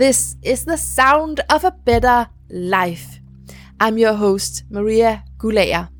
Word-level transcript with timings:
This 0.00 0.36
is 0.40 0.64
the 0.64 0.78
sound 0.78 1.40
of 1.50 1.62
a 1.62 1.72
better 1.72 2.26
life. 2.48 3.20
I'm 3.78 3.98
your 3.98 4.14
host, 4.14 4.64
Maria 4.70 5.22
Gulea, 5.36 5.90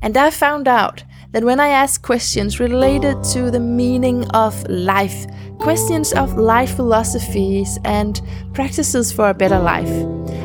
and 0.00 0.16
I 0.16 0.30
found 0.30 0.68
out 0.68 1.02
that 1.32 1.42
when 1.42 1.58
I 1.58 1.66
ask 1.66 2.00
questions 2.00 2.60
related 2.60 3.24
to 3.32 3.50
the 3.50 3.58
meaning 3.58 4.24
of 4.30 4.54
life, 4.68 5.26
questions 5.58 6.12
of 6.12 6.38
life 6.38 6.76
philosophies, 6.76 7.80
and 7.84 8.22
practices 8.54 9.10
for 9.10 9.28
a 9.28 9.34
better 9.34 9.58
life, 9.58 9.90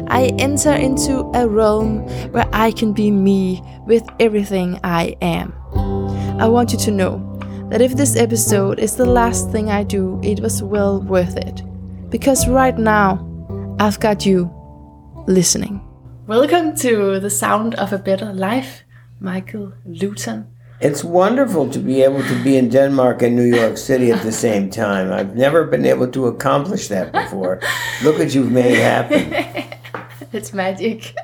I 0.08 0.34
enter 0.40 0.74
into 0.74 1.20
a 1.36 1.48
realm 1.48 2.08
where 2.32 2.50
I 2.52 2.72
can 2.72 2.94
be 2.94 3.12
me 3.12 3.62
with 3.86 4.10
everything 4.20 4.80
I 4.84 5.16
am. 5.22 5.54
I 6.42 6.48
want 6.48 6.72
you 6.72 6.80
to 6.80 6.90
know 6.90 7.20
that 7.70 7.80
if 7.80 7.96
this 7.96 8.16
episode 8.16 8.80
is 8.80 8.96
the 8.96 9.06
last 9.06 9.52
thing 9.52 9.70
I 9.70 9.84
do, 9.84 10.20
it 10.24 10.40
was 10.40 10.64
well 10.64 11.00
worth 11.00 11.38
it. 11.38 11.62
Because 12.14 12.48
right 12.48 12.78
now, 12.78 13.18
I've 13.80 14.00
got 14.00 14.24
you 14.24 14.48
listening. 15.26 15.82
Welcome 16.28 16.76
to 16.76 17.20
The 17.20 17.32
Sound 17.32 17.74
of 17.74 17.92
a 17.92 17.98
Better 17.98 18.32
Life, 18.32 18.84
Michael 19.20 19.74
Lutin. 19.88 20.46
It's 20.80 21.04
wonderful 21.04 21.72
to 21.72 21.80
be 21.80 22.04
able 22.04 22.22
to 22.22 22.44
be 22.44 22.56
in 22.56 22.70
Denmark 22.70 23.24
and 23.24 23.36
New 23.36 23.50
York 23.56 23.80
City 23.80 24.12
at 24.12 24.22
the 24.22 24.32
same 24.46 24.70
time. 24.70 25.12
I've 25.12 25.36
never 25.36 25.64
been 25.64 25.88
able 25.88 26.08
to 26.12 26.28
accomplish 26.28 26.88
that 26.90 27.12
before. 27.12 27.60
Look 28.04 28.20
what 28.20 28.36
you've 28.36 28.52
made 28.52 28.78
happen. 28.78 29.34
it's 30.32 30.54
magic. 30.54 31.16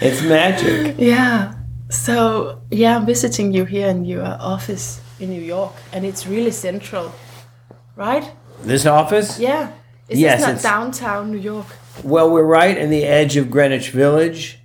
It's 0.00 0.22
magic. 0.22 0.94
Yeah. 0.96 1.52
So, 1.90 2.62
yeah, 2.70 2.96
I'm 2.96 3.04
visiting 3.04 3.52
you 3.52 3.66
here 3.66 3.88
in 3.88 4.06
your 4.06 4.24
office 4.24 5.02
in 5.20 5.28
New 5.28 5.42
York, 5.42 5.74
and 5.92 6.06
it's 6.06 6.26
really 6.26 6.52
central, 6.52 7.12
right? 7.96 8.32
This 8.62 8.86
office? 8.86 9.38
Yeah. 9.38 9.72
Is 10.08 10.18
Yes, 10.20 10.44
this 10.44 10.62
not 10.62 10.70
downtown 10.70 11.30
New 11.30 11.38
York? 11.38 11.66
Well, 12.02 12.30
we're 12.30 12.44
right 12.44 12.76
in 12.76 12.90
the 12.90 13.04
edge 13.04 13.36
of 13.36 13.50
Greenwich 13.50 13.90
Village. 13.90 14.58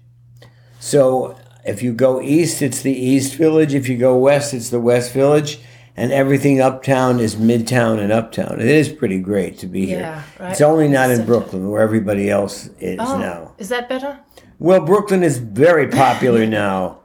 So 0.79 1.37
if 1.65 1.81
you 1.83 1.93
go 1.93 2.21
east, 2.21 2.61
it's 2.61 2.81
the 2.81 2.93
East 2.93 3.35
Village. 3.35 3.73
If 3.73 3.89
you 3.89 3.97
go 3.97 4.17
west, 4.17 4.53
it's 4.53 4.69
the 4.69 4.79
West 4.79 5.13
Village. 5.13 5.59
And 5.95 6.11
everything 6.11 6.59
uptown 6.59 7.19
is 7.19 7.35
midtown 7.35 7.99
and 7.99 8.11
uptown. 8.11 8.59
It 8.59 8.67
is 8.67 8.89
pretty 8.89 9.19
great 9.19 9.59
to 9.59 9.67
be 9.67 9.85
here. 9.85 9.99
Yeah, 9.99 10.23
right. 10.39 10.51
It's 10.51 10.61
only 10.61 10.87
not 10.87 11.11
in 11.11 11.23
Brooklyn 11.25 11.69
where 11.69 11.81
everybody 11.83 12.31
else 12.31 12.67
is 12.79 12.97
Oh, 12.99 13.17
now. 13.19 13.53
is 13.59 13.69
that 13.69 13.87
better? 13.89 14.19
Well, 14.57 14.81
Brooklyn 14.81 15.21
is 15.23 15.37
very 15.37 15.87
popular 15.87 16.45
now. 16.63 17.01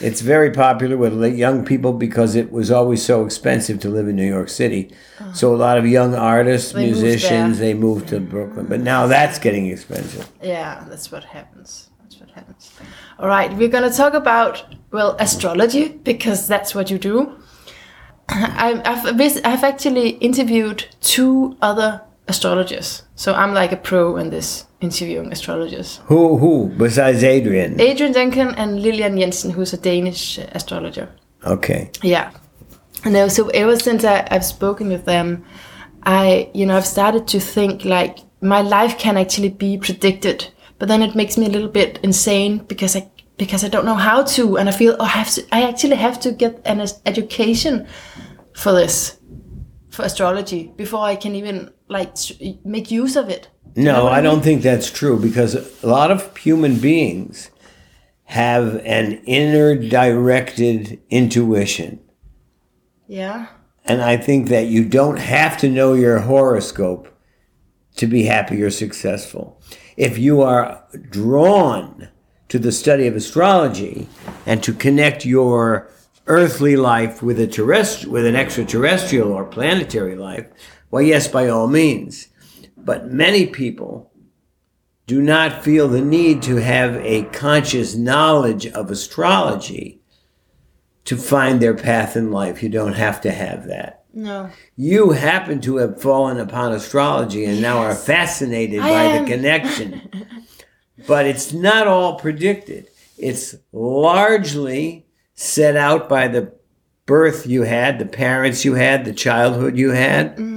It's 0.00 0.20
very 0.20 0.50
popular 0.50 0.96
with 0.96 1.14
young 1.36 1.64
people 1.64 1.92
because 1.92 2.34
it 2.34 2.50
was 2.50 2.70
always 2.70 3.04
so 3.04 3.24
expensive 3.24 3.78
to 3.80 3.88
live 3.88 4.08
in 4.08 4.16
New 4.16 4.26
York 4.26 4.48
City. 4.48 4.90
Oh. 5.20 5.32
So 5.32 5.54
a 5.54 5.56
lot 5.56 5.78
of 5.78 5.86
young 5.86 6.14
artists, 6.14 6.72
They 6.72 6.86
musicians, 6.86 7.58
there. 7.58 7.68
they 7.72 7.74
moved 7.74 8.08
to 8.08 8.20
Brooklyn. 8.20 8.66
But 8.66 8.80
now 8.80 9.06
that's 9.06 9.38
getting 9.38 9.66
expensive. 9.68 10.28
Yeah, 10.42 10.84
that's 10.88 11.10
what 11.12 11.24
happens. 11.24 11.90
That's 12.02 12.20
what 12.20 12.30
happens. 12.30 12.72
All 13.18 13.28
right, 13.28 13.52
we're 13.56 13.68
going 13.68 13.88
to 13.88 13.96
talk 13.96 14.14
about 14.14 14.64
well 14.90 15.16
astrology 15.20 15.88
because 15.88 16.48
that's 16.48 16.74
what 16.74 16.90
you 16.90 16.98
do. 16.98 17.36
I've 18.28 18.80
I've 19.44 19.64
actually 19.64 20.10
interviewed 20.10 20.86
two 21.00 21.56
other 21.62 22.00
astrologers, 22.28 23.02
so 23.14 23.34
I'm 23.34 23.54
like 23.54 23.72
a 23.72 23.76
pro 23.76 24.16
in 24.16 24.30
this 24.30 24.66
interviewing 24.80 25.32
astrologers. 25.32 26.00
Who 26.06 26.38
who 26.38 26.72
besides 26.76 27.22
Adrian? 27.24 27.80
Adrian 27.80 28.12
Duncan 28.12 28.54
and 28.56 28.80
Lilian 28.80 29.18
Jensen, 29.18 29.50
who's 29.50 29.72
a 29.72 29.76
Danish 29.78 30.38
astrologer. 30.52 31.08
Okay. 31.44 31.90
Yeah. 32.02 32.30
No, 33.04 33.28
so 33.28 33.48
ever 33.48 33.78
since 33.78 34.04
I, 34.04 34.26
I've 34.30 34.44
spoken 34.44 34.88
with 34.88 35.04
them, 35.04 35.44
I, 36.04 36.50
you 36.54 36.64
know, 36.64 36.76
I've 36.76 36.86
started 36.86 37.26
to 37.28 37.40
think 37.40 37.84
like 37.84 38.18
my 38.40 38.62
life 38.62 38.98
can 38.98 39.16
actually 39.16 39.50
be 39.50 39.76
predicted, 39.78 40.48
but 40.78 40.88
then 40.88 41.02
it 41.02 41.14
makes 41.14 41.36
me 41.36 41.46
a 41.46 41.50
little 41.50 41.68
bit 41.68 41.98
insane 42.02 42.58
because 42.58 42.96
I 42.96 43.10
because 43.36 43.64
I 43.64 43.68
don't 43.68 43.84
know 43.84 43.94
how 43.94 44.22
to, 44.22 44.56
and 44.58 44.68
I 44.68 44.72
feel 44.72 44.96
oh, 44.98 45.04
I 45.04 45.08
have 45.08 45.30
to, 45.34 45.42
I 45.50 45.62
actually 45.68 45.96
have 45.96 46.20
to 46.20 46.32
get 46.32 46.60
an 46.64 46.80
education 47.04 47.86
for 48.54 48.72
this, 48.72 49.18
for 49.90 50.04
astrology 50.04 50.72
before 50.76 51.04
I 51.04 51.16
can 51.16 51.34
even 51.34 51.72
like 51.88 52.16
make 52.64 52.90
use 52.90 53.16
of 53.16 53.28
it. 53.28 53.48
Do 53.74 53.80
you 53.80 53.86
know 53.86 54.04
No, 54.04 54.08
I 54.08 54.20
don't 54.20 54.42
think 54.42 54.62
that's 54.62 54.90
true 54.90 55.18
because 55.18 55.54
a 55.82 55.86
lot 55.86 56.10
of 56.10 56.36
human 56.36 56.78
beings 56.78 57.50
have 58.24 58.76
an 58.84 59.22
inner 59.26 59.74
directed 59.76 61.00
intuition. 61.10 62.00
Yeah. 63.06 63.48
And 63.84 64.00
I 64.00 64.16
think 64.16 64.48
that 64.48 64.66
you 64.66 64.84
don't 64.84 65.18
have 65.18 65.58
to 65.58 65.68
know 65.68 65.92
your 65.92 66.20
horoscope 66.20 67.08
to 67.96 68.06
be 68.06 68.24
happy 68.24 68.62
or 68.62 68.70
successful. 68.70 69.60
If 69.96 70.18
you 70.18 70.40
are 70.40 70.82
drawn 71.10 72.08
to 72.48 72.58
the 72.58 72.72
study 72.72 73.06
of 73.06 73.14
astrology 73.14 74.08
and 74.46 74.62
to 74.62 74.72
connect 74.72 75.24
your 75.24 75.90
earthly 76.26 76.76
life 76.76 77.22
with 77.22 77.38
a 77.38 77.46
terrest- 77.46 78.06
with 78.06 78.24
an 78.24 78.36
extraterrestrial 78.36 79.30
or 79.30 79.44
planetary 79.44 80.16
life, 80.16 80.46
well, 80.94 81.02
yes, 81.02 81.26
by 81.26 81.48
all 81.48 81.66
means. 81.66 82.28
But 82.76 83.10
many 83.10 83.46
people 83.46 84.12
do 85.08 85.20
not 85.20 85.64
feel 85.64 85.88
the 85.88 86.00
need 86.00 86.40
to 86.42 86.54
have 86.58 86.94
a 87.04 87.24
conscious 87.24 87.96
knowledge 87.96 88.68
of 88.68 88.92
astrology 88.92 90.00
to 91.06 91.16
find 91.16 91.58
their 91.58 91.74
path 91.74 92.16
in 92.16 92.30
life. 92.30 92.62
You 92.62 92.68
don't 92.68 92.92
have 92.92 93.20
to 93.22 93.32
have 93.32 93.66
that. 93.66 94.04
No. 94.12 94.50
You 94.76 95.10
happen 95.10 95.60
to 95.62 95.78
have 95.78 96.00
fallen 96.00 96.38
upon 96.38 96.70
astrology 96.70 97.44
and 97.44 97.60
now 97.60 97.78
are 97.78 97.96
fascinated 97.96 98.78
I 98.78 98.88
by 98.88 99.02
am. 99.02 99.24
the 99.24 99.30
connection. 99.32 100.28
but 101.08 101.26
it's 101.26 101.52
not 101.52 101.88
all 101.88 102.20
predicted. 102.20 102.86
It's 103.18 103.56
largely 103.72 105.06
set 105.34 105.74
out 105.74 106.08
by 106.08 106.28
the 106.28 106.54
birth 107.04 107.48
you 107.48 107.62
had, 107.62 107.98
the 107.98 108.06
parents 108.06 108.64
you 108.64 108.74
had, 108.74 109.04
the 109.04 109.12
childhood 109.12 109.76
you 109.76 109.90
had, 109.90 110.36
mm-hmm. 110.36 110.53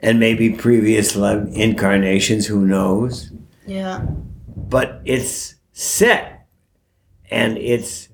And 0.00 0.20
maybe 0.20 0.50
previous 0.50 1.16
life 1.16 1.46
incarnations, 1.52 2.46
who 2.46 2.66
knows 2.66 3.32
Yeah. 3.66 4.02
but 4.56 5.00
it's 5.04 5.54
set 5.72 6.46
and 7.30 7.56
it's 7.58 8.08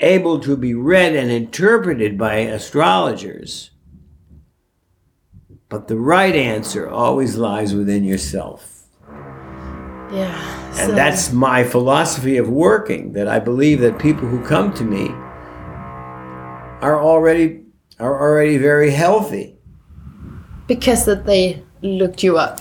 able 0.00 0.40
to 0.40 0.56
be 0.56 0.74
read 0.74 1.14
and 1.14 1.30
interpreted 1.30 2.18
by 2.18 2.36
astrologers. 2.36 3.70
But 5.68 5.88
the 5.88 5.96
right 5.96 6.34
answer 6.34 6.88
always 6.88 7.36
lies 7.36 7.74
within 7.74 8.04
yourself. 8.04 8.82
Yeah. 10.12 10.38
And 10.78 10.90
so- 10.90 10.94
that's 10.94 11.32
my 11.32 11.64
philosophy 11.64 12.36
of 12.36 12.48
working 12.48 13.12
that 13.12 13.26
I 13.28 13.38
believe 13.38 13.80
that 13.80 13.98
people 13.98 14.28
who 14.28 14.44
come 14.44 14.72
to 14.74 14.84
me 14.84 15.08
are 16.82 17.00
already 17.00 17.60
are 18.00 18.20
already 18.20 18.58
very 18.58 18.90
healthy. 18.90 19.56
Because 20.66 21.04
that 21.06 21.26
they 21.26 21.62
looked 21.82 22.22
you 22.22 22.38
up. 22.38 22.60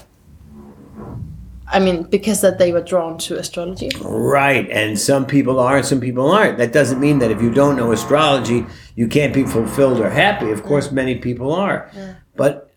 I 1.74 1.80
mean, 1.80 2.04
because 2.04 2.42
that 2.42 2.58
they 2.58 2.74
were 2.74 2.82
drawn 2.82 3.18
to 3.20 3.38
astrology. 3.38 3.90
Right, 4.02 4.70
and 4.70 5.00
some 5.00 5.26
people 5.26 5.58
are 5.58 5.78
and 5.78 5.86
some 5.86 6.02
people 6.02 6.30
aren't. 6.30 6.58
That 6.58 6.74
doesn't 6.74 7.00
mean 7.00 7.20
that 7.20 7.32
if 7.32 7.42
you 7.42 7.50
don't 7.50 7.78
know 7.78 7.94
astrology, 7.94 8.66
you 8.96 9.08
can't 9.08 9.34
be 9.34 9.46
fulfilled 9.46 10.02
or 10.02 10.10
happy. 10.10 10.52
Of 10.52 10.64
course, 10.64 10.92
many 10.92 11.16
people 11.16 11.54
are. 11.54 11.90
But 12.36 12.74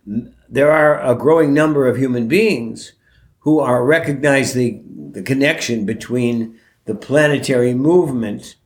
there 0.48 0.70
are 0.70 1.00
a 1.00 1.16
growing 1.16 1.52
number 1.52 1.88
of 1.88 1.96
human 1.96 2.28
beings 2.28 2.92
who 3.40 3.58
are 3.58 3.84
recognize 3.84 4.54
the, 4.54 4.80
the 5.10 5.22
connection 5.22 5.84
between 5.84 6.58
the 6.84 6.94
planetary 6.94 7.74
movement 7.74 8.56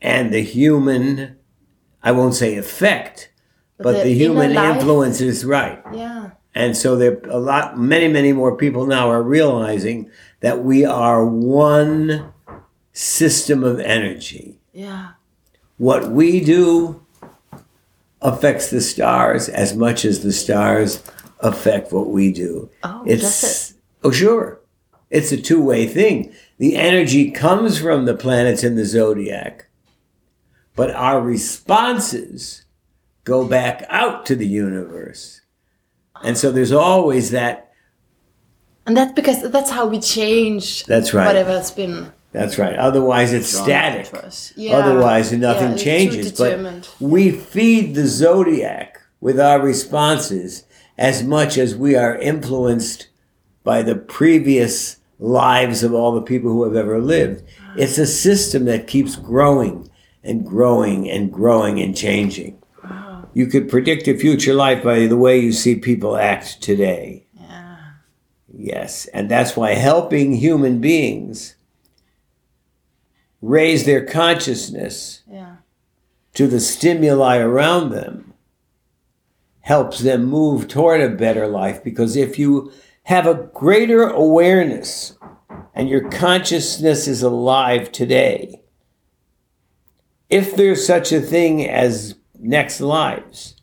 and 0.00 0.32
the 0.32 0.42
human, 0.42 1.36
I 2.02 2.12
won't 2.12 2.34
say 2.34 2.56
effect, 2.56 3.30
but, 3.84 3.98
the 3.98 4.04
the, 4.04 4.14
human 4.14 4.54
life- 4.54 4.76
influence 4.76 5.20
is 5.20 5.44
right. 5.44 5.80
Yeah. 5.92 6.30
And 6.54 6.76
so 6.76 6.96
there 6.96 7.20
a 7.28 7.38
lot 7.38 7.78
many, 7.78 8.08
many 8.08 8.32
more 8.32 8.56
people 8.56 8.86
now 8.86 9.10
are 9.10 9.22
realizing 9.22 10.10
that 10.40 10.64
we 10.64 10.84
are 10.84 11.26
one 11.26 12.32
system 12.92 13.62
of 13.62 13.78
energy. 13.80 14.58
Yeah. 14.72 15.10
What 15.76 16.10
we 16.10 16.40
do 16.40 17.04
affects 18.22 18.70
the 18.70 18.80
stars 18.80 19.48
as 19.48 19.76
much 19.76 20.04
as 20.04 20.22
the 20.22 20.32
stars 20.32 21.02
affect 21.40 21.92
what 21.92 22.08
we 22.08 22.32
do. 22.32 22.70
Oh, 22.82 23.02
it's 23.06 23.22
does 23.22 23.74
oh 24.02 24.10
sure. 24.10 24.60
It's 25.10 25.30
a 25.30 25.40
two-way 25.40 25.86
thing. 25.86 26.32
The 26.58 26.76
energy 26.76 27.30
comes 27.30 27.78
from 27.78 28.04
the 28.04 28.14
planets 28.16 28.64
in 28.64 28.76
the 28.76 28.84
zodiac, 28.84 29.66
but 30.74 30.90
our 30.90 31.20
responses 31.20 32.63
go 33.24 33.46
back 33.46 33.84
out 33.88 34.26
to 34.26 34.36
the 34.36 34.46
universe. 34.46 35.40
And 36.22 36.38
so 36.38 36.52
there's 36.52 36.72
always 36.72 37.30
that 37.30 37.72
And 38.86 38.96
that's 38.96 39.12
because 39.12 39.50
that's 39.50 39.70
how 39.70 39.86
we 39.86 39.98
change 40.00 40.84
That's 40.84 41.12
right. 41.12 41.26
whatever's 41.26 41.70
been 41.70 42.12
That's 42.32 42.58
right. 42.58 42.76
Otherwise, 42.76 43.32
it's 43.32 43.48
static. 43.48 44.10
Yeah. 44.56 44.76
Otherwise, 44.76 45.32
nothing 45.32 45.72
Yeah, 45.72 45.76
changes. 45.76 46.32
But 46.32 46.94
we 47.00 47.30
feed 47.30 47.94
the 47.94 48.06
zodiac 48.06 49.00
with 49.20 49.40
our 49.40 49.60
responses 49.60 50.64
as 50.98 51.22
much 51.22 51.56
as 51.58 51.74
we 51.74 51.96
are 51.96 52.16
influenced 52.16 53.08
by 53.62 53.82
the 53.82 53.96
previous 53.96 54.98
lives 55.18 55.82
of 55.82 55.94
all 55.94 56.12
the 56.12 56.22
people 56.22 56.50
who 56.52 56.64
have 56.64 56.76
ever 56.76 57.00
lived. 57.00 57.42
It's 57.76 57.98
a 57.98 58.06
system 58.06 58.66
that 58.66 58.86
keeps 58.86 59.16
growing 59.16 59.90
and 60.22 60.44
growing 60.44 61.08
and 61.08 61.32
growing 61.32 61.80
and 61.80 61.96
changing. 61.96 62.58
You 63.34 63.46
could 63.48 63.68
predict 63.68 64.06
a 64.06 64.16
future 64.16 64.54
life 64.54 64.84
by 64.84 65.06
the 65.06 65.16
way 65.16 65.38
you 65.40 65.52
see 65.52 65.74
people 65.74 66.16
act 66.16 66.62
today. 66.62 67.26
Yeah. 67.38 67.76
Yes, 68.56 69.06
and 69.06 69.28
that's 69.28 69.56
why 69.56 69.74
helping 69.74 70.32
human 70.34 70.80
beings 70.80 71.56
raise 73.42 73.84
their 73.84 74.04
consciousness 74.06 75.22
Yeah. 75.30 75.56
to 76.34 76.46
the 76.46 76.60
stimuli 76.60 77.38
around 77.38 77.90
them 77.90 78.32
helps 79.62 79.98
them 79.98 80.24
move 80.26 80.68
toward 80.68 81.00
a 81.00 81.08
better 81.08 81.46
life 81.46 81.82
because 81.82 82.16
if 82.16 82.38
you 82.38 82.70
have 83.04 83.26
a 83.26 83.50
greater 83.52 84.04
awareness 84.08 85.14
and 85.74 85.88
your 85.88 86.08
consciousness 86.08 87.08
is 87.08 87.22
alive 87.22 87.90
today, 87.90 88.62
if 90.30 90.54
there's 90.56 90.86
such 90.86 91.12
a 91.12 91.20
thing 91.20 91.68
as 91.68 92.14
next 92.44 92.80
lives, 92.80 93.56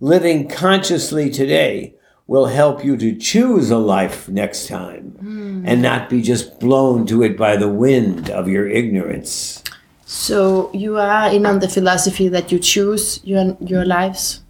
living 0.00 0.48
consciously 0.48 1.28
today 1.30 1.94
will 2.26 2.46
help 2.46 2.84
you 2.84 2.96
to 2.96 3.16
choose 3.16 3.70
a 3.70 3.78
life 3.78 4.28
next 4.28 4.68
time 4.68 5.16
hmm. 5.18 5.64
and 5.66 5.82
not 5.82 6.08
be 6.08 6.22
just 6.22 6.60
blown 6.60 7.06
to 7.06 7.22
it 7.22 7.36
by 7.36 7.56
the 7.56 7.68
wind 7.68 8.30
of 8.30 8.48
your 8.48 8.68
ignorance. 8.68 9.62
So 10.04 10.70
you 10.72 10.98
are 10.98 11.28
in 11.30 11.44
on 11.46 11.58
the 11.58 11.68
philosophy 11.68 12.28
that 12.28 12.52
you 12.52 12.58
choose 12.58 13.20
your 13.24 13.56
your 13.60 13.84
lives 13.84 14.42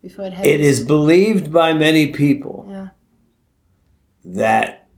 before 0.00 0.26
it 0.26 0.32
happens. 0.32 0.54
It 0.54 0.60
is 0.60 0.84
believed 0.84 1.52
by 1.52 1.72
many 1.72 2.08
people 2.08 2.66
Yeah. 2.68 2.88
that 4.24 4.88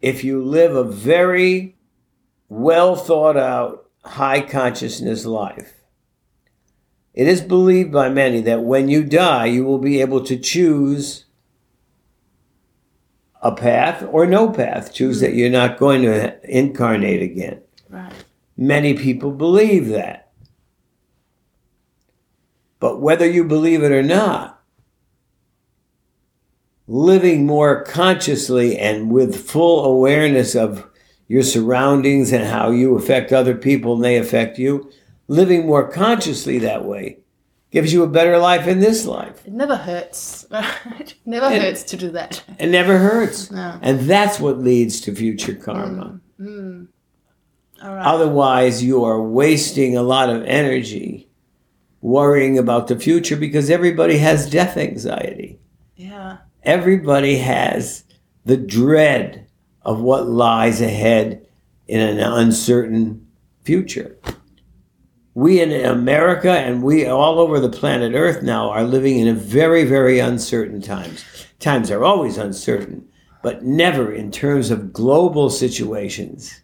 if 0.00 0.24
you 0.24 0.44
live 0.44 0.74
a 0.74 0.84
very 0.84 1.76
well 2.48 2.96
thought 2.96 3.36
out, 3.36 3.86
high 4.04 4.40
consciousness 4.40 5.24
life, 5.26 5.74
it 7.16 7.26
is 7.26 7.40
believed 7.40 7.90
by 7.90 8.10
many 8.10 8.42
that 8.42 8.62
when 8.62 8.88
you 8.90 9.02
die, 9.02 9.46
you 9.46 9.64
will 9.64 9.78
be 9.78 10.02
able 10.02 10.22
to 10.24 10.36
choose 10.36 11.24
a 13.40 13.52
path 13.52 14.06
or 14.10 14.26
no 14.26 14.50
path. 14.50 14.92
Choose 14.92 15.20
that 15.20 15.30
hmm. 15.30 15.38
you're 15.38 15.50
not 15.50 15.78
going 15.78 16.02
to 16.02 16.38
incarnate 16.44 17.22
again. 17.22 17.62
Right. 17.88 18.12
Many 18.56 18.94
people 18.94 19.32
believe 19.32 19.88
that. 19.88 20.30
But 22.78 23.00
whether 23.00 23.28
you 23.28 23.44
believe 23.44 23.82
it 23.82 23.92
or 23.92 24.02
not, 24.02 24.62
living 26.86 27.46
more 27.46 27.82
consciously 27.82 28.78
and 28.78 29.10
with 29.10 29.48
full 29.48 29.84
awareness 29.86 30.54
of 30.54 30.86
your 31.28 31.42
surroundings 31.42 32.32
and 32.32 32.44
how 32.44 32.70
you 32.70 32.96
affect 32.96 33.32
other 33.32 33.54
people 33.54 33.94
and 33.94 34.04
they 34.04 34.18
affect 34.18 34.58
you, 34.58 34.90
living 35.28 35.66
more 35.66 35.88
consciously 35.88 36.58
that 36.60 36.84
way 36.84 37.18
gives 37.70 37.92
you 37.92 38.02
a 38.02 38.08
better 38.08 38.38
life 38.38 38.66
in 38.66 38.80
this 38.80 39.04
life. 39.04 39.44
It 39.46 39.52
never 39.52 39.76
hurts. 39.76 40.46
it 40.98 41.14
never 41.26 41.46
And- 41.46 41.62
hurts 41.62 41.82
to 41.84 41.96
do 41.96 42.10
that. 42.12 42.42
It 42.58 42.68
never 42.68 42.96
hurts. 42.98 43.50
No. 43.50 43.78
And 43.82 44.00
that's 44.00 44.38
what 44.40 44.58
leads 44.58 45.00
to 45.02 45.14
future 45.14 45.54
karma. 45.54 46.20
Mm. 46.40 46.46
Mm. 46.48 46.86
All 47.82 47.94
right. 47.94 48.06
Otherwise, 48.06 48.82
you 48.82 49.04
are 49.04 49.20
wasting 49.20 49.96
a 49.96 50.02
lot 50.02 50.30
of 50.30 50.42
energy 50.44 51.28
worrying 52.00 52.56
about 52.56 52.86
the 52.88 52.98
future 52.98 53.36
because 53.36 53.68
everybody 53.68 54.16
has 54.18 54.48
death 54.48 54.76
anxiety. 54.76 55.58
yeah. 55.96 56.38
Everybody 56.62 57.36
has 57.38 58.02
the 58.44 58.56
dread 58.56 59.46
of 59.82 60.00
what 60.00 60.26
lies 60.26 60.80
ahead 60.80 61.46
in 61.86 62.00
an 62.00 62.18
uncertain 62.18 63.24
future. 63.62 64.16
We 65.36 65.60
in 65.60 65.84
America 65.84 66.50
and 66.50 66.82
we 66.82 67.04
all 67.04 67.38
over 67.38 67.60
the 67.60 67.68
planet 67.68 68.14
Earth 68.14 68.42
now 68.42 68.70
are 68.70 68.84
living 68.84 69.18
in 69.18 69.28
a 69.28 69.34
very, 69.34 69.84
very 69.84 70.18
uncertain 70.18 70.80
times. 70.80 71.26
Times 71.60 71.90
are 71.90 72.02
always 72.02 72.38
uncertain, 72.38 73.06
but 73.42 73.62
never 73.62 74.10
in 74.10 74.30
terms 74.30 74.70
of 74.70 74.94
global 74.94 75.50
situations 75.50 76.62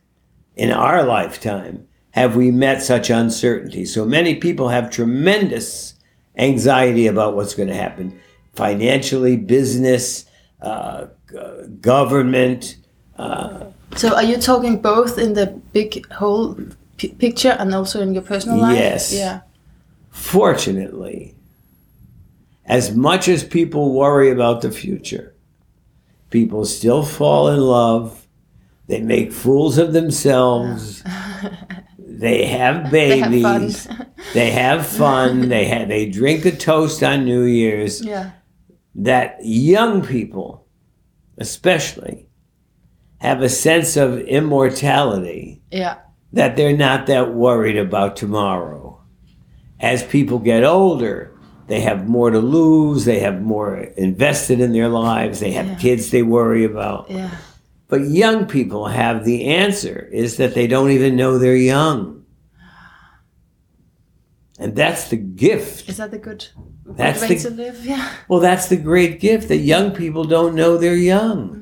in 0.57 0.73
our 0.73 1.03
lifetime 1.03 1.87
have 2.13 2.35
we 2.35 2.51
met 2.51 2.83
such 2.83 3.11
uncertainty. 3.11 3.85
So 3.85 4.07
many 4.07 4.37
people 4.37 4.71
have 4.71 4.89
tremendous 4.89 5.93
anxiety 6.39 7.07
about 7.07 7.37
what's 7.37 7.55
going 7.55 7.69
to 7.69 7.75
happen 7.75 8.19
financially, 8.55 9.37
business, 9.37 10.25
uh, 10.63 11.09
government. 11.83 12.79
Uh, 13.19 13.65
So 13.97 14.15
are 14.15 14.25
you 14.25 14.39
talking 14.39 14.81
both 14.81 15.19
in 15.19 15.35
the 15.35 15.61
big 15.75 16.11
whole 16.11 16.57
p- 17.03 17.15
picture 17.15 17.57
and 17.59 17.75
also 17.75 18.01
in 18.01 18.15
your 18.15 18.23
personal 18.23 18.59
life? 18.59 18.77
Yes. 18.79 19.13
Yeah. 19.13 19.41
fortunately, 20.11 21.35
as 22.67 22.95
much 22.95 23.29
as 23.29 23.43
people 23.45 23.93
worry 23.93 24.31
about 24.31 24.61
the 24.63 24.71
future, 24.71 25.35
people 26.31 26.65
still 26.65 27.03
fall 27.03 27.49
in 27.49 27.61
love. 27.61 28.27
They 28.87 29.01
make 29.01 29.33
fools 29.33 29.79
of 29.79 29.93
themselves. 29.93 31.03
they 31.99 32.45
have 32.47 32.91
babies. 32.91 33.89
They 34.35 34.51
have 34.53 34.87
fun. 34.87 35.49
they 35.49 35.65
have, 35.67 35.89
they 35.89 36.09
drink 36.09 36.45
a 36.47 36.53
toast 36.53 37.03
on 37.03 37.25
New 37.25 37.43
Year's. 37.43 38.01
yeah. 38.05 38.31
that 38.95 39.37
young 39.43 40.03
people, 40.07 40.65
especially, 41.39 42.29
have 43.19 43.43
a 43.43 43.49
sense 43.49 43.97
of 43.97 44.21
immortality 44.21 45.61
Yeah. 45.73 45.97
That 46.33 46.57
they're 46.57 46.77
not 46.77 47.07
that 47.07 47.35
worried 47.35 47.77
about 47.77 48.17
tomorrow. 48.17 49.01
As 49.81 50.03
people 50.03 50.39
get 50.39 50.65
older, 50.65 51.33
they 51.67 51.81
have 51.81 52.09
more 52.09 52.31
to 52.31 52.39
lose, 52.39 53.05
they 53.05 53.21
have 53.21 53.43
more 53.43 53.77
invested 53.97 54.61
in 54.61 54.73
their 54.73 54.89
lives, 54.89 55.41
they 55.41 55.53
have 55.53 55.67
Yeah. 55.67 55.75
kids 55.77 56.11
they 56.11 56.23
worry 56.23 56.65
about. 56.65 57.11
Yeah. 57.11 57.31
But 57.89 58.03
young 58.09 58.47
people 58.47 58.87
have 58.89 59.25
the 59.25 59.45
answer 59.47 60.09
is 60.13 60.37
that 60.39 60.55
they 60.55 60.67
don't 60.67 60.91
even 60.91 61.17
know 61.17 61.39
they're 61.39 61.57
young. 61.57 62.23
And 64.59 64.77
that's 64.77 65.09
the 65.09 65.17
gift. 65.17 65.89
Is 65.89 65.97
that 65.97 66.11
the 66.11 66.19
good, 66.19 66.47
That's 66.87 67.21
way 67.23 67.29
the- 67.35 67.49
to 67.49 67.51
live? 67.51 67.85
Yeah. 67.85 68.09
Well, 68.29 68.41
that's 68.41 68.69
the 68.69 68.77
great 68.77 69.19
gift 69.21 69.49
that 69.49 69.57
young 69.59 69.91
people 69.91 70.25
don't 70.25 70.55
know 70.55 70.77
they're 70.77 70.95
young. 70.95 71.62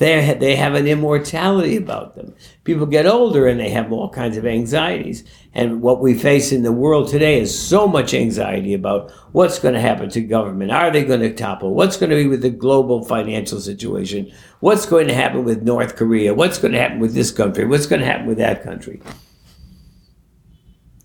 They 0.00 0.34
they 0.40 0.56
have 0.56 0.74
an 0.74 0.86
immortality 0.86 1.76
about 1.76 2.14
them. 2.14 2.34
People 2.64 2.86
get 2.86 3.04
older 3.04 3.46
and 3.46 3.60
they 3.60 3.68
have 3.68 3.92
all 3.92 4.08
kinds 4.08 4.38
of 4.38 4.46
anxieties. 4.46 5.24
And 5.52 5.82
what 5.82 6.00
we 6.00 6.14
face 6.14 6.52
in 6.52 6.62
the 6.62 6.72
world 6.72 7.08
today 7.08 7.38
is 7.38 7.56
so 7.56 7.86
much 7.86 8.14
anxiety 8.14 8.72
about 8.72 9.10
what's 9.32 9.58
going 9.58 9.74
to 9.74 9.80
happen 9.80 10.08
to 10.08 10.22
government. 10.22 10.70
Are 10.70 10.90
they 10.90 11.04
going 11.04 11.20
to 11.20 11.34
topple? 11.34 11.74
What's 11.74 11.98
going 11.98 12.08
to 12.08 12.16
be 12.16 12.26
with 12.26 12.40
the 12.40 12.48
global 12.48 13.04
financial 13.04 13.60
situation? 13.60 14.32
What's 14.60 14.86
going 14.86 15.06
to 15.08 15.14
happen 15.14 15.44
with 15.44 15.64
North 15.64 15.96
Korea? 15.96 16.32
What's 16.32 16.56
going 16.56 16.72
to 16.72 16.78
happen 16.78 16.98
with 16.98 17.12
this 17.12 17.30
country? 17.30 17.66
What's 17.66 17.86
going 17.86 18.00
to 18.00 18.06
happen 18.06 18.26
with 18.26 18.38
that 18.38 18.62
country? 18.62 19.02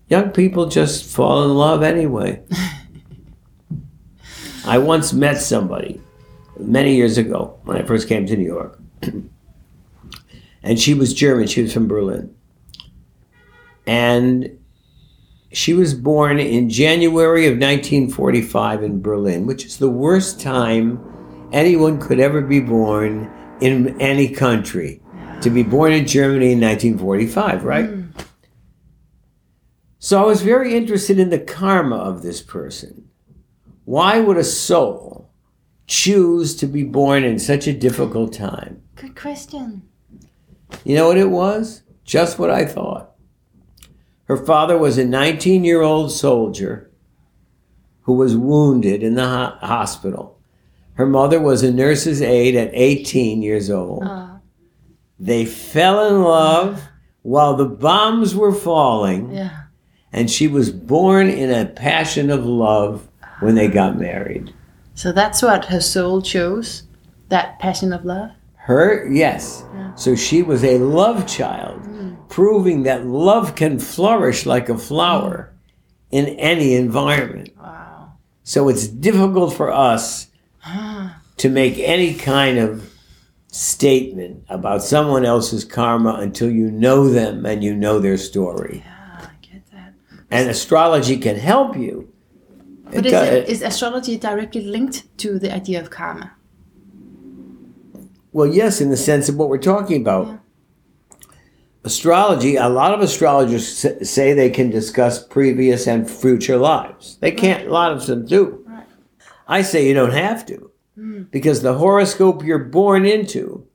Young 0.08 0.30
people 0.30 0.70
just 0.70 1.04
fall 1.04 1.44
in 1.44 1.54
love 1.54 1.82
anyway. 1.82 2.42
I 4.66 4.78
once 4.78 5.12
met 5.12 5.42
somebody 5.42 6.00
many 6.58 6.96
years 6.96 7.18
ago 7.18 7.60
when 7.64 7.76
I 7.76 7.82
first 7.82 8.08
came 8.08 8.24
to 8.24 8.34
New 8.34 8.46
York. 8.46 8.80
and 10.62 10.78
she 10.78 10.94
was 10.94 11.14
German, 11.14 11.46
she 11.46 11.62
was 11.62 11.72
from 11.72 11.88
Berlin. 11.88 12.34
And 13.86 14.58
she 15.52 15.72
was 15.74 15.94
born 15.94 16.38
in 16.38 16.68
January 16.68 17.46
of 17.46 17.52
1945 17.52 18.82
in 18.82 19.00
Berlin, 19.00 19.46
which 19.46 19.64
is 19.64 19.78
the 19.78 19.88
worst 19.88 20.40
time 20.40 21.00
anyone 21.52 22.00
could 22.00 22.20
ever 22.20 22.40
be 22.40 22.60
born 22.60 23.30
in 23.60 24.00
any 24.00 24.28
country. 24.28 25.00
To 25.42 25.50
be 25.50 25.62
born 25.62 25.92
in 25.92 26.06
Germany 26.06 26.52
in 26.52 26.60
1945, 26.60 27.64
right? 27.64 27.86
Hmm. 27.86 28.02
So 29.98 30.22
I 30.22 30.26
was 30.26 30.42
very 30.42 30.74
interested 30.74 31.18
in 31.18 31.30
the 31.30 31.38
karma 31.38 31.96
of 31.96 32.22
this 32.22 32.40
person. 32.40 33.08
Why 33.84 34.20
would 34.20 34.36
a 34.36 34.44
soul 34.44 35.30
choose 35.86 36.56
to 36.56 36.66
be 36.66 36.82
born 36.84 37.24
in 37.24 37.38
such 37.38 37.66
a 37.66 37.72
difficult 37.72 38.32
time? 38.32 38.82
Good 38.96 39.14
question. 39.16 39.82
You 40.84 40.96
know 40.96 41.08
what 41.08 41.18
it 41.18 41.30
was? 41.30 41.82
Just 42.04 42.38
what 42.38 42.50
I 42.50 42.64
thought. 42.64 43.12
Her 44.24 44.36
father 44.36 44.76
was 44.78 44.98
a 44.98 45.04
19 45.04 45.64
year 45.64 45.82
old 45.82 46.10
soldier 46.10 46.90
who 48.02 48.14
was 48.14 48.36
wounded 48.36 49.02
in 49.02 49.14
the 49.14 49.26
ho- 49.28 49.56
hospital. 49.66 50.38
Her 50.94 51.06
mother 51.06 51.40
was 51.40 51.62
a 51.62 51.70
nurse's 51.72 52.22
aide 52.22 52.56
at 52.56 52.70
18 52.72 53.42
years 53.42 53.70
old. 53.70 54.02
Uh, 54.04 54.38
They 55.20 55.44
fell 55.44 56.06
in 56.08 56.22
love 56.22 56.82
while 57.22 57.54
the 57.56 57.66
bombs 57.66 58.34
were 58.34 58.52
falling, 58.54 59.32
yeah. 59.32 59.64
and 60.12 60.30
she 60.30 60.46
was 60.48 60.70
born 60.70 61.28
in 61.28 61.50
a 61.50 61.66
passion 61.66 62.30
of 62.30 62.46
love 62.46 63.08
when 63.40 63.54
they 63.56 63.68
got 63.68 63.98
married. 63.98 64.54
So 64.94 65.12
that's 65.12 65.42
what 65.42 65.66
her 65.66 65.80
soul 65.80 66.22
chose. 66.22 66.84
that 67.28 67.58
passion 67.58 67.92
of 67.92 68.04
love. 68.04 68.30
Her, 68.66 69.06
yes. 69.06 69.64
So 69.94 70.16
she 70.16 70.42
was 70.42 70.64
a 70.64 70.78
love 70.78 71.28
child, 71.28 71.82
hmm. 71.82 72.14
proving 72.28 72.82
that 72.82 73.06
love 73.06 73.54
can 73.54 73.78
flourish 73.78 74.44
like 74.44 74.68
a 74.68 74.74
hmm. 74.74 74.80
flower 74.80 75.54
in 76.10 76.26
any 76.40 76.74
environment. 76.74 77.50
Wow. 77.56 78.14
So 78.42 78.68
it's 78.68 78.88
difficult 78.88 79.54
for 79.54 79.70
us 79.70 80.26
to 81.36 81.48
make 81.48 81.78
any 81.78 82.14
kind 82.14 82.58
of 82.58 82.92
statement 83.46 84.44
about 84.48 84.82
someone 84.82 85.24
else's 85.24 85.64
karma 85.64 86.14
until 86.14 86.50
you 86.50 86.68
know 86.68 87.08
them 87.08 87.46
and 87.46 87.62
you 87.62 87.72
know 87.72 88.00
their 88.00 88.18
story. 88.18 88.82
Yeah, 88.84 89.28
I 89.30 89.46
get 89.46 89.70
that. 89.70 89.94
And 90.28 90.50
astrology 90.50 91.18
can 91.18 91.36
help 91.36 91.76
you. 91.76 92.12
But 92.86 92.94
it 92.94 93.06
is, 93.06 93.12
it, 93.12 93.48
is 93.48 93.62
astrology 93.62 94.18
directly 94.18 94.62
linked 94.62 95.06
to 95.18 95.38
the 95.38 95.54
idea 95.54 95.80
of 95.80 95.90
karma? 95.90 96.35
Well, 98.36 98.52
yes, 98.52 98.82
in 98.82 98.90
the 98.90 98.98
sense 98.98 99.30
of 99.30 99.36
what 99.36 99.48
we're 99.48 99.56
talking 99.56 99.98
about. 99.98 100.26
Yeah. 100.26 100.36
Astrology, 101.84 102.56
a 102.56 102.68
lot 102.68 102.92
of 102.92 103.00
astrologers 103.00 103.66
say 104.06 104.34
they 104.34 104.50
can 104.50 104.68
discuss 104.68 105.26
previous 105.26 105.86
and 105.86 106.10
future 106.10 106.58
lives. 106.58 107.16
They 107.22 107.30
can't, 107.30 107.66
a 107.66 107.70
lot 107.70 107.92
of 107.92 108.04
them 108.04 108.26
do. 108.26 108.62
Right. 108.66 108.84
I 109.48 109.62
say 109.62 109.88
you 109.88 109.94
don't 109.94 110.12
have 110.12 110.44
to. 110.46 110.70
Hmm. 110.96 111.22
Because 111.30 111.62
the 111.62 111.78
horoscope 111.78 112.44
you're 112.44 112.58
born 112.58 113.06
into 113.06 113.66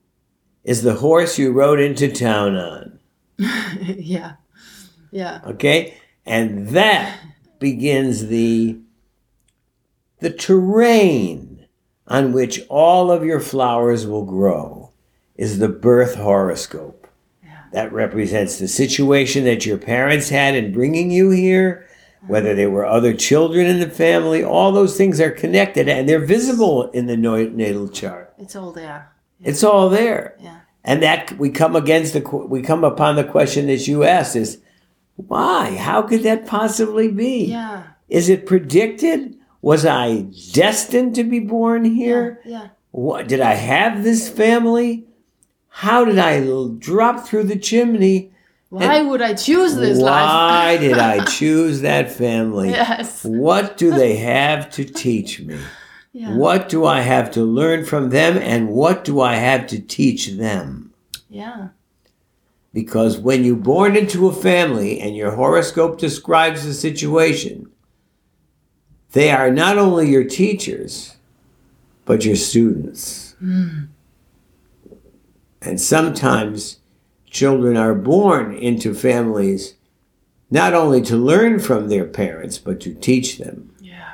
is 0.64 0.84
the 0.84 0.94
horse 0.94 1.40
you 1.40 1.52
rode 1.52 1.80
into 1.80 2.12
town 2.12 2.56
on. 2.56 3.00
yeah. 3.40 4.34
Yeah. 5.10 5.42
Okay? 5.44 5.98
And 6.24 6.68
that 6.68 7.20
begins 7.58 8.28
the 8.28 8.80
the 10.20 10.30
terrain 10.30 11.51
on 12.08 12.34
which 12.34 12.62
all 12.70 13.12
of 13.12 13.24
your 13.24 13.40
flowers 13.40 14.06
will 14.06 14.26
grow 14.26 14.92
is 15.36 15.60
the 15.60 15.70
birth 15.70 16.16
horoscope. 16.16 17.08
That 17.72 17.94
represents 17.94 18.60
the 18.60 18.68
situation 18.68 19.46
that 19.46 19.66
your 19.66 19.78
parents 19.78 20.28
had 20.28 20.56
in 20.56 20.74
bringing 20.74 21.10
you 21.10 21.30
here, 21.30 21.88
whether 22.28 22.54
there 22.54 22.70
were 22.70 22.86
other 22.86 23.14
children 23.14 23.66
in 23.66 23.80
the 23.80 23.90
family, 23.90 24.44
all 24.44 24.74
those 24.74 24.98
things 24.98 25.22
are 25.22 25.32
connected 25.32 25.88
and 25.88 26.08
they're 26.08 26.20
visible 26.20 26.92
in 26.92 27.06
the 27.06 27.16
natal 27.16 27.88
chart. 27.88 28.34
It's 28.38 28.58
all 28.58 28.74
there. 28.74 29.12
It's 29.40 29.64
all 29.64 29.90
there. 29.90 30.36
Yeah. 30.40 30.60
And 30.84 31.02
that 31.02 31.38
we 31.38 31.50
come 31.50 31.76
against 31.76 32.14
the 32.14 32.22
we 32.22 32.62
come 32.62 32.84
upon 32.84 33.16
the 33.16 33.24
question 33.24 33.68
that 33.68 33.88
you 33.88 34.04
asked 34.04 34.36
is 34.36 34.60
why? 35.16 35.78
How 35.78 36.02
could 36.02 36.24
that 36.24 36.48
possibly 36.48 37.08
be? 37.08 37.46
Yeah. 37.46 37.84
Is 38.10 38.30
it 38.30 38.46
predicted? 38.46 39.38
Was 39.62 39.86
I 39.86 40.26
destined 40.54 41.16
to 41.16 41.24
be 41.24 41.40
born 41.40 41.86
here? 41.86 42.42
Yeah. 42.46 42.70
What 42.92 43.28
did 43.28 43.42
I 43.42 43.54
have 43.54 44.04
this 44.04 44.28
family? 44.28 45.06
How 45.70 46.04
did 46.04 46.18
I 46.20 46.46
drop 46.80 47.26
through 47.26 47.44
the 47.44 47.58
chimney? 47.58 48.32
Why 48.70 49.02
would 49.02 49.22
I 49.22 49.34
choose 49.34 49.76
this 49.76 50.00
Why 50.00 50.06
life? 50.06 50.28
Why 50.28 50.78
did 50.88 50.98
I 50.98 51.26
choose 51.26 51.82
that 51.82 52.12
family? 52.12 52.70
yes. 52.70 53.24
What 53.24 53.78
do 53.78 53.92
they 53.92 54.18
have 54.18 54.70
to 54.72 54.84
teach 54.84 55.40
me? 55.42 55.60
Yeah. 56.14 56.36
What 56.36 56.68
do 56.68 56.86
I 56.86 57.02
have 57.02 57.32
to 57.32 57.44
learn 57.44 57.86
from 57.86 58.10
them 58.10 58.38
and 58.38 58.70
what 58.70 59.06
do 59.06 59.22
I 59.22 59.36
have 59.36 59.68
to 59.68 59.80
teach 59.80 60.28
them? 60.32 60.94
Yeah. 61.30 61.70
Because 62.74 63.18
when 63.18 63.44
you're 63.44 63.56
born 63.56 63.96
into 63.96 64.28
a 64.28 64.34
family 64.34 65.00
and 65.00 65.16
your 65.16 65.32
horoscope 65.32 65.98
describes 65.98 66.66
the 66.66 66.74
situation, 66.74 67.71
they 69.12 69.32
are 69.32 69.52
not 69.52 69.78
only 69.78 70.10
your 70.10 70.24
teachers, 70.24 71.18
but 72.06 72.26
your 72.26 72.36
students. 72.36 73.36
Hmm. 73.40 73.86
And 75.62 75.80
sometimes 75.80 76.80
children 77.26 77.78
are 77.78 77.94
born 77.94 78.54
into 78.54 78.94
families 78.94 79.76
not 80.50 80.74
only 80.74 81.02
to 81.02 81.16
learn 81.16 81.60
from 81.60 81.88
their 81.88 82.06
parents, 82.06 82.58
but 82.58 82.82
to 82.82 82.94
teach 82.94 83.38
them. 83.38 83.74
Yeah. 83.80 84.10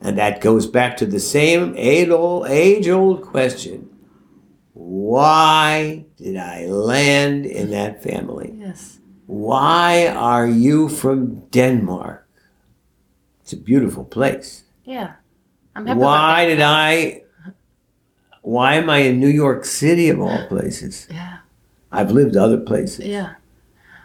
And 0.00 0.16
that 0.18 0.40
goes 0.40 0.66
back 0.66 0.96
to 0.98 1.06
the 1.06 1.20
same 1.20 1.74
age 1.76 2.08
old 2.88 3.22
question 3.22 3.90
Why 4.72 6.06
did 6.16 6.36
I 6.36 6.66
land 6.66 7.44
in 7.44 7.70
that 7.70 8.02
family? 8.02 8.54
Yes. 8.56 8.98
Why 9.26 10.08
are 10.08 10.46
you 10.46 10.88
from 10.88 11.40
Denmark? 11.50 12.23
It's 13.44 13.52
a 13.52 13.58
beautiful 13.58 14.06
place. 14.06 14.64
Yeah. 14.84 15.12
I'm 15.76 15.86
happy. 15.86 16.00
Why 16.00 16.46
did 16.46 16.62
I? 16.62 17.24
Why 18.40 18.76
am 18.76 18.88
I 18.88 18.98
in 18.98 19.20
New 19.20 19.28
York 19.28 19.66
City 19.66 20.08
of 20.08 20.18
all 20.18 20.46
places? 20.48 21.06
Yeah. 21.10 21.38
I've 21.92 22.10
lived 22.10 22.38
other 22.38 22.56
places. 22.56 23.04
Yeah. 23.04 23.34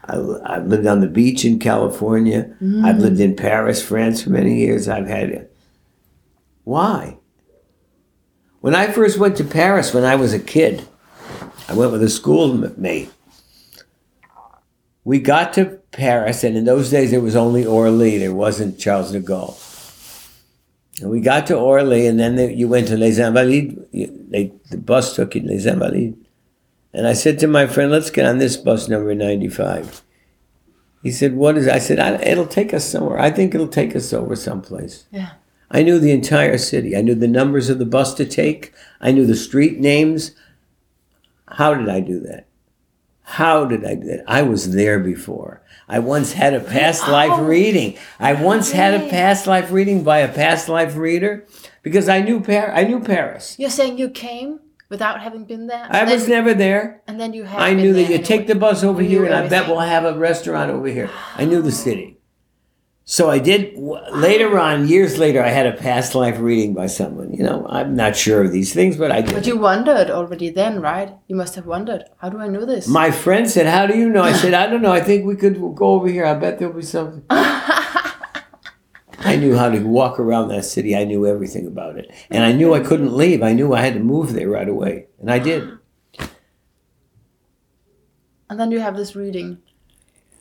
I, 0.03 0.17
I've 0.43 0.67
lived 0.67 0.86
on 0.88 1.00
the 1.00 1.08
beach 1.08 1.46
in 1.46 1.58
California. 1.58 2.53
Mm. 2.62 2.84
I've 2.84 2.98
lived 2.98 3.22
in 3.22 3.34
Paris, 3.34 3.81
France 3.81 4.22
for 4.24 4.29
many 4.29 4.60
years. 4.60 4.89
I've 4.89 5.08
had. 5.08 5.29
it. 5.29 5.55
Why? 6.65 7.17
When 8.60 8.75
I 8.75 8.91
first 8.91 9.17
went 9.17 9.38
to 9.38 9.46
Paris 9.46 9.93
when 9.93 10.03
I 10.03 10.15
was 10.15 10.34
a 10.34 10.39
kid, 10.39 10.86
I 11.69 11.74
went 11.74 11.93
with 11.93 12.03
a 12.03 12.10
schoolmate. 12.10 13.10
We 15.10 15.18
got 15.18 15.54
to 15.54 15.80
Paris, 15.92 16.44
and 16.44 16.56
in 16.56 16.66
those 16.66 16.92
days 16.92 17.10
there 17.10 17.20
was 17.20 17.36
only 17.36 17.66
Orly, 17.66 18.20
there 18.20 18.32
wasn't 18.32 18.78
Charles 18.78 19.12
de 19.12 19.20
Gaulle. 19.20 19.58
And 21.01 21.10
we 21.10 21.20
got 21.20 21.48
to 21.48 21.58
Orly, 21.58 22.06
and 22.06 22.20
then 22.20 22.36
the, 22.36 22.54
you 22.54 22.68
went 22.68 22.89
to 22.89 22.96
Les 22.96 23.18
Invalides. 23.18 23.88
You, 23.92 24.28
they, 24.30 24.54
the 24.70 24.78
bus 24.78 25.16
took 25.16 25.34
you 25.34 25.42
to 25.42 25.48
Les 25.48 25.66
Invalides. 25.66 26.16
And 26.94 27.08
I 27.08 27.13
said 27.13 27.39
to 27.39 27.48
my 27.48 27.66
friend, 27.66 27.92
let's 27.92 28.12
get 28.12 28.28
on 28.28 28.38
this 28.38 28.56
bus 28.56 28.88
number 28.88 29.16
95. 29.16 30.04
He 31.01 31.12
said, 31.12 31.36
what 31.36 31.58
is 31.58 31.66
it? 31.66 31.74
I 31.74 31.80
said, 31.80 32.00
I, 32.00 32.22
it'll 32.22 32.46
take 32.46 32.72
us 32.72 32.86
somewhere. 32.86 33.18
I 33.18 33.32
think 33.32 33.56
it'll 33.56 33.68
take 33.68 33.96
us 33.96 34.13
over 34.13 34.36
someplace. 34.36 35.08
Yeah. 35.10 35.32
I 35.72 35.82
knew 35.82 35.98
the 35.98 36.12
entire 36.12 36.60
city. 36.60 36.96
I 36.96 37.01
knew 37.01 37.16
the 37.16 37.28
numbers 37.28 37.72
of 37.72 37.80
the 37.80 37.86
bus 37.88 38.13
to 38.13 38.28
take. 38.28 38.74
I 39.01 39.12
knew 39.12 39.25
the 39.25 39.36
street 39.36 39.80
names. 39.80 40.36
How 41.48 41.74
did 41.74 41.89
I 41.89 42.00
do 42.00 42.20
that? 42.20 42.49
How 43.29 43.65
did 43.65 43.86
I 43.86 43.93
do 43.93 44.07
that? 44.07 44.24
I 44.27 44.41
was 44.41 44.74
there 44.74 45.00
before. 45.00 45.62
I 45.88 46.00
once 46.00 46.33
had 46.33 46.55
a 46.55 46.59
past 46.59 47.03
oh. 47.07 47.12
life 47.12 47.31
Oh. 47.33 47.43
reading. 47.43 47.95
I 48.19 48.33
once 48.33 48.71
had 48.71 48.95
a 48.95 49.07
past 49.07 49.45
life 49.45 49.71
reading 49.71 50.03
by 50.03 50.19
a 50.19 50.27
past 50.27 50.67
life 50.67 50.95
reader 50.95 51.45
because 51.83 52.09
I 52.09 52.21
knew 52.21 52.41
Par- 52.41 52.74
I 52.74 52.83
knew 52.86 53.00
Paris. 53.00 53.55
You're 53.59 53.69
saying 53.69 54.00
you 54.00 54.09
came 54.09 54.59
without 54.89 55.21
having 55.21 55.45
been 55.45 55.67
there? 55.67 55.88
I 55.91 56.03
was 56.05 56.24
then, 56.24 56.31
never 56.31 56.53
there. 56.55 57.01
And 57.07 57.19
then 57.19 57.33
you 57.33 57.43
have. 57.43 57.62
I 57.62 57.74
knew 57.74 57.93
that 57.93 58.09
you 58.09 58.17
take 58.17 58.48
the 58.48 58.55
bus 58.55 58.83
over 58.83 59.01
You 59.01 59.09
here, 59.09 59.25
and 59.25 59.36
I 59.36 59.48
bet 59.48 59.67
we'll 59.67 59.79
have 59.79 60.05
a 60.05 60.17
restaurant 60.17 60.71
over 60.71 60.88
here. 60.88 61.09
I 61.36 61.45
knew 61.45 61.62
the 61.62 61.71
city. 61.71 62.18
So 63.12 63.28
I 63.28 63.39
did. 63.39 63.75
Later 63.75 64.60
on, 64.60 64.88
years 64.88 65.18
later, 65.18 65.44
I 65.44 65.50
had 65.50 65.66
a 65.66 65.72
past 65.72 66.13
life 66.13 66.39
reading 66.39 66.75
by 66.75 66.86
someone. 66.86 67.34
You 67.34 67.42
know, 67.42 67.66
I'm 67.68 67.96
not 67.96 68.16
sure 68.16 68.44
of 68.44 68.51
these 68.51 68.72
things, 68.72 68.98
but 68.98 69.12
I 69.12 69.22
did. 69.22 69.34
But 69.34 69.48
you 69.48 69.58
wondered 69.58 70.12
already 70.12 70.51
then, 70.51 70.80
right? 70.80 71.16
You 71.28 71.36
must 71.36 71.56
have 71.56 71.66
wondered. 71.66 72.04
How 72.20 72.30
do 72.30 72.38
I 72.38 72.48
know 72.48 72.66
this? 72.66 72.88
My 72.88 73.10
friend 73.10 73.50
said, 73.50 73.66
"How 73.66 73.88
do 73.88 73.98
you 73.98 74.10
know?" 74.10 74.22
I 74.22 74.34
said, 74.34 74.54
"I 74.63 74.68
don't 74.68 74.84
know. 74.84 74.92
I 74.92 75.01
think 75.01 75.25
we 75.25 75.36
could 75.36 75.56
go 75.75 75.96
over 75.96 76.08
here. 76.08 76.24
I 76.24 76.36
bet 76.36 76.60
there'll 76.60 76.75
be 76.75 76.84
something." 76.84 77.24
I 77.32 79.38
knew 79.39 79.58
how 79.58 79.70
to 79.70 79.80
walk 79.80 80.20
around 80.20 80.50
that 80.50 80.66
city. 80.66 80.96
I 80.96 81.04
knew 81.04 81.25
everything 81.25 81.66
about 81.66 81.98
it, 81.98 82.12
and 82.30 82.44
I 82.44 82.51
knew 82.51 82.75
I 82.75 82.80
couldn't 82.80 83.18
leave. 83.18 83.42
I 83.42 83.54
knew 83.54 83.74
I 83.74 83.82
had 83.82 83.96
to 83.96 84.01
move 84.01 84.34
there 84.34 84.50
right 84.50 84.70
away, 84.70 85.08
and 85.20 85.32
I 85.32 85.39
did. 85.39 85.68
and 88.51 88.60
then 88.60 88.70
you 88.70 88.80
have 88.80 88.96
this 88.96 89.16
reading. 89.16 89.58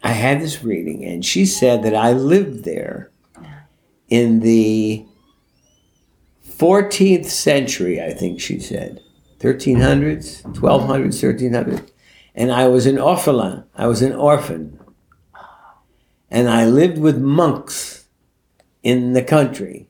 I 0.02 0.12
had 0.12 0.40
this 0.40 0.62
reading, 0.62 1.04
and 1.04 1.24
she 1.24 1.44
said 1.44 1.82
that 1.82 1.94
I 1.94 2.12
lived 2.12 2.64
there 2.64 3.10
in 4.08 4.40
the 4.40 5.04
14th 6.48 7.26
century, 7.26 8.00
I 8.02 8.12
think 8.12 8.40
she 8.40 8.58
said. 8.58 9.00
1300s, 9.40 10.42
1200s, 10.42 11.50
1300s. 11.50 11.90
And 12.34 12.52
I 12.52 12.66
was 12.68 12.86
an 12.86 12.96
orphelin. 12.96 13.64
I 13.74 13.86
was 13.86 14.02
an 14.02 14.12
orphan. 14.12 14.78
And 16.30 16.48
I 16.48 16.66
lived 16.66 16.98
with 16.98 17.18
monks 17.18 18.06
in 18.82 19.12
the 19.12 19.22
country. 19.22 19.88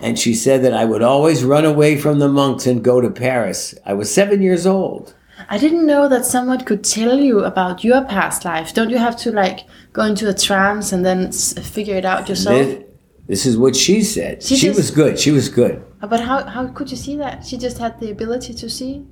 And 0.00 0.18
she 0.18 0.34
said 0.34 0.62
that 0.62 0.74
I 0.74 0.84
would 0.84 1.02
always 1.02 1.44
run 1.44 1.64
away 1.64 1.96
from 1.96 2.18
the 2.18 2.28
monks 2.28 2.66
and 2.66 2.84
go 2.84 3.00
to 3.00 3.10
Paris. 3.10 3.74
I 3.84 3.94
was 3.94 4.12
seven 4.12 4.42
years 4.42 4.66
old. 4.66 5.14
I 5.50 5.56
didn't 5.58 5.86
know 5.86 6.08
that 6.08 6.24
someone 6.26 6.60
could 6.64 6.84
tell 6.84 7.18
you 7.18 7.40
about 7.44 7.82
your 7.84 8.04
past 8.04 8.44
life. 8.44 8.74
Don't 8.74 8.90
you 8.90 8.98
have 8.98 9.16
to 9.18 9.32
like 9.32 9.60
go 9.92 10.02
into 10.02 10.28
a 10.28 10.34
trance 10.34 10.92
and 10.92 11.04
then 11.04 11.28
s- 11.28 11.54
figure 11.58 11.96
it 11.96 12.04
out 12.04 12.28
yourself? 12.28 12.66
This, 12.66 12.84
this 13.26 13.46
is 13.46 13.56
what 13.56 13.74
she 13.74 14.02
said. 14.02 14.42
She 14.42 14.56
she 14.56 14.66
just- 14.66 14.76
was 14.78 14.90
good. 14.90 15.18
She 15.18 15.30
was 15.30 15.48
good. 15.48 15.82
Uh, 16.02 16.06
but 16.06 16.20
how 16.20 16.44
how 16.44 16.68
could 16.68 16.90
you 16.90 16.96
see 16.96 17.16
that? 17.16 17.44
She 17.46 17.56
just 17.56 17.78
had 17.78 17.98
the 18.00 18.10
ability 18.10 18.52
to 18.54 18.68
see. 18.68 19.04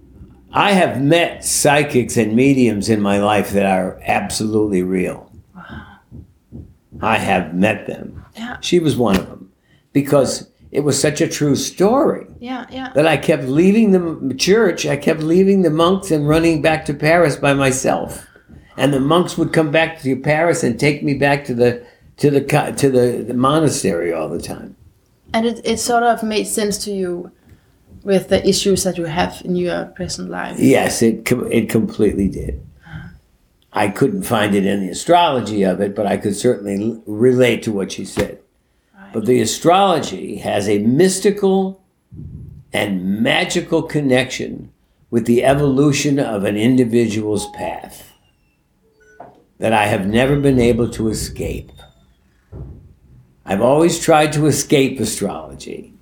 I 0.53 0.73
have 0.73 1.03
met 1.03 1.45
psychics 1.45 2.17
and 2.17 2.35
mediums 2.37 2.89
in 2.89 3.01
my 3.01 3.19
life 3.19 3.51
that 3.51 3.67
are 3.67 4.01
absolutely 4.07 4.83
real. 4.83 5.31
Wow. 5.55 5.99
I 7.01 7.17
have 7.19 7.55
met 7.55 7.87
them. 7.87 8.25
Yeah. 8.37 8.57
She 8.61 8.79
was 8.79 8.97
one 8.97 9.17
of 9.17 9.27
them. 9.29 9.51
Because 9.93 10.49
it 10.77 10.85
was 10.85 11.01
such 11.01 11.21
a 11.23 11.29
true 11.29 11.57
story 11.57 12.27
Yeah, 12.39 12.67
yeah. 12.71 12.93
that 12.95 13.07
I 13.07 13.17
kept 13.17 13.45
leaving 13.45 13.93
the 13.93 14.35
church. 14.35 14.85
I 14.85 14.97
kept 14.97 15.21
leaving 15.21 15.63
the 15.63 15.71
monks 15.71 16.11
and 16.11 16.29
running 16.29 16.61
back 16.61 16.85
to 16.87 16.95
Paris 16.95 17.35
by 17.37 17.55
myself. 17.55 18.27
And 18.77 18.93
the 18.93 19.01
monks 19.01 19.39
would 19.39 19.53
come 19.55 19.71
back 19.71 20.03
to 20.03 20.15
Paris 20.21 20.63
and 20.63 20.79
take 20.79 21.03
me 21.03 21.15
back 21.15 21.47
to 21.47 21.55
the 21.55 21.71
to 22.19 22.31
the 22.31 22.41
to 22.77 22.91
the, 22.91 23.25
the 23.27 23.35
monastery 23.35 24.13
all 24.13 24.29
the 24.29 24.41
time. 24.41 24.77
And 25.33 25.47
it, 25.47 25.61
it 25.65 25.79
sort 25.81 26.03
of 26.03 26.23
made 26.23 26.45
sense 26.47 26.77
to 26.85 26.91
you 26.93 27.31
with 28.05 28.29
the 28.29 28.47
issues 28.47 28.85
that 28.85 28.99
you 28.99 29.07
have 29.07 29.41
in 29.47 29.57
your 29.57 29.87
present 29.97 30.29
life. 30.31 30.59
Yes, 30.59 31.01
it 31.03 31.25
com- 31.25 31.51
it 31.51 31.71
completely 31.71 32.29
did. 32.29 32.61
I 33.73 33.89
couldn't 33.89 34.23
find 34.25 34.55
it 34.55 34.65
in 34.67 34.81
the 34.81 34.91
astrology 34.91 35.63
of 35.63 35.81
it, 35.81 35.95
but 35.97 36.07
I 36.07 36.17
could 36.19 36.37
certainly 36.37 36.77
l- 36.83 37.03
relate 37.07 37.63
to 37.65 37.73
what 37.73 37.93
she 37.93 38.05
said. 38.05 38.39
But 39.13 39.27
the 39.27 39.41
astrology 39.41 40.37
has 40.37 40.69
a 40.69 40.79
mystical 40.79 41.83
and 42.73 43.23
magical 43.23 43.83
connection 43.83 44.73
with 45.11 45.27
the 45.27 45.45
evolution 45.45 46.19
of 46.19 46.45
an 46.45 46.57
individual's 46.57 47.49
path 47.51 48.13
that 49.59 49.73
I 49.73 49.87
have 49.87 50.07
never 50.07 50.39
been 50.39 50.61
able 50.61 50.91
to 50.91 51.09
escape. 51.09 51.73
I've 53.45 53.63
always 53.63 53.99
tried 53.99 54.33
to 54.35 54.47
escape 54.47 55.01
astrology. 55.01 55.95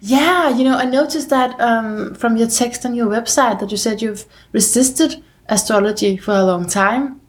Yeah, 0.00 0.50
you 0.50 0.64
know, 0.64 0.76
I 0.76 0.84
noticed 0.84 1.30
that 1.30 1.58
um, 1.60 2.14
from 2.14 2.36
your 2.36 2.48
text 2.48 2.86
on 2.86 2.94
your 2.94 3.06
website 3.06 3.58
that 3.60 3.70
you 3.70 3.76
said 3.76 4.00
you've 4.00 4.24
resisted 4.52 5.22
astrology 5.48 6.16
for 6.16 6.32
a 6.32 6.44
long 6.44 6.66
time. 6.66 7.20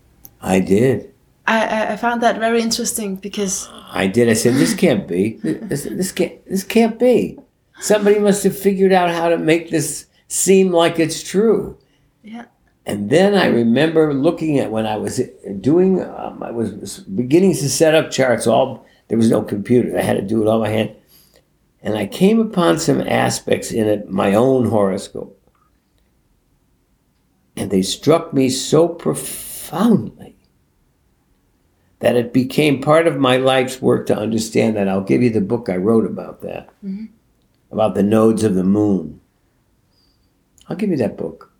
I 0.42 0.60
did. 0.60 1.11
I, 1.51 1.93
I, 1.93 1.98
found 1.98 2.24
that 2.24 2.39
very 2.39 2.62
interesting 2.62 3.17
because 3.17 3.67
I 3.91 4.08
did. 4.08 4.29
I 4.29 4.34
said, 4.34 4.55
"This 4.55 4.74
can't 4.74 5.05
be. 5.08 5.34
This, 5.43 5.84
this 5.84 6.12
can't. 6.12 6.46
This 6.46 6.63
can't 6.63 6.98
be. 6.98 7.38
Somebody 7.81 8.20
must 8.20 8.43
have 8.46 8.58
figured 8.58 8.93
out 8.93 9.10
how 9.10 9.27
to 9.27 9.38
make 9.38 9.70
this 9.70 10.05
seem 10.27 10.72
like 10.72 10.98
it's 10.98 11.22
true." 11.22 11.77
yeah, 12.24 12.46
And 12.86 13.10
then 13.10 13.36
I 13.36 13.48
remember 13.48 14.13
looking 14.13 14.60
at 14.60 14.72
when 14.72 14.86
I 14.86 14.96
was 14.96 15.20
doing. 15.60 16.01
Um, 16.01 16.41
I 16.41 16.51
was 16.51 17.00
beginning 17.00 17.53
to 17.55 17.70
set 17.70 17.96
up 17.96 18.12
charts. 18.12 18.48
All 18.48 18.86
there 19.10 19.17
was 19.17 19.29
no 19.29 19.41
computer. 19.41 19.98
I 19.98 20.03
had 20.03 20.15
to 20.15 20.22
do 20.22 20.41
it 20.41 20.48
all 20.48 20.62
by 20.62 20.70
hand. 20.70 20.96
And 21.84 21.98
I 21.98 22.05
came 22.05 22.39
upon 22.39 22.79
some 22.79 23.01
aspects 23.01 23.72
in 23.72 23.88
it, 23.88 24.10
my 24.10 24.36
own 24.36 24.67
horoscope, 24.67 25.38
and 27.58 27.72
they 27.72 27.81
struck 27.81 28.34
me 28.34 28.50
so 28.50 28.88
profoundly 28.88 30.31
that 32.01 32.15
it 32.15 32.34
became 32.34 32.81
part 32.81 33.08
of 33.08 33.17
my 33.17 33.38
life's 33.38 33.81
work 33.81 34.08
to 34.08 34.17
understand 34.17 34.75
that. 34.75 34.88
I'll 34.88 35.01
give 35.01 35.22
you 35.22 35.29
the 35.29 35.41
book 35.41 35.70
I 35.70 35.77
wrote 35.77 36.05
about 36.05 36.41
that, 36.41 36.70
mm-hmm. 36.84 37.05
about 37.72 37.96
the 37.96 38.03
nodes 38.03 38.43
of 38.43 38.55
the 38.55 38.63
moon. 38.63 39.22
I'll 40.67 40.75
give 40.75 40.89
you 40.89 40.98
that 40.98 41.17
book. 41.17 41.51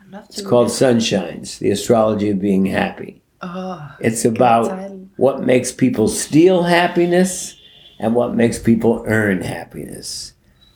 I'd 0.00 0.10
love 0.10 0.28
to. 0.28 0.32
It's 0.32 0.48
called 0.48 0.68
Sunshines, 0.68 1.58
The 1.58 1.70
Astrology 1.70 2.30
of 2.30 2.40
Being 2.40 2.66
Happy. 2.66 3.20
Oh, 3.42 3.96
It's 4.00 4.24
about 4.24 4.90
what 5.16 5.42
makes 5.42 5.72
people 5.72 6.08
steal 6.08 6.62
happiness 6.62 7.56
and 7.98 8.14
what 8.14 8.34
makes 8.34 8.58
people 8.58 9.02
earn 9.06 9.42
happiness. 9.42 10.34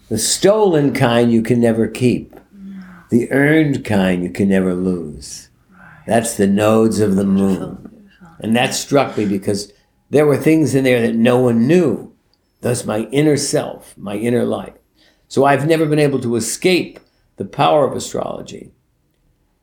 The 0.09 0.19
stolen 0.19 0.93
kind 0.93 1.31
you 1.33 1.43
can 1.43 1.61
never 1.61 1.87
keep. 1.87 2.35
Mm. 2.55 3.09
The 3.11 3.31
earned 3.31 3.85
kind 3.85 4.23
you 4.23 4.31
can 4.31 4.49
never 4.49 4.75
lose. 4.75 5.51
That's 6.07 6.37
the 6.37 6.47
nodes 6.47 7.01
of 7.01 7.17
the 7.17 7.25
moon. 7.25 7.94
And 8.45 8.55
that 8.57 8.75
struck 8.75 9.17
me 9.17 9.25
because 9.25 9.73
there 10.11 10.27
were 10.27 10.37
things 10.37 10.75
in 10.75 10.85
there 10.85 11.01
that 11.01 11.15
no 11.15 11.39
one 11.39 11.67
knew. 11.67 12.15
Thus, 12.61 12.85
my 12.85 13.05
inner 13.05 13.39
self, 13.39 13.97
my 13.97 14.17
inner 14.17 14.45
life. 14.45 14.75
So 15.29 15.47
I've 15.47 15.67
never 15.67 15.87
been 15.87 15.99
able 15.99 16.21
to 16.21 16.37
escape 16.37 17.01
the 17.37 17.47
power 17.47 17.87
of 17.89 17.97
astrology. 17.97 18.73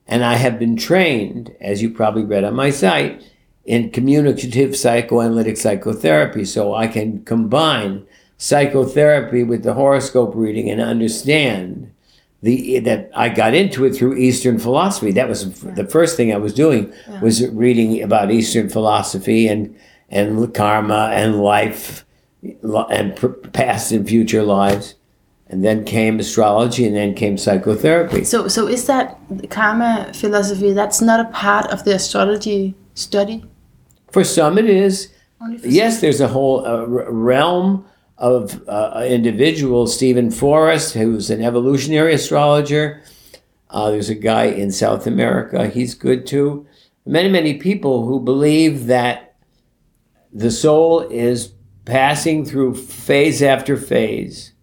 And 0.07 0.25
I 0.25 0.33
have 0.33 0.57
been 0.57 0.75
trained, 0.77 1.55
as 1.61 1.83
you 1.83 1.91
probably 1.91 2.23
read 2.23 2.43
on 2.43 2.55
my 2.55 2.71
site, 2.71 3.23
in 3.65 3.91
communicative 3.91 4.75
psychoanalytic 4.75 5.57
psychotherapy. 5.57 6.43
So 6.43 6.73
I 6.73 6.87
can 6.87 7.23
combine 7.23 8.07
psychotherapy 8.37 9.43
with 9.43 9.61
the 9.61 9.75
horoscope 9.75 10.31
reading 10.33 10.71
and 10.71 10.81
understand 10.81 11.93
the 12.41 12.79
that 12.79 13.11
I 13.15 13.29
got 13.29 13.53
into 13.53 13.85
it 13.85 13.95
through 13.95 14.15
Eastern 14.15 14.57
philosophy. 14.57 15.11
That 15.11 15.29
was 15.29 15.61
the 15.61 15.85
first 15.85 16.17
thing 16.17 16.33
I 16.33 16.37
was 16.37 16.53
doing 16.53 16.91
was 17.21 17.47
reading 17.49 18.01
about 18.01 18.31
Eastern 18.31 18.69
philosophy 18.69 19.47
and 19.47 19.75
and 20.09 20.53
karma 20.53 21.11
and 21.13 21.41
life 21.41 22.05
and 22.43 23.53
past 23.53 23.91
and 23.91 24.07
future 24.07 24.43
lives. 24.43 24.95
And 25.47 25.65
then 25.65 25.83
came 25.83 26.17
astrology 26.17 26.87
and 26.87 26.95
then 26.95 27.13
came 27.13 27.37
psychotherapy. 27.37 28.23
So, 28.23 28.47
so 28.47 28.67
is 28.67 28.87
that 28.87 29.19
karma 29.49 30.09
philosophy? 30.13 30.71
That's 30.71 31.01
not 31.01 31.19
a 31.19 31.29
part 31.31 31.69
of 31.71 31.83
the 31.83 31.93
astrology 31.93 32.73
study. 32.93 33.43
For 34.11 34.23
some, 34.23 34.57
it 34.57 34.69
is. 34.69 35.13
Yes, 35.61 35.99
there's 35.99 36.21
a 36.21 36.29
whole 36.29 36.65
uh, 36.65 36.85
realm 36.85 37.85
of 38.21 38.63
uh, 38.69 39.03
individuals. 39.05 39.95
Steven 39.95 40.29
Forrest, 40.29 40.93
who's 40.93 41.31
an 41.31 41.41
evolutionary 41.41 42.13
astrologer. 42.13 43.01
Uh, 43.71 43.89
there's 43.89 44.09
a 44.09 44.15
guy 44.15 44.43
in 44.43 44.71
South 44.71 45.07
America. 45.07 45.67
He's 45.67 45.95
good 45.95 46.27
too. 46.27 46.67
Many, 47.03 47.29
many 47.29 47.55
people 47.55 48.05
who 48.05 48.19
believe 48.19 48.85
that 48.85 49.35
the 50.31 50.51
soul 50.51 50.99
is 50.99 51.53
passing 51.83 52.45
through 52.45 52.75
phase 52.75 53.41
after 53.41 53.75
phase. 53.75 54.53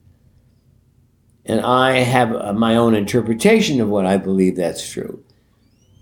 And 1.44 1.60
I 1.60 1.98
have 1.98 2.34
uh, 2.36 2.52
my 2.52 2.76
own 2.76 2.94
interpretation 2.94 3.80
of 3.80 3.88
what 3.88 4.06
I 4.06 4.18
believe 4.18 4.54
that's 4.54 4.88
true. 4.88 5.24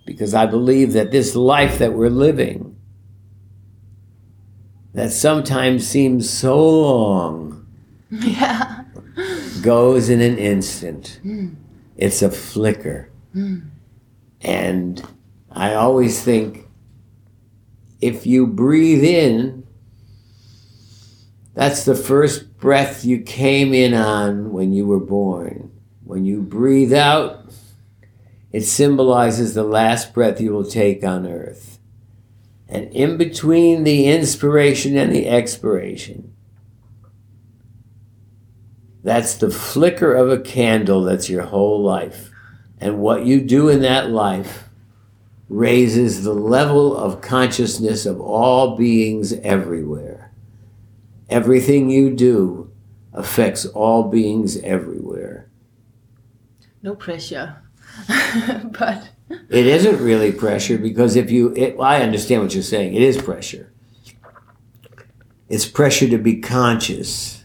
Because 0.04 0.34
I 0.34 0.44
believe 0.44 0.92
that 0.92 1.10
this 1.10 1.34
life 1.34 1.78
that 1.78 1.94
we're 1.94 2.10
living 2.10 2.75
that 4.96 5.12
sometimes 5.12 5.86
seems 5.86 6.28
so 6.28 6.58
long 6.58 7.66
Yeah. 8.10 8.84
goes 9.60 10.08
in 10.08 10.22
an 10.22 10.38
instant. 10.38 11.20
Mm. 11.22 11.56
It's 11.98 12.22
a 12.22 12.30
flicker. 12.30 13.10
Mm. 13.34 13.68
And 14.40 15.02
I 15.50 15.74
always 15.74 16.22
think 16.22 16.66
if 18.00 18.26
you 18.26 18.46
breathe 18.46 19.04
in, 19.04 19.66
that's 21.52 21.84
the 21.84 21.94
first 21.94 22.56
breath 22.56 23.04
you 23.04 23.20
came 23.20 23.74
in 23.74 23.92
on 23.92 24.50
when 24.50 24.72
you 24.72 24.86
were 24.86 25.00
born. 25.00 25.72
When 26.04 26.24
you 26.24 26.40
breathe 26.40 26.94
out, 26.94 27.50
it 28.50 28.62
symbolizes 28.62 29.52
the 29.52 29.62
last 29.64 30.14
breath 30.14 30.40
you 30.40 30.52
will 30.52 30.64
take 30.64 31.04
on 31.04 31.26
earth. 31.26 31.75
And 32.68 32.92
in 32.92 33.16
between 33.16 33.84
the 33.84 34.06
inspiration 34.06 34.96
and 34.96 35.14
the 35.14 35.28
expiration, 35.28 36.34
that's 39.04 39.34
the 39.34 39.50
flicker 39.50 40.14
of 40.14 40.30
a 40.30 40.40
candle 40.40 41.04
that's 41.04 41.30
your 41.30 41.44
whole 41.44 41.80
life. 41.80 42.30
And 42.80 42.98
what 42.98 43.24
you 43.24 43.40
do 43.40 43.68
in 43.68 43.80
that 43.82 44.10
life 44.10 44.68
raises 45.48 46.24
the 46.24 46.34
level 46.34 46.96
of 46.96 47.20
consciousness 47.20 48.04
of 48.04 48.20
all 48.20 48.76
beings 48.76 49.32
everywhere. 49.32 50.32
Everything 51.28 51.88
you 51.88 52.10
do 52.10 52.72
affects 53.12 53.64
all 53.64 54.04
beings 54.04 54.56
everywhere. 54.58 55.48
No 56.82 56.94
pressure. 56.94 57.62
but 58.78 59.10
It 59.28 59.66
isn't 59.66 60.00
really 60.00 60.32
pressure 60.32 60.78
because 60.78 61.16
if 61.16 61.30
you, 61.30 61.52
it, 61.56 61.76
I 61.80 62.02
understand 62.02 62.42
what 62.42 62.54
you're 62.54 62.62
saying. 62.62 62.94
It 62.94 63.02
is 63.02 63.20
pressure. 63.20 63.72
It's 65.48 65.66
pressure 65.66 66.08
to 66.08 66.18
be 66.18 66.40
conscious 66.40 67.44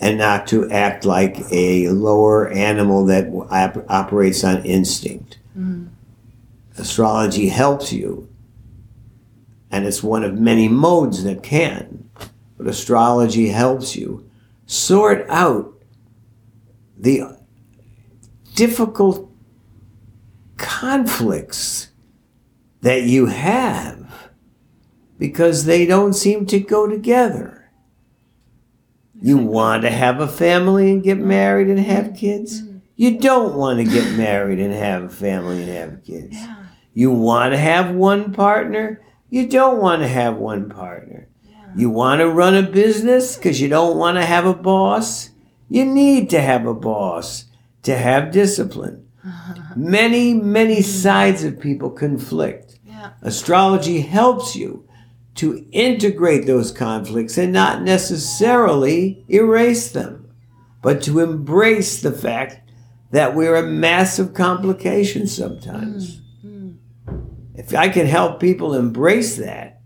and 0.00 0.18
not 0.18 0.46
to 0.48 0.70
act 0.70 1.04
like 1.04 1.38
a 1.50 1.88
lower 1.88 2.48
animal 2.48 3.06
that 3.06 3.28
op- 3.50 3.90
operates 3.90 4.44
on 4.44 4.64
instinct. 4.64 5.38
Mm. 5.56 5.88
Astrology 6.76 7.48
helps 7.48 7.92
you, 7.92 8.28
and 9.70 9.86
it's 9.86 10.02
one 10.02 10.24
of 10.24 10.38
many 10.38 10.68
modes 10.68 11.24
that 11.24 11.42
can. 11.42 12.10
But 12.58 12.66
astrology 12.66 13.48
helps 13.48 13.96
you 13.96 14.28
sort 14.66 15.26
out 15.28 15.72
the 16.98 17.38
difficult 18.54 19.25
conflicts 20.66 21.88
that 22.80 23.04
you 23.04 23.26
have 23.26 24.30
because 25.16 25.64
they 25.64 25.86
don't 25.86 26.12
seem 26.12 26.44
to 26.46 26.58
go 26.58 26.88
together. 26.88 27.70
You 29.22 29.38
want 29.38 29.82
to 29.82 29.90
have 29.90 30.20
a 30.20 30.26
family 30.26 30.90
and 30.90 31.02
get 31.02 31.18
married 31.18 31.68
and 31.68 31.78
have 31.78 32.16
kids. 32.16 32.62
Mm-hmm. 32.62 32.78
You 32.96 33.18
don't 33.18 33.54
want 33.54 33.78
to 33.78 33.84
get 33.84 34.16
married 34.16 34.58
and 34.58 34.74
have 34.74 35.04
a 35.04 35.08
family 35.08 35.62
and 35.62 35.70
have 35.70 36.04
kids. 36.04 36.36
yeah, 36.36 36.64
You 36.92 37.12
want 37.12 37.52
to 37.52 37.58
have 37.58 37.94
one 37.94 38.32
partner. 38.32 39.00
You 39.30 39.48
don't 39.48 39.80
want 39.80 40.02
to 40.02 40.08
have 40.08 40.36
one 40.36 40.68
partner. 40.68 41.28
You 41.76 41.90
want 41.90 42.20
to 42.20 42.28
run 42.28 42.56
a 42.56 42.62
business 42.62 43.36
because 43.36 43.60
you 43.60 43.68
don't 43.68 43.98
want 43.98 44.16
to 44.16 44.24
have 44.24 44.46
a 44.46 44.54
boss? 44.54 45.30
You 45.68 45.84
need 45.84 46.30
to 46.30 46.40
have 46.40 46.66
a 46.66 46.74
boss 46.74 47.44
to 47.82 47.96
have 47.96 48.32
discipline. 48.32 49.05
Many, 49.76 50.34
many 50.34 50.82
sides 50.82 51.44
of 51.44 51.60
people 51.60 51.90
conflict. 51.90 52.78
Yeah. 52.84 53.12
Astrology 53.22 54.00
helps 54.00 54.56
you 54.56 54.88
to 55.36 55.66
integrate 55.70 56.46
those 56.46 56.72
conflicts 56.72 57.36
and 57.36 57.52
not 57.52 57.82
necessarily 57.82 59.24
erase 59.28 59.90
them, 59.90 60.30
but 60.80 61.02
to 61.02 61.20
embrace 61.20 62.00
the 62.00 62.12
fact 62.12 62.60
that 63.10 63.34
we're 63.34 63.56
a 63.56 63.62
massive 63.62 64.32
complication 64.32 65.26
sometimes. 65.26 66.20
Mm, 66.44 66.76
mm. 67.06 67.28
If 67.54 67.74
I 67.74 67.88
can 67.88 68.06
help 68.06 68.40
people 68.40 68.74
embrace 68.74 69.36
that 69.36 69.76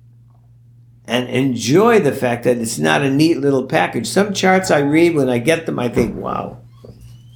and 1.10 1.28
enjoy 1.28 1.98
the 1.98 2.12
fact 2.12 2.44
that 2.44 2.58
it's 2.58 2.78
not 2.78 3.02
a 3.02 3.10
neat 3.10 3.38
little 3.38 3.66
package. 3.66 4.06
Some 4.06 4.32
charts 4.32 4.70
I 4.70 4.78
read 4.78 5.16
when 5.16 5.28
I 5.28 5.38
get 5.38 5.66
them, 5.66 5.78
I 5.78 5.88
think, 5.88 6.16
wow. 6.16 6.62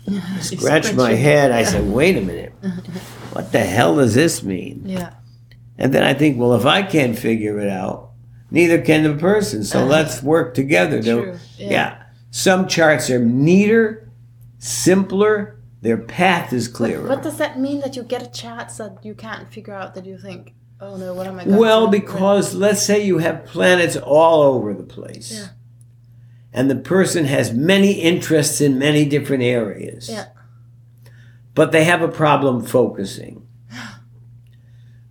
I 0.08 0.40
scratch 0.40 0.92
my 0.94 1.12
head. 1.12 1.50
I 1.50 1.64
said, 1.64 1.90
wait 1.90 2.16
a 2.16 2.20
minute. 2.20 2.52
What 3.32 3.52
the 3.52 3.60
hell 3.60 3.96
does 3.96 4.14
this 4.14 4.42
mean? 4.42 4.82
Yeah. 4.84 5.14
And 5.78 5.92
then 5.92 6.04
I 6.04 6.14
think, 6.14 6.38
well, 6.38 6.54
if 6.54 6.66
I 6.66 6.82
can't 6.82 7.18
figure 7.18 7.58
it 7.58 7.68
out, 7.68 8.10
neither 8.50 8.80
can 8.80 9.02
the 9.02 9.14
person. 9.14 9.64
So 9.64 9.80
uh-huh. 9.80 9.88
let's 9.88 10.22
work 10.22 10.54
together. 10.54 11.02
True, 11.02 11.38
yeah. 11.56 11.70
yeah. 11.70 12.02
Some 12.30 12.68
charts 12.68 13.10
are 13.10 13.24
neater, 13.24 14.10
simpler, 14.58 15.60
their 15.82 15.98
path 15.98 16.52
is 16.52 16.66
clearer. 16.66 17.06
What 17.08 17.22
does 17.22 17.36
that 17.38 17.58
mean 17.58 17.80
that 17.80 17.94
you 17.94 18.02
get 18.02 18.22
a 18.22 18.30
chart 18.30 18.70
that 18.78 19.04
you 19.04 19.14
can't 19.14 19.52
figure 19.52 19.74
out 19.74 19.94
that 19.94 20.06
you 20.06 20.16
think, 20.16 20.54
oh 20.80 20.96
no, 20.96 21.12
what 21.12 21.26
am 21.26 21.38
I 21.38 21.44
going 21.44 21.58
well, 21.58 21.88
because 21.88 22.54
let's 22.54 22.82
say 22.82 23.04
you 23.04 23.18
have 23.18 23.44
planets 23.44 23.96
all 23.96 24.42
over 24.42 24.72
the 24.72 24.82
place. 24.82 25.32
Yeah. 25.32 25.48
And 26.54 26.70
the 26.70 26.76
person 26.76 27.24
has 27.24 27.52
many 27.52 27.94
interests 27.94 28.60
in 28.60 28.78
many 28.78 29.04
different 29.04 29.42
areas. 29.42 30.08
Yeah. 30.08 30.26
But 31.52 31.72
they 31.72 31.82
have 31.82 32.00
a 32.00 32.08
problem 32.08 32.64
focusing. 32.64 33.46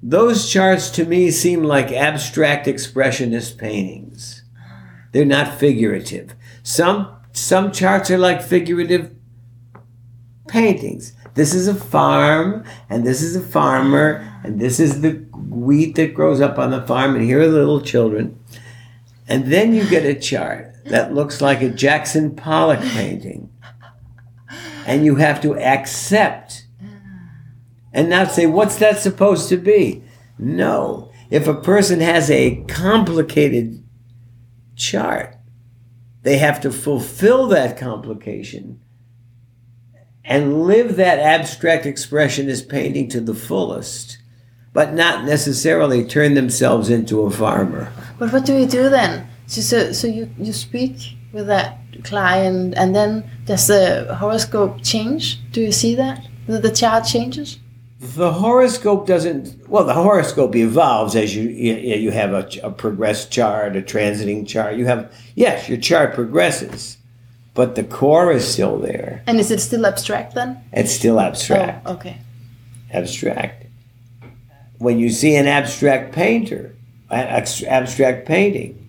Those 0.01 0.49
charts 0.49 0.89
to 0.91 1.05
me 1.05 1.31
seem 1.31 1.63
like 1.63 1.91
abstract 1.91 2.65
expressionist 2.65 3.57
paintings. 3.57 4.43
They're 5.11 5.25
not 5.25 5.53
figurative. 5.53 6.33
Some 6.63 7.09
some 7.33 7.71
charts 7.71 8.09
are 8.09 8.17
like 8.17 8.41
figurative 8.41 9.13
paintings. 10.47 11.13
This 11.35 11.53
is 11.53 11.67
a 11.67 11.75
farm, 11.75 12.63
and 12.89 13.05
this 13.05 13.21
is 13.21 13.35
a 13.35 13.41
farmer, 13.41 14.39
and 14.43 14.59
this 14.59 14.79
is 14.79 15.01
the 15.01 15.11
wheat 15.33 15.95
that 15.95 16.13
grows 16.13 16.41
up 16.41 16.59
on 16.59 16.71
the 16.71 16.85
farm, 16.85 17.15
and 17.15 17.23
here 17.23 17.41
are 17.41 17.47
the 17.47 17.57
little 17.57 17.81
children. 17.81 18.39
And 19.27 19.45
then 19.45 19.73
you 19.73 19.89
get 19.89 20.05
a 20.05 20.19
chart 20.19 20.72
that 20.85 21.13
looks 21.13 21.41
like 21.41 21.61
a 21.61 21.69
Jackson 21.69 22.35
Pollock 22.35 22.81
painting. 22.81 23.49
And 24.85 25.05
you 25.05 25.15
have 25.15 25.41
to 25.41 25.55
accept 25.57 26.67
and 27.93 28.09
not 28.09 28.31
say, 28.31 28.45
what's 28.45 28.77
that 28.77 28.99
supposed 28.99 29.49
to 29.49 29.57
be? 29.57 30.03
No. 30.37 31.11
If 31.29 31.47
a 31.47 31.53
person 31.53 31.99
has 31.99 32.29
a 32.29 32.63
complicated 32.67 33.83
chart, 34.75 35.35
they 36.23 36.37
have 36.37 36.59
to 36.61 36.71
fulfill 36.71 37.47
that 37.47 37.77
complication 37.77 38.79
and 40.25 40.63
live 40.63 40.95
that 40.95 41.19
abstract 41.19 41.85
expressionist 41.85 42.69
painting 42.69 43.09
to 43.09 43.19
the 43.19 43.33
fullest, 43.33 44.17
but 44.71 44.93
not 44.93 45.25
necessarily 45.25 46.05
turn 46.05 46.33
themselves 46.33 46.89
into 46.89 47.21
a 47.21 47.31
farmer. 47.31 47.91
But 48.17 48.31
what 48.31 48.45
do 48.45 48.57
you 48.57 48.65
do 48.65 48.89
then? 48.89 49.27
So, 49.47 49.61
so, 49.61 49.91
so 49.91 50.07
you, 50.07 50.29
you 50.37 50.53
speak 50.53 51.15
with 51.31 51.47
that 51.47 51.77
client 52.03 52.73
and 52.77 52.95
then 52.95 53.29
does 53.45 53.67
the 53.67 54.15
horoscope 54.19 54.83
change? 54.83 55.39
Do 55.51 55.61
you 55.61 55.71
see 55.71 55.95
that? 55.95 56.25
The, 56.47 56.59
the 56.59 56.71
chart 56.71 57.05
changes? 57.05 57.59
The 57.99 58.33
horoscope 58.33 59.07
doesn't. 59.07 59.69
Well, 59.69 59.85
the 59.85 59.93
horoscope 59.93 60.57
evolves 60.57 61.15
as 61.15 61.33
you 61.33 61.43
you, 61.43 61.75
you 61.75 62.11
have 62.11 62.33
a, 62.33 62.49
a 62.61 62.69
progressed 62.69 63.31
chart, 63.31 63.77
a 63.77 63.81
transiting 63.81 64.45
chart. 64.45 64.75
You 64.75 64.85
have 64.85 65.13
yes, 65.35 65.69
your 65.69 65.77
chart 65.77 66.13
progresses, 66.13 66.97
but 67.53 67.75
the 67.75 67.83
core 67.83 68.29
is 68.33 68.45
still 68.45 68.77
there. 68.77 69.23
And 69.25 69.39
is 69.39 69.51
it 69.51 69.61
still 69.61 69.85
abstract 69.85 70.35
then? 70.35 70.61
It's 70.73 70.91
still 70.91 71.17
abstract. 71.17 71.83
Oh, 71.85 71.93
okay. 71.93 72.17
Abstract. 72.91 73.67
When 74.79 74.99
you 74.99 75.09
see 75.09 75.37
an 75.37 75.47
abstract 75.47 76.13
painter, 76.13 76.75
abstract 77.09 78.27
painting, 78.27 78.82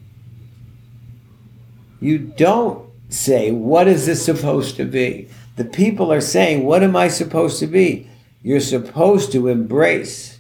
you 2.04 2.18
don't 2.18 2.88
say, 3.08 3.50
"What 3.50 3.88
is 3.88 4.06
this 4.06 4.24
supposed 4.24 4.76
to 4.76 4.84
be?" 4.84 5.28
The 5.56 5.64
people 5.64 6.12
are 6.12 6.20
saying, 6.20 6.64
"What 6.64 6.82
am 6.82 6.96
I 6.96 7.08
supposed 7.08 7.58
to 7.60 7.66
be?" 7.66 8.08
You're 8.42 8.60
supposed 8.60 9.32
to 9.32 9.48
embrace 9.48 10.38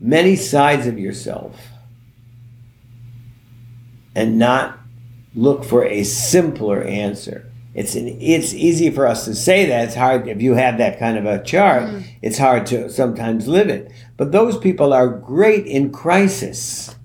many 0.00 0.36
sides 0.36 0.86
of 0.86 0.98
yourself 0.98 1.56
and 4.14 4.38
not 4.38 4.78
look 5.34 5.64
for 5.64 5.84
a 5.84 6.02
simpler 6.02 6.82
answer. 6.82 7.44
It's 7.74 7.94
an, 7.94 8.08
it's 8.20 8.52
easy 8.54 8.90
for 8.90 9.06
us 9.06 9.24
to 9.26 9.34
say 9.36 9.66
that. 9.66 9.84
It's 9.84 9.94
hard 9.94 10.26
if 10.26 10.42
you 10.42 10.54
have 10.54 10.78
that 10.78 10.98
kind 10.98 11.16
of 11.16 11.26
a 11.26 11.40
chart. 11.44 11.84
Mm. 11.84 12.02
It's 12.22 12.38
hard 12.38 12.66
to 12.66 12.90
sometimes 12.90 13.46
live 13.46 13.68
it. 13.68 13.92
But 14.16 14.32
those 14.32 14.58
people 14.58 14.92
are 14.92 15.06
great 15.06 15.64
in 15.66 15.92
crisis. 15.92 16.96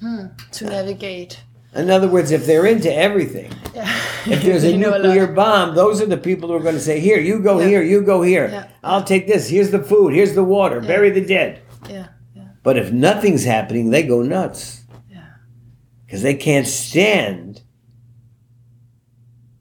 Hmm, 0.00 0.28
to 0.52 0.64
navigate. 0.64 1.42
In 1.74 1.90
other 1.90 2.08
words, 2.08 2.30
if 2.30 2.46
they're 2.46 2.66
into 2.66 2.92
everything, 2.94 3.50
Yeah. 3.74 3.88
if 4.26 4.42
there's 4.42 4.64
a 4.72 4.76
nuclear 4.76 5.26
lot. 5.26 5.34
bomb, 5.34 5.74
those 5.74 6.00
are 6.00 6.06
the 6.06 6.16
people 6.16 6.48
who 6.48 6.54
are 6.54 6.60
going 6.60 6.74
to 6.76 6.80
say, 6.80 7.00
"Here, 7.00 7.18
you 7.18 7.40
go 7.40 7.58
Yeah. 7.60 7.66
here, 7.68 7.82
you 7.82 8.02
go 8.02 8.22
here. 8.22 8.48
Yeah. 8.48 8.68
I'll 8.82 9.02
take 9.04 9.26
this. 9.26 9.48
Here's 9.48 9.70
the 9.70 9.82
food. 9.82 10.14
Here's 10.14 10.34
the 10.34 10.44
water. 10.44 10.80
Bury 10.80 11.10
the 11.10 11.24
dead." 11.24 11.60
Yeah, 11.90 12.08
yeah, 12.34 12.44
But 12.62 12.76
if 12.78 12.92
nothing's 12.92 13.44
happening, 13.44 13.90
they 13.90 14.02
go 14.04 14.22
nuts 14.22 14.82
yeah. 15.10 15.24
because 16.06 16.22
they 16.22 16.34
can't 16.34 16.66
stand 16.66 17.62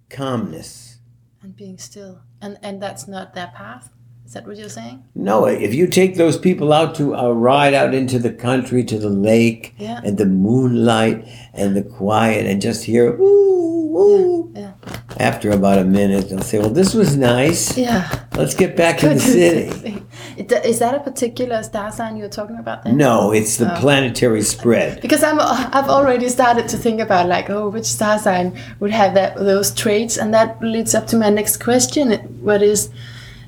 calmness. 0.10 1.00
And 1.42 1.56
being 1.56 1.78
still. 1.78 2.22
And 2.42 2.58
and 2.62 2.82
that's 2.82 3.08
not 3.08 3.34
their 3.34 3.52
path? 3.56 3.90
Is 4.26 4.34
that 4.34 4.48
what 4.48 4.58
you're 4.58 4.70
saying? 4.70 5.04
No, 5.16 5.46
if 5.46 5.74
you 5.74 5.86
take 5.86 6.16
those 6.16 6.38
people 6.38 6.74
out 6.74 6.96
to 6.96 7.14
a 7.14 7.32
ride 7.34 7.74
out 7.74 7.94
into 7.94 8.18
the 8.18 8.32
country 8.32 8.84
to 8.86 8.98
the 8.98 9.10
lake 9.10 9.76
Yeah. 9.78 10.00
and 10.04 10.18
the 10.18 10.26
moonlight 10.26 11.28
and 11.54 11.76
the 11.76 11.84
quiet 11.84 12.46
and 12.48 12.62
just 12.62 12.86
hear 12.86 13.16
woo 13.16 13.88
woo. 13.94 14.52
Yeah. 14.56 14.72
After 15.20 15.52
about 15.52 15.78
a 15.78 15.84
minute, 15.84 16.30
they'll 16.30 16.42
say, 16.42 16.58
"Well, 16.58 16.70
this 16.70 16.94
was 16.96 17.16
nice. 17.16 17.78
Yeah. 17.78 18.10
Let's 18.36 18.56
get 18.56 18.76
back 18.76 18.98
to 19.00 19.10
the 19.10 19.20
city." 19.20 20.02
Is 20.66 20.80
that 20.80 20.96
a 20.96 21.00
particular 21.00 21.62
star 21.62 21.92
sign 21.92 22.18
you're 22.18 22.28
talking 22.40 22.58
about 22.58 22.84
then? 22.84 22.98
No, 22.98 23.32
it's 23.32 23.58
the 23.58 23.72
Oh. 23.72 23.80
planetary 23.80 24.42
spread. 24.42 25.00
Because 25.06 25.22
I'm, 25.22 25.40
I've 25.40 25.90
already 25.90 26.28
started 26.30 26.68
to 26.70 26.78
think 26.78 27.00
about 27.02 27.28
like, 27.28 27.52
oh, 27.52 27.70
which 27.70 27.86
star 27.86 28.18
sign 28.18 28.54
would 28.80 28.92
have 28.92 29.14
that 29.14 29.36
those 29.36 29.70
traits, 29.72 30.18
and 30.18 30.34
that 30.34 30.60
leads 30.64 30.96
up 30.96 31.06
to 31.08 31.18
my 31.18 31.30
next 31.30 31.58
question, 31.58 32.14
what 32.42 32.64
is, 32.64 32.90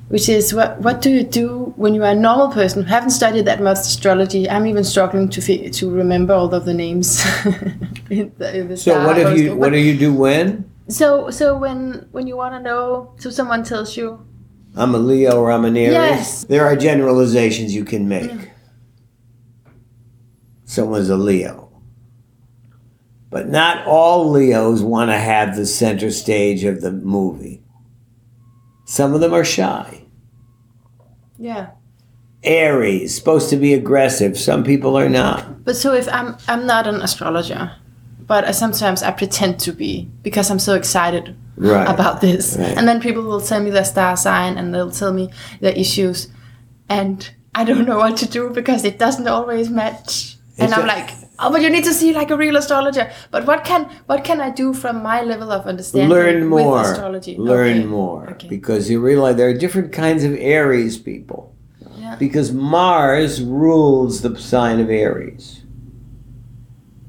which 0.07 0.29
is 0.29 0.53
what 0.53 0.79
what 0.81 1.01
do 1.01 1.09
you 1.09 1.23
do 1.23 1.73
when 1.77 1.95
you 1.95 2.03
are 2.03 2.11
a 2.11 2.15
normal 2.15 2.49
person 2.51 2.83
who 2.83 2.89
haven't 2.89 3.09
studied 3.09 3.45
that 3.45 3.61
much 3.61 3.79
astrology? 3.79 4.49
I'm 4.49 4.67
even 4.67 4.83
struggling 4.83 5.29
to 5.29 5.69
to 5.69 5.91
remember 5.91 6.33
all 6.33 6.53
of 6.53 6.65
the 6.65 6.73
names. 6.73 7.25
in 8.09 8.31
the, 8.37 8.57
in 8.59 8.67
the 8.67 8.77
So 8.77 9.05
what 9.05 9.17
if 9.17 9.37
you 9.37 9.49
horoscope. 9.49 9.57
what 9.57 9.71
do 9.71 9.79
you 9.79 9.97
do 9.97 10.13
when? 10.13 10.69
So 10.89 11.31
so 11.31 11.57
when 11.57 12.07
when 12.11 12.27
you 12.27 12.37
want 12.37 12.53
to 12.53 12.59
know, 12.59 13.13
so 13.17 13.31
someone 13.31 13.63
tells 13.63 13.97
you, 13.97 14.23
I'm 14.75 14.93
a 14.93 14.99
Leo 14.99 15.39
or 15.39 15.51
I'm 15.51 15.65
an 15.65 15.75
Aries. 15.75 15.93
Yes. 15.93 16.43
There 16.43 16.65
are 16.65 16.75
generalizations 16.75 17.73
you 17.73 17.85
can 17.85 18.07
make. 18.07 18.29
Mm. 18.29 18.49
Someone's 20.65 21.09
a 21.09 21.17
Leo. 21.17 21.71
But 23.31 23.49
not 23.49 23.85
all 23.87 24.29
Leos 24.29 24.81
want 24.81 25.09
to 25.09 25.17
have 25.17 25.55
the 25.55 25.65
center 25.65 26.11
stage 26.11 26.63
of 26.63 26.81
the 26.81 26.91
movie. 26.91 27.64
Some 28.85 29.13
of 29.13 29.19
them 29.21 29.33
are 29.33 29.43
shy. 29.43 30.03
yeah. 31.37 31.69
Aries, 32.43 33.15
supposed 33.15 33.49
to 33.49 33.55
be 33.57 33.73
aggressive. 33.73 34.37
Some 34.37 34.63
people 34.63 34.95
are 34.97 35.09
not. 35.09 35.63
But 35.65 35.75
so 35.75 35.93
if 35.93 36.07
I'm 36.09 36.37
I'm 36.47 36.67
not 36.67 36.85
an 36.85 37.01
astrologer, 37.01 37.71
but 38.27 38.43
I, 38.45 38.51
sometimes 38.51 39.01
I 39.01 39.09
pretend 39.11 39.59
to 39.61 39.71
be 39.73 40.07
because 40.21 40.51
I'm 40.51 40.59
so 40.59 40.75
excited 40.75 41.35
Right. 41.57 41.89
about 41.89 42.21
this, 42.21 42.55
Right. 42.59 42.77
and 42.77 42.87
then 42.87 42.99
people 43.01 43.23
will 43.23 43.41
tell 43.41 43.61
me 43.63 43.71
their 43.71 43.85
star 43.85 44.15
sign 44.15 44.57
and 44.59 44.73
they'll 44.75 44.91
tell 44.91 45.11
me 45.13 45.29
their 45.59 45.71
issues, 45.73 46.27
and 46.87 47.27
I 47.55 47.63
don't 47.63 47.85
know 47.87 47.97
what 47.97 48.17
to 48.17 48.27
do 48.27 48.49
because 48.51 48.85
it 48.85 48.99
doesn't 48.99 49.27
always 49.27 49.69
match. 49.71 50.37
And 50.59 50.71
I'm 50.73 50.83
a- 50.83 50.87
like, 50.87 51.09
oh, 51.39 51.51
but 51.51 51.61
you 51.61 51.69
need 51.69 51.83
to 51.83 51.93
see 51.93 52.13
like 52.13 52.29
a 52.31 52.37
real 52.37 52.55
astrologer. 52.55 53.11
But 53.31 53.45
what 53.45 53.63
can 53.63 53.89
what 54.05 54.23
can 54.23 54.41
I 54.41 54.49
do 54.49 54.73
from 54.73 55.01
my 55.03 55.21
level 55.21 55.51
of 55.51 55.65
understanding 55.65 56.09
Learn 56.09 56.49
with 56.49 56.63
more. 56.65 56.81
astrology? 56.81 57.35
Learn 57.37 57.77
Okay. 57.79 57.85
more. 57.85 58.29
Okay. 58.31 58.47
Because 58.47 58.89
you 58.89 58.99
realize 59.01 59.35
there 59.35 59.49
are 59.49 59.53
different 59.53 59.91
kinds 59.91 60.23
of 60.23 60.33
Aries 60.33 60.97
people. 60.97 61.53
Yeah. 61.97 62.15
Because 62.17 62.51
Mars 62.51 63.41
rules 63.41 64.21
the 64.21 64.37
sign 64.37 64.79
of 64.79 64.89
Aries. 64.89 65.63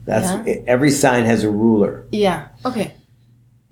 That's 0.04 0.46
Yeah. 0.46 0.54
every 0.66 0.90
sign 0.90 1.24
has 1.24 1.42
a 1.44 1.50
ruler. 1.50 2.06
Yeah. 2.12 2.48
Okay. 2.64 2.92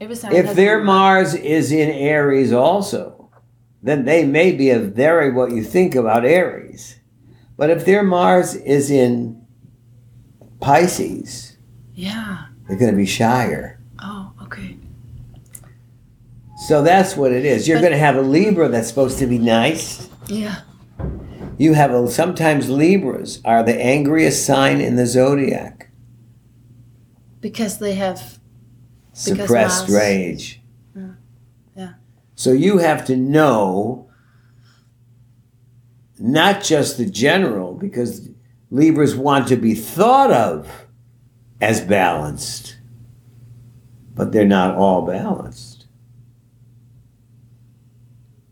Every 0.01 0.17
sign 0.17 0.33
If 0.33 0.55
their 0.55 0.83
Mars 0.83 1.35
is 1.35 1.71
in 1.73 1.89
Aries 1.91 2.53
also, 2.53 3.31
then 3.83 4.05
they 4.05 4.25
may 4.25 4.51
be 4.53 4.71
a 4.71 4.79
very 4.79 5.31
what 5.33 5.53
you 5.53 5.63
think 5.63 5.95
about 5.95 6.25
Aries. 6.25 6.99
But 7.57 7.71
if 7.71 7.85
their 7.85 8.03
Mars 8.03 8.57
is 8.57 8.91
in 8.91 9.44
Pisces, 10.65 11.59
Yeah. 11.95 12.47
they're 12.67 12.79
going 12.79 12.91
to 12.91 12.97
be 12.97 13.05
shyer. 13.05 13.79
Oh, 14.03 14.33
okay. 14.45 14.79
So 16.67 16.83
that's 16.83 17.17
what 17.17 17.33
it 17.33 17.45
is. 17.45 17.69
You're 17.69 17.81
going 17.81 17.93
to 17.93 17.99
have 17.99 18.17
a 18.17 18.23
Libra 18.23 18.71
that's 18.71 18.89
supposed 18.89 19.19
to 19.19 19.27
be 19.27 19.39
nice. 19.39 20.09
Yeah. 20.27 20.63
You 21.59 21.75
have 21.75 21.93
a, 21.93 22.11
sometimes 22.11 22.71
Libras 22.71 23.43
are 23.45 23.63
the 23.63 23.79
angriest 23.79 24.47
sign 24.47 24.81
in 24.81 24.97
the 24.97 25.05
zodiac. 25.05 25.91
Because 27.41 27.79
they 27.79 27.95
have. 27.95 28.39
Suppressed 29.13 29.91
rage. 29.91 30.63
Mm, 30.97 31.17
yeah. 31.77 31.93
So 32.37 32.53
you 32.53 32.79
have 32.79 33.05
to 33.05 33.17
know 33.17 34.09
not 36.19 36.65
just 36.65 36.97
the 36.97 37.05
general, 37.05 37.75
because 37.75 38.31
Libras 38.79 39.15
want 39.15 39.47
to 39.47 39.57
be 39.57 39.73
thought 39.73 40.33
of 40.33 40.69
as 41.61 41.81
balanced, 41.81 42.77
but 44.17 44.33
they're 44.33 44.45
not 44.45 44.75
all 44.75 45.03
balanced. 45.03 45.87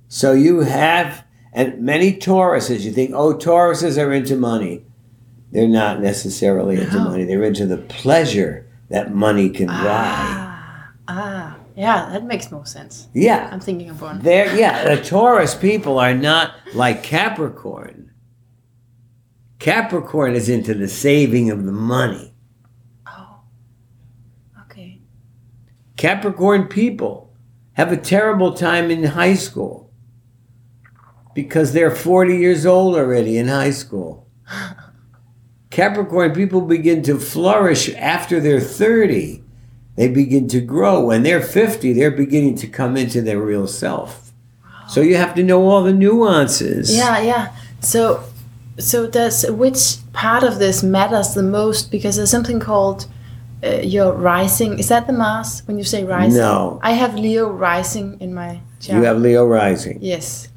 So 0.07 0.33
you 0.33 0.61
have, 0.61 1.25
and 1.53 1.81
many 1.81 2.13
Tauruses, 2.15 2.83
you 2.83 2.93
think, 2.93 3.11
oh, 3.13 3.35
Tauruses 3.35 3.99
are 4.01 4.13
into 4.13 4.37
money. 4.37 4.85
They're 5.51 5.67
not 5.67 6.01
necessarily 6.01 6.77
into 6.81 6.99
No. 6.99 7.05
money. 7.05 7.25
They're 7.25 7.43
into 7.43 7.67
the 7.67 7.79
pleasure 7.79 8.65
that 8.91 9.13
money 9.13 9.51
can 9.51 9.67
buy. 9.67 9.75
Ah. 9.85 10.91
Ah. 11.09 11.57
Yeah, 11.75 12.11
that 12.13 12.25
makes 12.27 12.53
more 12.53 12.65
sense. 12.67 13.09
Yeah. 13.13 13.49
I'm 13.51 13.59
thinking 13.59 13.91
of 13.91 14.01
one. 14.01 14.21
They're, 14.21 14.55
yeah, 14.57 14.95
the 14.95 15.03
Taurus 15.03 15.57
people 15.57 15.99
are 15.99 16.15
not 16.15 16.55
like 16.75 17.03
Capricorn. 17.03 18.02
Capricorn 19.63 20.35
is 20.35 20.49
into 20.49 20.75
the 20.75 20.89
saving 20.89 21.49
of 21.49 21.65
the 21.65 21.71
money. 21.71 22.35
Oh. 23.07 23.43
Okay. 24.63 25.01
Capricorn 25.97 26.67
people 26.67 27.33
have 27.75 27.93
a 27.93 27.97
terrible 27.97 28.55
time 28.55 28.91
in 28.91 29.05
high 29.05 29.35
school 29.35 29.93
because 31.33 31.73
they're 31.73 31.95
40 31.95 32.39
years 32.39 32.67
old 32.67 32.97
already 32.97 33.39
in 33.39 33.47
high 33.47 33.71
school. 33.71 34.29
Capricorn 35.71 36.33
people 36.33 36.63
begin 36.63 37.05
to 37.05 37.17
flourish 37.17 37.89
after 37.95 38.41
they're 38.41 38.59
30. 38.59 39.45
They 39.95 40.09
begin 40.09 40.49
to 40.49 40.61
grow. 40.61 41.05
When 41.05 41.23
they're 41.23 41.41
50, 41.41 41.93
they're 41.93 42.11
beginning 42.11 42.57
to 42.57 42.67
come 42.67 42.97
into 42.97 43.23
their 43.23 43.41
real 43.41 43.69
self. 43.69 44.33
So 44.89 45.03
you 45.03 45.15
have 45.15 45.37
to 45.37 45.45
know 45.45 45.69
all 45.69 45.85
the 45.85 45.93
nuances. 45.93 46.93
Yeah, 46.93 47.21
yeah. 47.21 47.55
So, 47.79 48.25
so 48.79 49.07
does 49.07 49.45
which 49.51 49.97
part 50.13 50.43
of 50.43 50.59
this 50.59 50.83
matters 50.83 51.35
the 51.35 51.43
most? 51.43 51.91
Because 51.91 52.17
there's 52.17 52.31
something 52.31 52.61
called 52.61 53.07
uh, 53.63 53.77
your 53.83 54.13
rising. 54.15 54.79
Is 54.79 54.89
that 54.89 55.07
the 55.07 55.13
Mars 55.13 55.63
when 55.67 55.79
you 55.79 55.85
say 55.85 56.05
rising? 56.05 56.39
No. 56.41 56.81
I 56.83 56.93
have 56.93 57.15
Leo 57.15 57.49
rising 57.51 58.19
in 58.21 58.35
my 58.35 58.61
chart. 58.81 58.99
You 58.99 59.05
have 59.05 59.19
Leo 59.19 59.47
rising. 59.47 59.99
Yes. 60.01 60.49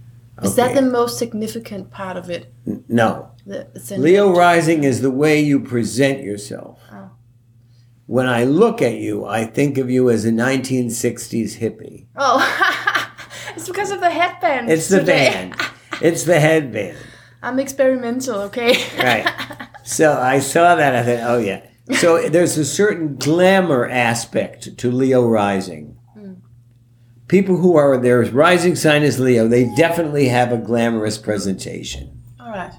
Is 0.44 0.56
that 0.56 0.76
the 0.76 0.82
most 0.82 1.18
significant 1.18 1.92
part 1.92 2.18
of 2.18 2.30
it? 2.30 2.52
N- 2.68 2.84
No. 2.90 3.32
The? 3.46 3.68
Leo 3.98 4.36
rising 4.36 4.84
is 4.84 5.02
the 5.02 5.12
way 5.12 5.40
you 5.40 5.60
present 5.60 6.24
yourself. 6.24 6.80
Oh. 6.92 7.12
When 8.08 8.28
I 8.28 8.44
look 8.44 8.82
at 8.82 8.96
you, 8.96 9.26
I 9.26 9.46
think 9.46 9.78
of 9.78 9.90
you 9.90 10.10
as 10.10 10.26
a 10.26 10.32
1960s 10.32 11.60
hippie. 11.60 12.08
Oh, 12.18 12.40
it's 13.56 13.68
because 13.68 13.92
of 13.92 14.00
the 14.02 14.10
headband. 14.10 14.70
It's 14.70 14.90
the 14.90 15.00
today. 15.00 15.30
band. 15.32 15.56
It's 16.02 16.24
the 16.24 16.40
headband. 16.40 16.98
I'm 17.46 17.60
experimental, 17.60 18.42
okay? 18.42 18.74
Right. 18.98 19.32
So 19.88 20.20
I 20.20 20.40
saw 20.40 20.74
that. 20.74 20.96
I 20.96 21.04
thought, 21.04 21.30
oh 21.30 21.38
yeah. 21.38 21.62
So 22.00 22.28
there's 22.28 22.58
a 22.58 22.66
certain 22.66 23.18
glamour 23.18 23.88
aspect 23.88 24.80
to 24.80 24.90
Leo 24.90 25.28
rising. 25.28 25.96
Hmm. 26.16 26.34
People 27.28 27.58
who 27.58 27.76
are 27.76 27.96
their 27.96 28.24
rising 28.24 28.76
sign 28.76 29.04
is 29.04 29.20
Leo, 29.20 29.48
they 29.48 29.70
definitely 29.76 30.30
have 30.30 30.52
a 30.52 30.58
glamorous 30.58 31.20
presentation. 31.20 32.24
All 32.40 32.50
right. 32.50 32.74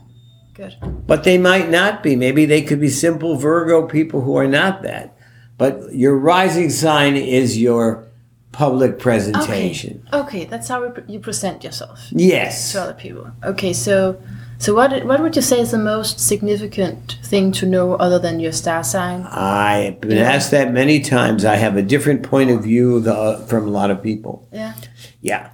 Good. 0.54 0.74
But 1.06 1.22
they 1.22 1.38
might 1.38 1.70
not 1.70 2.02
be. 2.02 2.16
Maybe 2.16 2.44
they 2.44 2.62
could 2.62 2.80
be 2.80 2.88
simple 2.88 3.36
Virgo 3.36 3.86
people 3.86 4.22
who 4.22 4.36
are 4.36 4.48
not 4.48 4.82
that. 4.82 5.16
But 5.58 5.94
your 5.94 6.18
rising 6.18 6.70
sign 6.70 7.14
is 7.14 7.56
your 7.56 8.08
public 8.50 8.98
presentation. 8.98 10.08
Okay, 10.12 10.44
that's 10.44 10.66
how 10.66 10.92
you 11.06 11.20
present 11.20 11.62
yourself. 11.62 12.08
Yes. 12.10 12.72
to 12.72 12.82
other 12.82 12.94
people. 12.94 13.30
Okay, 13.44 13.72
so 13.72 14.20
so 14.58 14.74
what 14.74 15.04
what 15.04 15.20
would 15.20 15.36
you 15.36 15.42
say 15.42 15.60
is 15.60 15.70
the 15.70 15.78
most 15.78 16.18
significant 16.20 17.18
thing 17.22 17.52
to 17.52 17.66
know 17.66 17.94
other 17.94 18.18
than 18.18 18.40
your 18.40 18.52
star 18.52 18.82
sign? 18.82 19.22
I've 19.30 20.00
been 20.00 20.16
Yeah. 20.18 20.32
asked 20.32 20.50
that 20.52 20.72
many 20.72 21.00
times. 21.00 21.44
I 21.44 21.56
have 21.56 21.76
a 21.76 21.82
different 21.82 22.22
point 22.22 22.50
of 22.50 22.62
view 22.62 23.00
the, 23.00 23.44
from 23.48 23.66
a 23.68 23.70
lot 23.70 23.90
of 23.90 24.02
people. 24.02 24.48
Yeah. 24.52 24.74
Yeah. 25.20 25.50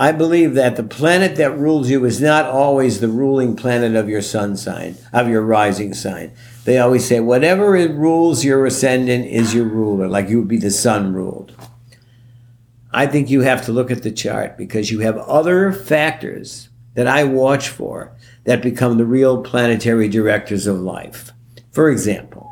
I 0.00 0.12
believe 0.12 0.54
that 0.54 0.76
the 0.76 0.84
planet 0.84 1.34
that 1.36 1.58
rules 1.58 1.90
you 1.90 2.04
is 2.04 2.20
not 2.20 2.44
always 2.46 3.00
the 3.00 3.08
ruling 3.08 3.56
planet 3.56 3.96
of 3.96 4.08
your 4.08 4.22
sun 4.22 4.56
sign, 4.56 4.94
of 5.12 5.28
your 5.28 5.42
rising 5.42 5.92
sign. 5.92 6.30
They 6.64 6.78
always 6.78 7.04
say 7.04 7.18
whatever 7.18 7.74
it 7.74 7.90
rules 7.90 8.44
your 8.44 8.64
ascendant 8.64 9.26
is 9.26 9.54
your 9.54 9.64
ruler, 9.64 10.06
like 10.06 10.28
you 10.28 10.38
would 10.38 10.46
be 10.48 10.58
the 10.58 10.70
sun 10.70 11.12
ruled. 11.14 11.52
I 12.92 13.06
think 13.06 13.28
you 13.28 13.40
have 13.40 13.64
to 13.66 13.72
look 13.72 13.90
at 13.90 14.02
the 14.04 14.12
chart 14.12 14.56
because 14.56 14.90
you 14.90 15.00
have 15.00 15.18
other 15.18 15.72
factors 15.72 16.68
that 16.94 17.06
I 17.08 17.24
watch 17.24 17.68
for 17.68 18.12
that 18.48 18.62
become 18.62 18.96
the 18.96 19.04
real 19.04 19.42
planetary 19.42 20.08
directors 20.08 20.66
of 20.66 20.80
life. 20.80 21.32
For 21.70 21.90
example, 21.90 22.50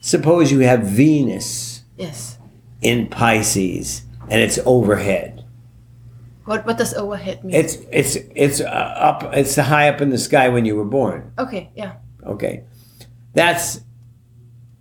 suppose 0.00 0.52
you 0.52 0.60
have 0.60 0.84
Venus 0.84 1.82
Yes. 1.98 2.38
in 2.80 3.08
Pisces 3.08 4.02
and 4.30 4.40
it's 4.40 4.58
overhead. 4.64 5.44
What 6.44 6.64
what 6.64 6.78
does 6.78 6.94
overhead 6.94 7.42
mean? 7.42 7.54
It's 7.54 7.74
it's 7.90 8.16
it's 8.34 8.60
uh, 8.60 8.64
up. 9.10 9.34
It's 9.34 9.56
high 9.56 9.88
up 9.88 10.00
in 10.00 10.10
the 10.10 10.18
sky 10.18 10.48
when 10.48 10.64
you 10.64 10.76
were 10.76 10.84
born. 10.98 11.32
okay. 11.38 11.70
Yeah. 11.74 11.94
Okay, 12.24 12.62
that's 13.34 13.80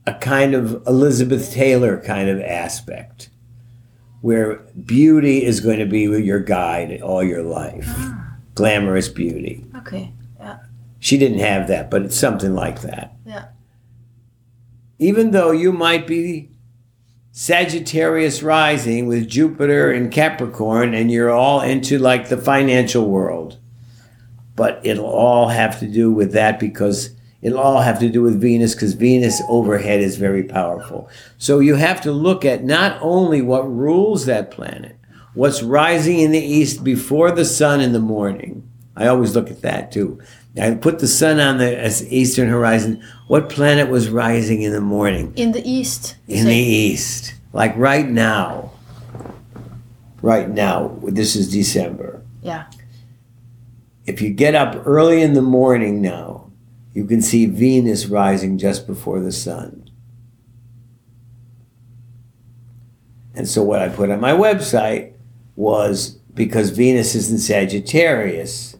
a 0.07 0.13
kind 0.13 0.53
of 0.53 0.83
Elizabeth 0.87 1.51
Taylor 1.53 1.99
kind 2.01 2.29
of 2.29 2.39
aspect, 2.39 3.29
where 4.21 4.57
beauty 4.85 5.43
is 5.43 5.59
going 5.59 5.79
to 5.79 5.85
be 5.87 6.01
your 6.01 6.39
guide 6.39 7.01
all 7.01 7.23
your 7.23 7.41
life. 7.43 7.85
ah. 7.89 8.37
Glamorous 8.55 9.09
beauty. 9.09 9.65
Okay. 9.77 10.13
She 11.01 11.17
didn't 11.17 11.39
have 11.39 11.67
that, 11.67 11.89
but 11.89 12.03
it's 12.03 12.15
something 12.15 12.53
like 12.53 12.83
that. 12.83 13.15
Yeah. 13.25 13.45
Even 14.99 15.31
though 15.31 15.49
you 15.49 15.71
might 15.71 16.05
be 16.05 16.51
Sagittarius 17.31 18.43
rising 18.43 19.07
with 19.07 19.27
Jupiter 19.27 19.89
and 19.91 20.11
Capricorn, 20.11 20.93
and 20.93 21.09
you're 21.09 21.31
all 21.31 21.59
into 21.61 21.97
like 21.97 22.29
the 22.29 22.37
financial 22.37 23.09
world. 23.09 23.57
But 24.55 24.79
it'll 24.83 25.05
all 25.05 25.47
have 25.47 25.79
to 25.79 25.87
do 25.87 26.11
with 26.11 26.33
that 26.33 26.59
because 26.59 27.15
it'll 27.41 27.57
all 27.57 27.81
have 27.81 27.99
to 28.01 28.09
do 28.09 28.21
with 28.21 28.39
Venus 28.39 28.75
because 28.75 28.93
Venus 28.93 29.41
overhead 29.49 30.01
is 30.01 30.17
very 30.17 30.43
powerful. 30.43 31.09
So 31.39 31.57
you 31.57 31.75
have 31.75 32.01
to 32.01 32.11
look 32.11 32.45
at 32.45 32.63
not 32.63 32.99
only 33.01 33.41
what 33.41 33.63
rules 33.63 34.27
that 34.27 34.51
planet, 34.51 34.97
what's 35.33 35.63
rising 35.63 36.19
in 36.19 36.31
the 36.31 36.37
east 36.37 36.83
before 36.83 37.31
the 37.31 37.45
sun 37.45 37.81
in 37.81 37.91
the 37.91 37.99
morning. 37.99 38.69
I 38.95 39.07
always 39.07 39.35
look 39.35 39.49
at 39.49 39.63
that 39.63 39.91
too. 39.91 40.21
I 40.59 40.71
put 40.75 40.99
the 40.99 41.07
sun 41.07 41.39
on 41.39 41.57
the 41.59 42.05
eastern 42.09 42.49
horizon. 42.49 43.01
What 43.27 43.49
planet 43.49 43.87
was 43.89 44.09
rising 44.09 44.61
in 44.63 44.73
the 44.73 44.81
morning? 44.81 45.31
In 45.35 45.53
the 45.53 45.61
east. 45.67 46.17
in 46.27 46.45
the 46.45 46.55
east 46.55 47.35
like 47.53 47.75
right 47.75 48.07
now 48.07 48.71
right 50.21 50.49
now 50.49 50.97
this 51.03 51.35
is 51.35 51.51
december 51.51 52.21
Yeah. 52.41 52.65
if 54.05 54.21
you 54.21 54.29
get 54.29 54.55
up 54.55 54.85
early 54.85 55.21
in 55.21 55.33
the 55.33 55.41
morning 55.41 56.01
now 56.01 56.49
you 56.93 57.05
can 57.05 57.21
see 57.21 57.45
venus 57.45 58.05
rising 58.05 58.57
just 58.57 58.87
before 58.87 59.19
the 59.19 59.31
sun 59.31 59.89
and 63.35 63.47
so 63.47 63.63
what 63.63 63.81
i 63.81 63.89
put 63.89 64.09
on 64.09 64.19
my 64.21 64.31
website 64.31 65.13
was 65.55 66.11
because 66.33 66.69
venus 66.69 67.15
is 67.15 67.31
in 67.31 67.37
sagittarius 67.37 68.70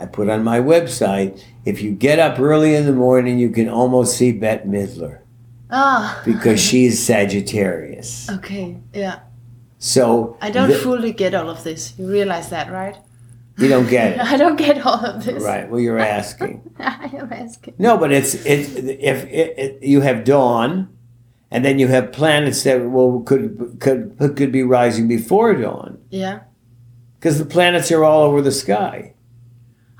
i 0.00 0.06
put 0.06 0.28
on 0.28 0.42
my 0.42 0.58
website 0.58 1.42
if 1.64 1.82
you 1.82 1.92
get 1.92 2.18
up 2.18 2.38
early 2.40 2.74
in 2.74 2.86
the 2.86 2.92
morning 2.92 3.38
you 3.38 3.50
can 3.50 3.68
almost 3.68 4.16
see 4.16 4.32
bette 4.32 4.66
midler 4.66 5.18
Ah. 5.70 6.20
because 6.24 6.60
she's 6.60 6.98
sagittarius 7.00 8.28
Okay. 8.30 8.76
Yeah. 8.92 9.20
So 9.78 10.36
I 10.42 10.50
don't 10.50 10.68
the- 10.70 10.74
fully 10.76 11.12
get 11.12 11.34
all 11.34 11.48
of 11.48 11.62
this. 11.64 11.94
You 11.98 12.06
realize 12.10 12.50
that, 12.50 12.70
right? 12.72 12.96
you 13.56 13.68
don't 13.68 13.88
get 13.88 14.12
it, 14.14 14.20
I 14.32 14.36
don't 14.36 14.56
get 14.56 14.84
all 14.86 15.04
of 15.04 15.24
this. 15.24 15.42
right? 15.42 15.68
Well, 15.70 15.80
you're 15.80 15.98
asking. 15.98 16.62
I 16.78 17.10
am 17.14 17.32
asking. 17.32 17.74
No, 17.78 17.96
but 17.98 18.10
it's 18.12 18.34
it's 18.46 18.70
if 18.74 19.24
it, 19.26 19.48
it, 19.58 19.82
you 19.82 20.00
have 20.00 20.24
dawn, 20.24 20.88
and 21.50 21.64
then 21.64 21.78
you 21.78 21.88
have 21.88 22.10
planets 22.12 22.62
that 22.64 22.82
well 22.90 23.20
could 23.24 23.76
could 23.80 24.16
could 24.36 24.50
be 24.52 24.62
rising 24.62 25.08
before 25.08 25.54
dawn 25.54 25.98
Yeah. 26.10 26.40
because 27.18 27.38
the 27.38 27.44
planets 27.44 27.90
are 27.92 28.02
all 28.04 28.22
over 28.22 28.40
the 28.42 28.52
sky. 28.52 29.14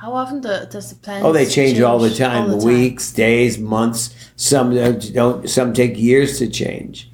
How 0.00 0.14
often 0.14 0.40
do, 0.40 0.48
does 0.70 0.88
the 0.88 0.96
planet? 0.96 1.26
Oh, 1.26 1.32
they 1.32 1.44
change, 1.44 1.78
all 1.82 1.98
the 1.98 2.08
time. 2.08 2.50
all 2.50 2.58
the 2.58 2.66
Weeks, 2.66 3.12
days, 3.12 3.58
months. 3.58 4.14
Some 4.34 4.70
uh, 4.70 4.92
don't. 4.92 5.46
Some 5.46 5.74
take 5.74 5.98
years 5.98 6.38
to 6.38 6.48
change. 6.48 7.10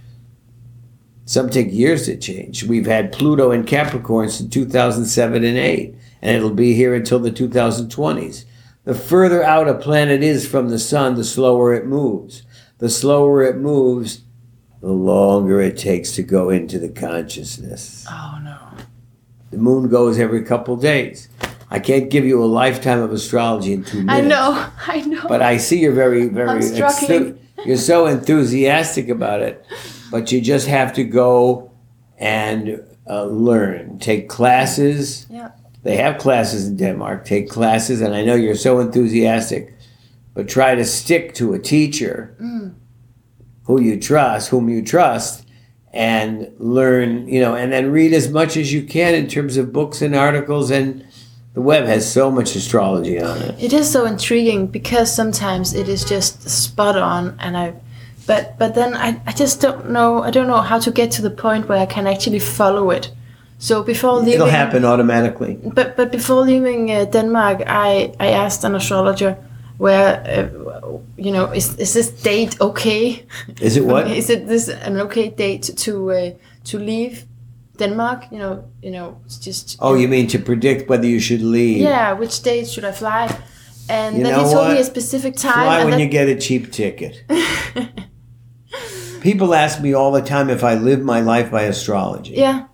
Some 1.25 1.51
take 1.51 1.73
years 1.73 2.07
to 2.07 2.17
change. 2.17 2.63
We've 2.63 2.87
had 2.87 3.11
Pluto 3.11 3.51
in 3.51 3.65
Capricorn 3.65 4.31
since 4.31 4.55
2007 4.55 5.43
and 5.43 5.59
8, 5.59 5.97
and 6.23 6.37
it'll 6.37 6.51
be 6.51 6.75
here 6.75 6.95
until 6.95 7.19
the 7.19 7.33
2020s. 7.33 8.45
The 8.85 8.95
further 8.95 9.43
out 9.43 9.67
a 9.67 9.75
planet 9.75 10.23
is 10.23 10.47
from 10.47 10.69
the 10.69 10.79
sun, 10.79 11.17
the 11.17 11.25
slower 11.25 11.75
it 11.75 11.87
moves. 11.87 12.45
The 12.79 12.89
slower 12.89 13.43
it 13.43 13.57
moves, 13.57 14.21
the 14.81 14.93
longer 14.93 15.61
it 15.61 15.77
takes 15.77 16.13
to 16.13 16.23
go 16.23 16.51
into 16.51 16.79
the 16.79 16.91
consciousness. 16.91 18.07
Oh 18.09 18.39
no. 18.45 18.59
The 19.51 19.57
moon 19.57 19.89
goes 19.89 20.21
every 20.21 20.45
couple 20.45 20.77
days. 20.77 21.29
I 21.77 21.79
can't 21.79 22.09
give 22.09 22.25
you 22.25 22.43
a 22.43 22.47
lifetime 22.47 23.01
of 23.01 23.13
astrology 23.13 23.75
in 23.75 23.85
two 23.85 24.03
minutes. 24.03 24.15
I 24.15 24.21
know. 24.23 24.71
I 24.87 25.01
know. 25.03 25.29
But 25.29 25.43
I 25.43 25.59
see 25.59 25.81
you're 25.81 25.93
very, 25.93 26.27
very. 26.27 26.63
Struggling. 26.63 27.39
you're 27.67 27.77
so 27.77 28.07
enthusiastic 28.07 29.11
about 29.11 29.43
it, 29.43 29.63
but 30.11 30.33
you 30.33 30.41
just 30.41 30.69
have 30.69 30.95
to 30.95 31.05
go 31.05 31.71
and 32.17 32.83
uh, 33.07 33.25
learn. 33.27 33.99
Take 33.99 34.31
classes. 34.31 35.27
yeah. 35.29 35.51
They 35.83 35.99
have 35.99 36.17
classes 36.17 36.67
in 36.67 36.79
Denmark. 36.79 37.27
Take 37.27 37.51
classes, 37.51 38.01
and 38.01 38.15
I 38.15 38.25
know 38.25 38.35
you're 38.35 38.55
so 38.55 38.81
enthusiastic, 38.81 39.75
but 40.33 40.49
try 40.49 40.75
to 40.75 40.85
stick 40.85 41.35
to 41.35 41.53
a 41.53 41.59
teacher 41.59 42.35
who 43.65 43.83
you 43.83 44.01
trust, 44.01 44.49
whom 44.49 44.71
you 44.71 44.81
trust, 44.83 45.47
and 45.93 46.51
learn. 46.59 47.29
You 47.29 47.41
know, 47.41 47.55
and 47.55 47.71
then 47.71 47.93
read 47.93 48.15
as 48.15 48.31
much 48.31 48.57
as 48.57 48.73
you 48.73 48.83
can 48.83 49.15
in 49.15 49.29
terms 49.29 49.59
of 49.59 49.75
books 49.75 50.01
and 50.01 50.15
articles. 50.15 50.71
And 50.71 51.05
the 51.57 51.63
web 51.63 51.87
has 51.87 52.13
so 52.13 52.31
much 52.31 52.55
astrology 52.55 53.19
on 53.19 53.39
it. 53.39 53.55
It 53.59 53.73
is 53.73 53.91
so 53.91 54.05
intriguing 54.05 54.67
because 54.67 55.11
sometimes 55.11 55.73
it 55.73 55.89
is 55.89 56.05
just 56.05 56.47
spot 56.51 56.99
on, 56.99 57.35
and 57.41 57.57
I, 57.57 57.73
but 58.27 58.59
but 58.59 58.75
then 58.75 58.95
I, 58.95 59.19
I 59.27 59.33
just 59.33 59.63
don't 59.63 59.89
know 59.89 60.23
I 60.23 60.31
don't 60.31 60.49
know 60.49 60.61
how 60.61 60.79
to 60.79 60.91
get 60.91 61.11
to 61.13 61.23
the 61.23 61.31
point 61.31 61.67
where 61.67 61.79
I 61.79 61.87
can 61.87 62.07
actually 62.07 62.41
follow 62.41 62.91
it. 62.91 63.11
So 63.59 63.83
before 63.83 64.17
leaving, 64.17 64.35
It'll 64.35 64.49
happen 64.49 64.85
automatically. 64.85 65.59
But 65.65 65.97
but 65.97 66.13
before 66.13 66.43
leaving 66.45 66.91
uh, 66.91 67.07
Denmark, 67.07 67.63
I 67.67 68.13
I 68.21 68.29
asked 68.45 68.63
an 68.65 68.75
astrologer 68.75 69.39
where 69.79 70.09
uh, 70.27 70.99
you 71.17 71.33
know 71.33 71.47
is 71.53 71.75
is 71.79 71.95
this 71.95 72.11
date 72.11 72.61
okay? 72.61 73.25
Is 73.63 73.79
it 73.79 73.85
what? 73.87 74.11
Is 74.21 74.29
it 74.29 74.47
this 74.47 74.69
an 74.69 75.01
okay 75.01 75.31
date 75.31 75.71
to 75.85 76.11
uh, 76.11 76.31
to 76.65 76.79
leave 76.79 77.25
Denmark? 77.79 78.25
You 78.33 78.39
know 78.39 78.65
you 78.83 78.91
know 78.91 79.21
it's 79.25 79.39
just 79.39 79.77
Oh, 79.81 79.95
you 79.95 80.09
mean 80.09 80.27
to 80.29 80.39
predict 80.39 80.89
whether 80.89 81.07
you 81.07 81.21
should 81.21 81.43
leave? 81.43 81.79
yeah. 81.83 82.13
Which 82.19 82.43
date 82.43 82.69
should 82.69 82.85
I 82.85 82.93
fly? 82.93 83.29
And 83.89 84.17
You 84.17 84.25
then 84.25 84.35
he 84.45 84.53
told 84.55 84.69
me 84.69 84.79
a 84.81 84.85
specific 84.85 85.37
time. 85.37 85.65
Fly 85.67 85.79
when 85.85 85.91
then, 85.91 86.01
you 86.01 86.09
get 86.09 86.29
a 86.29 86.35
cheap 86.37 86.73
ticket. 86.73 87.25
People 89.21 89.55
ask 89.55 89.81
me 89.81 89.93
all 89.95 90.13
the 90.13 90.23
time 90.23 90.51
if 90.51 90.63
I 90.63 90.75
live 90.75 91.03
my 91.03 91.21
life 91.21 91.51
by 91.51 91.63
astrology. 91.63 92.35
yeah. 92.35 92.67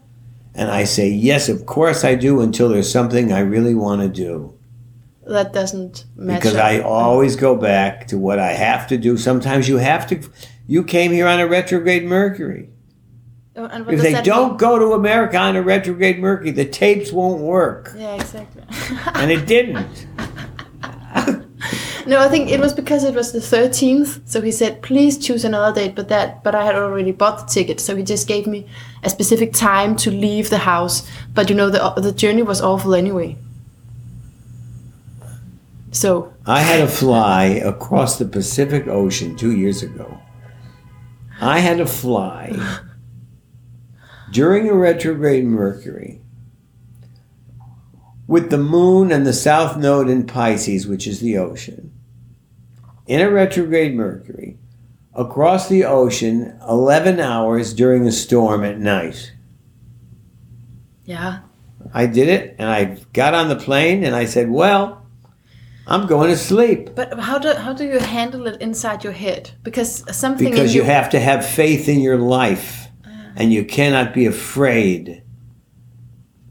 And 0.54 0.70
I 0.70 0.84
say, 0.84 1.08
yes, 1.08 1.48
of 1.48 1.64
course 1.64 2.04
I 2.04 2.14
do 2.14 2.42
until 2.42 2.68
there's 2.68 2.90
something 2.92 3.32
I 3.32 3.40
really 3.40 3.74
want 3.74 4.02
to 4.02 4.08
do. 4.08 4.52
That 5.26 5.54
doesn't 5.54 6.04
match. 6.14 6.40
Because 6.42 6.56
up. 6.56 6.64
I 6.64 6.80
always 6.80 7.36
go 7.36 7.56
back 7.56 8.06
to 8.08 8.18
what 8.18 8.38
I 8.38 8.52
have 8.52 8.86
to 8.88 8.98
do. 8.98 9.16
Sometimes 9.16 9.66
you 9.66 9.78
have 9.78 10.06
to. 10.08 10.16
You 10.66 10.84
came 10.84 11.10
here 11.12 11.26
on 11.26 11.40
a 11.40 11.46
retrograde 11.46 12.04
Mercury. 12.04 12.68
Oh, 13.54 13.68
If 13.88 14.00
they 14.00 14.22
don't 14.22 14.56
go 14.56 14.78
to 14.78 14.92
America 14.92 15.36
on 15.36 15.56
a 15.56 15.62
retrograde 15.62 16.18
Mercury, 16.18 16.52
the 16.52 16.64
tapes 16.64 17.12
won't 17.12 17.40
work. 17.40 17.92
Yeah, 17.96 18.14
exactly. 18.14 18.62
And 19.14 19.30
it 19.30 19.46
didn't. 19.46 20.06
No, 22.04 22.18
I 22.18 22.28
think 22.28 22.50
it 22.50 22.58
was 22.58 22.74
because 22.74 23.04
it 23.04 23.14
was 23.14 23.32
the 23.32 23.38
13th. 23.38 24.22
So 24.28 24.40
he 24.40 24.50
said, 24.50 24.82
please 24.82 25.18
choose 25.18 25.44
another 25.44 25.80
date. 25.80 25.94
But 25.94 26.08
that, 26.08 26.42
but 26.42 26.54
I 26.54 26.64
had 26.64 26.74
already 26.74 27.12
bought 27.12 27.38
the 27.38 27.46
ticket. 27.46 27.78
So 27.80 27.94
he 27.94 28.02
just 28.02 28.26
gave 28.26 28.46
me 28.46 28.66
a 29.04 29.10
specific 29.10 29.52
time 29.52 29.94
to 29.96 30.10
leave 30.10 30.50
the 30.50 30.58
house. 30.58 31.08
But 31.32 31.48
you 31.48 31.54
know, 31.54 31.70
the, 31.70 31.90
the 32.00 32.12
journey 32.12 32.42
was 32.42 32.60
awful 32.60 32.94
anyway. 32.94 33.36
So, 35.92 36.32
I 36.46 36.60
had 36.60 36.78
to 36.78 36.86
fly 36.88 37.44
across 37.44 38.18
the 38.18 38.24
Pacific 38.24 38.88
Ocean 38.88 39.36
two 39.36 39.54
years 39.54 39.82
ago. 39.82 40.18
I 41.40 41.58
had 41.58 41.78
to 41.78 41.86
fly 41.86 42.56
during 44.32 44.68
a 44.68 44.74
retrograde 44.74 45.44
Mercury 45.44 46.20
with 48.26 48.50
the 48.50 48.58
moon 48.58 49.12
and 49.12 49.26
the 49.26 49.32
south 49.32 49.76
node 49.76 50.08
in 50.08 50.26
Pisces, 50.26 50.86
which 50.86 51.06
is 51.06 51.20
the 51.20 51.36
ocean, 51.36 51.92
in 53.06 53.20
a 53.20 53.30
retrograde 53.30 53.94
Mercury 53.94 54.56
across 55.14 55.68
the 55.68 55.84
ocean 55.84 56.58
11 56.66 57.20
hours 57.20 57.74
during 57.74 58.06
a 58.06 58.12
storm 58.12 58.64
at 58.64 58.78
night. 58.78 59.32
yeah. 61.04 61.40
I 61.92 62.06
did 62.06 62.28
it 62.28 62.54
and 62.58 62.70
I 62.70 62.96
got 63.12 63.34
on 63.34 63.48
the 63.48 63.56
plane 63.56 64.04
and 64.04 64.14
I 64.14 64.24
said, 64.24 64.48
Well, 64.48 65.04
I'm 65.86 66.06
going 66.06 66.30
to 66.30 66.38
sleep. 66.38 66.94
But 66.94 67.18
how 67.18 67.38
do, 67.38 67.52
how 67.54 67.72
do 67.72 67.84
you 67.84 67.98
handle 67.98 68.46
it 68.46 68.62
inside 68.62 69.02
your 69.02 69.12
head? 69.12 69.50
Because 69.64 70.04
something 70.16 70.48
Because 70.48 70.74
you 70.74 70.82
you, 70.82 70.86
have 70.86 71.10
to 71.10 71.18
have 71.18 71.44
faith 71.44 71.88
in 71.88 72.00
your 72.00 72.16
life 72.16 72.81
and 73.36 73.52
you 73.52 73.64
cannot 73.64 74.14
be 74.14 74.26
afraid 74.26 75.22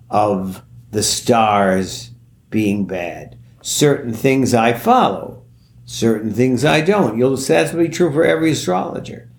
of 0.09 0.63
the 0.91 1.03
stars 1.03 2.11
being 2.49 2.85
bad. 2.85 3.37
Certain 3.61 4.13
things 4.13 4.53
I 4.53 4.73
follow, 4.73 5.43
certain 5.85 6.33
things 6.33 6.65
I 6.65 6.81
don't. 6.81 7.17
You'll 7.17 7.37
say 7.37 7.63
that's 7.63 7.73
be 7.73 7.89
true 7.89 8.11
for 8.11 8.23
every 8.23 8.51
astrologer. 8.51 9.29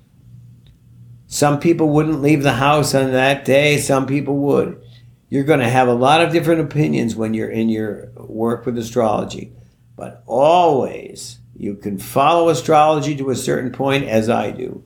Some 1.26 1.60
people 1.60 1.88
wouldn't 1.88 2.22
leave 2.22 2.42
the 2.42 2.54
house 2.54 2.94
on 2.94 3.10
that 3.12 3.44
day, 3.44 3.78
some 3.78 4.06
people 4.06 4.36
would. 4.38 4.82
You're 5.30 5.44
going 5.44 5.60
to 5.60 5.68
have 5.68 5.88
a 5.88 5.94
lot 5.94 6.20
of 6.20 6.30
different 6.30 6.60
opinions 6.60 7.16
when 7.16 7.32
you're 7.32 7.50
in 7.50 7.70
your 7.70 8.12
work 8.16 8.66
with 8.66 8.76
astrology. 8.76 9.52
But 9.96 10.22
always, 10.26 11.38
you 11.56 11.74
can 11.74 11.98
follow 11.98 12.50
astrology 12.50 13.16
to 13.16 13.30
a 13.30 13.36
certain 13.36 13.72
point, 13.72 14.04
as 14.04 14.28
I 14.28 14.50
do. 14.50 14.84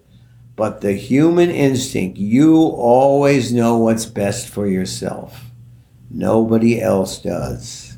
But 0.56 0.80
the 0.80 0.94
human 0.94 1.50
instinct, 1.50 2.16
you 2.18 2.56
always 2.56 3.52
know 3.52 3.76
what's 3.76 4.06
best 4.06 4.48
for 4.48 4.66
yourself. 4.66 5.44
Nobody 6.10 6.80
else 6.80 7.18
does. 7.18 7.96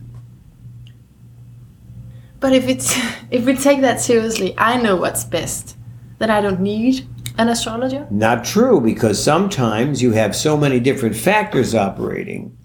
but 2.41 2.53
if 2.53 2.69
it's 2.69 2.99
if 3.31 3.45
we 3.45 3.55
take 3.55 3.81
that 3.81 4.01
seriously, 4.01 4.55
I 4.59 4.81
know 4.81 4.97
what's 4.97 5.25
best. 5.25 5.77
Then 6.19 6.31
I 6.31 6.41
don't 6.41 6.61
need 6.61 7.07
an 7.37 7.49
astrologer. 7.49 8.07
Not 8.11 8.45
true, 8.45 8.81
because 8.81 9.23
sometimes 9.23 10.03
you 10.03 10.13
have 10.13 10.35
so 10.35 10.57
many 10.57 10.81
different 10.81 11.15
factors 11.15 11.75
operating 11.75 12.57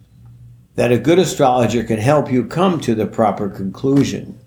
that 0.75 0.91
a 0.91 0.97
good 0.97 1.19
astrologer 1.19 1.83
can 1.83 1.99
help 1.99 2.31
you 2.31 2.45
come 2.45 2.79
to 2.79 2.95
the 2.95 3.05
proper 3.05 3.47
conclusion 3.47 4.39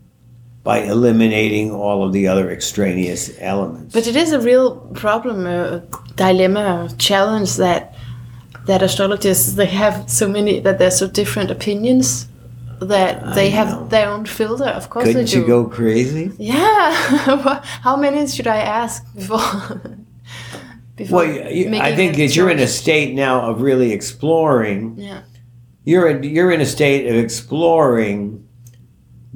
by 0.66 0.80
eliminating 0.80 1.70
all 1.70 2.02
of 2.04 2.12
the 2.12 2.26
other 2.26 2.50
extraneous 2.50 3.30
elements. 3.38 3.94
But 3.94 4.08
it 4.08 4.16
is 4.16 4.32
a 4.32 4.40
real 4.40 4.78
problem, 4.94 5.46
a 5.46 5.80
dilemma, 6.16 6.88
a 6.90 6.96
challenge 6.96 7.54
that 7.56 7.94
that 8.66 8.82
astrologers 8.82 9.54
they 9.54 9.66
have 9.66 10.10
so 10.10 10.28
many 10.28 10.58
that 10.58 10.80
they're 10.80 10.90
so 10.90 11.06
different 11.06 11.52
opinions 11.52 12.26
that 12.80 13.36
they 13.36 13.48
have 13.50 13.90
their 13.90 14.08
own 14.08 14.26
filter. 14.26 14.64
Of 14.64 14.90
course 14.90 15.04
Couldn't 15.04 15.26
they 15.26 15.30
do. 15.30 15.40
you 15.42 15.46
go 15.46 15.66
crazy? 15.66 16.32
Yeah. 16.36 16.92
How 17.86 17.96
many 17.96 18.26
should 18.26 18.48
I 18.48 18.56
ask 18.56 19.04
before? 19.14 19.40
before 20.96 21.18
Well, 21.18 21.52
you, 21.52 21.76
I 21.76 21.94
think 21.94 22.16
that 22.16 22.34
you're 22.34 22.50
in 22.50 22.58
a 22.58 22.66
state 22.66 23.14
now 23.14 23.48
of 23.48 23.62
really 23.62 23.92
exploring. 23.92 24.96
Yeah. 24.98 25.22
You're 25.84 26.08
in, 26.08 26.24
you're 26.24 26.50
in 26.50 26.60
a 26.60 26.66
state 26.66 27.06
of 27.06 27.14
exploring 27.14 28.45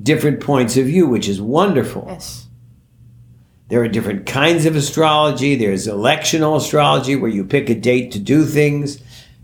different 0.03 0.41
points 0.41 0.77
of 0.77 0.87
view, 0.87 1.07
which 1.07 1.29
is 1.29 1.41
wonderful. 1.41 2.05
Yes. 2.09 2.47
There 3.69 3.81
are 3.83 3.89
different 3.89 4.27
kinds 4.27 4.67
of 4.67 4.75
astrology. 4.75 5.55
There's 5.55 5.87
electional 5.87 6.57
astrology 6.57 7.15
where 7.15 7.31
you 7.31 7.45
pick 7.45 7.71
a 7.71 7.75
date 7.75 8.11
to 8.13 8.19
do 8.19 8.45
things. 8.45 9.01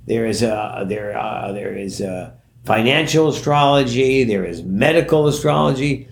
There 0.07 0.27
is 0.27 0.43
a 0.43 0.85
there 0.89 1.17
uh, 1.17 1.53
there 1.53 1.75
is 1.75 2.01
a 2.01 2.37
financial 2.65 3.29
astrology. 3.29 4.25
There 4.25 4.45
is 4.45 4.63
medical 4.65 5.29
astrology. 5.29 6.09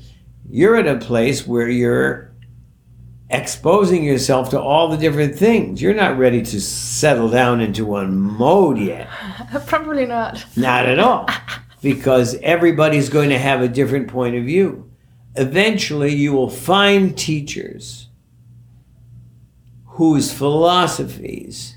You're 0.48 0.76
in 0.76 0.86
a 0.86 0.98
place 0.98 1.46
where 1.46 1.68
you're 1.68 2.32
exposing 3.30 4.04
yourself 4.04 4.50
to 4.50 4.60
all 4.60 4.88
the 4.88 4.96
different 4.96 5.36
things. 5.36 5.82
You're 5.82 5.94
not 5.94 6.16
ready 6.16 6.42
to 6.42 6.60
settle 6.60 7.28
down 7.28 7.60
into 7.60 7.84
one 7.84 8.16
mode 8.16 8.78
yet. 8.78 9.08
Probably 9.66 10.06
not. 10.06 10.44
Not 10.56 10.86
at 10.86 11.00
all. 11.00 11.28
Because 11.84 12.36
everybody's 12.42 13.08
going 13.08 13.30
to 13.30 13.38
have 13.38 13.60
a 13.60 13.68
different 13.68 14.08
point 14.08 14.34
of 14.34 14.44
view. 14.44 14.90
Eventually, 15.36 16.14
you 16.14 16.32
will 16.32 16.50
find 16.50 17.16
teachers 17.16 18.08
whose 19.84 20.32
philosophies 20.32 21.76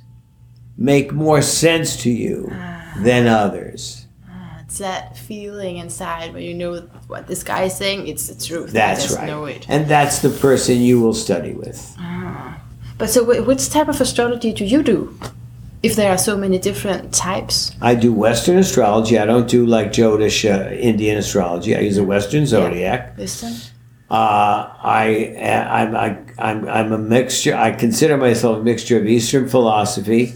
make 0.77 1.11
more 1.11 1.41
sense 1.41 2.01
to 2.03 2.09
you 2.09 2.49
ah. 2.51 2.93
than 2.99 3.27
others. 3.27 4.07
Ah, 4.27 4.61
it's 4.63 4.77
that 4.77 5.17
feeling 5.17 5.77
inside 5.77 6.33
where 6.33 6.41
you 6.41 6.53
know 6.53 6.87
what 7.07 7.27
this 7.27 7.43
guy 7.43 7.63
is 7.63 7.75
saying, 7.75 8.07
it's 8.07 8.27
the 8.27 8.45
truth. 8.45 8.71
That's 8.71 9.11
right. 9.11 9.27
know 9.27 9.45
it. 9.45 9.65
And 9.69 9.87
that's 9.87 10.19
the 10.19 10.29
person 10.29 10.77
you 10.77 10.99
will 10.99 11.13
study 11.13 11.53
with. 11.53 11.95
Ah. 11.97 12.61
But 12.97 13.09
so, 13.09 13.23
wh- 13.23 13.45
which 13.45 13.69
type 13.69 13.87
of 13.87 14.01
astrology 14.01 14.53
do 14.53 14.65
you 14.65 14.81
do? 14.81 15.17
If 15.83 15.95
there 15.95 16.11
are 16.11 16.17
so 16.17 16.35
many 16.35 16.57
different 16.57 17.13
types. 17.13 17.75
I 17.81 17.93
do 17.95 18.11
Western 18.11 18.57
astrology. 18.57 19.17
I 19.19 19.25
don't 19.25 19.47
do 19.47 19.65
like 19.65 19.91
Jyotish 19.91 20.49
uh, 20.49 20.73
Indian 20.73 21.17
astrology. 21.17 21.75
I 21.75 21.79
use 21.79 21.97
a 21.97 22.03
Western 22.03 22.45
zodiac. 22.47 23.15
Wisdom. 23.17 23.53
Uh, 24.09 24.71
I, 24.81 25.35
I'm, 25.69 25.95
I, 25.95 26.17
I'm, 26.39 26.67
I'm 26.67 26.91
a 26.93 26.97
mixture. 26.97 27.55
I 27.55 27.71
consider 27.71 28.17
myself 28.17 28.59
a 28.59 28.63
mixture 28.63 28.97
of 28.97 29.05
Eastern 29.05 29.47
philosophy 29.49 30.33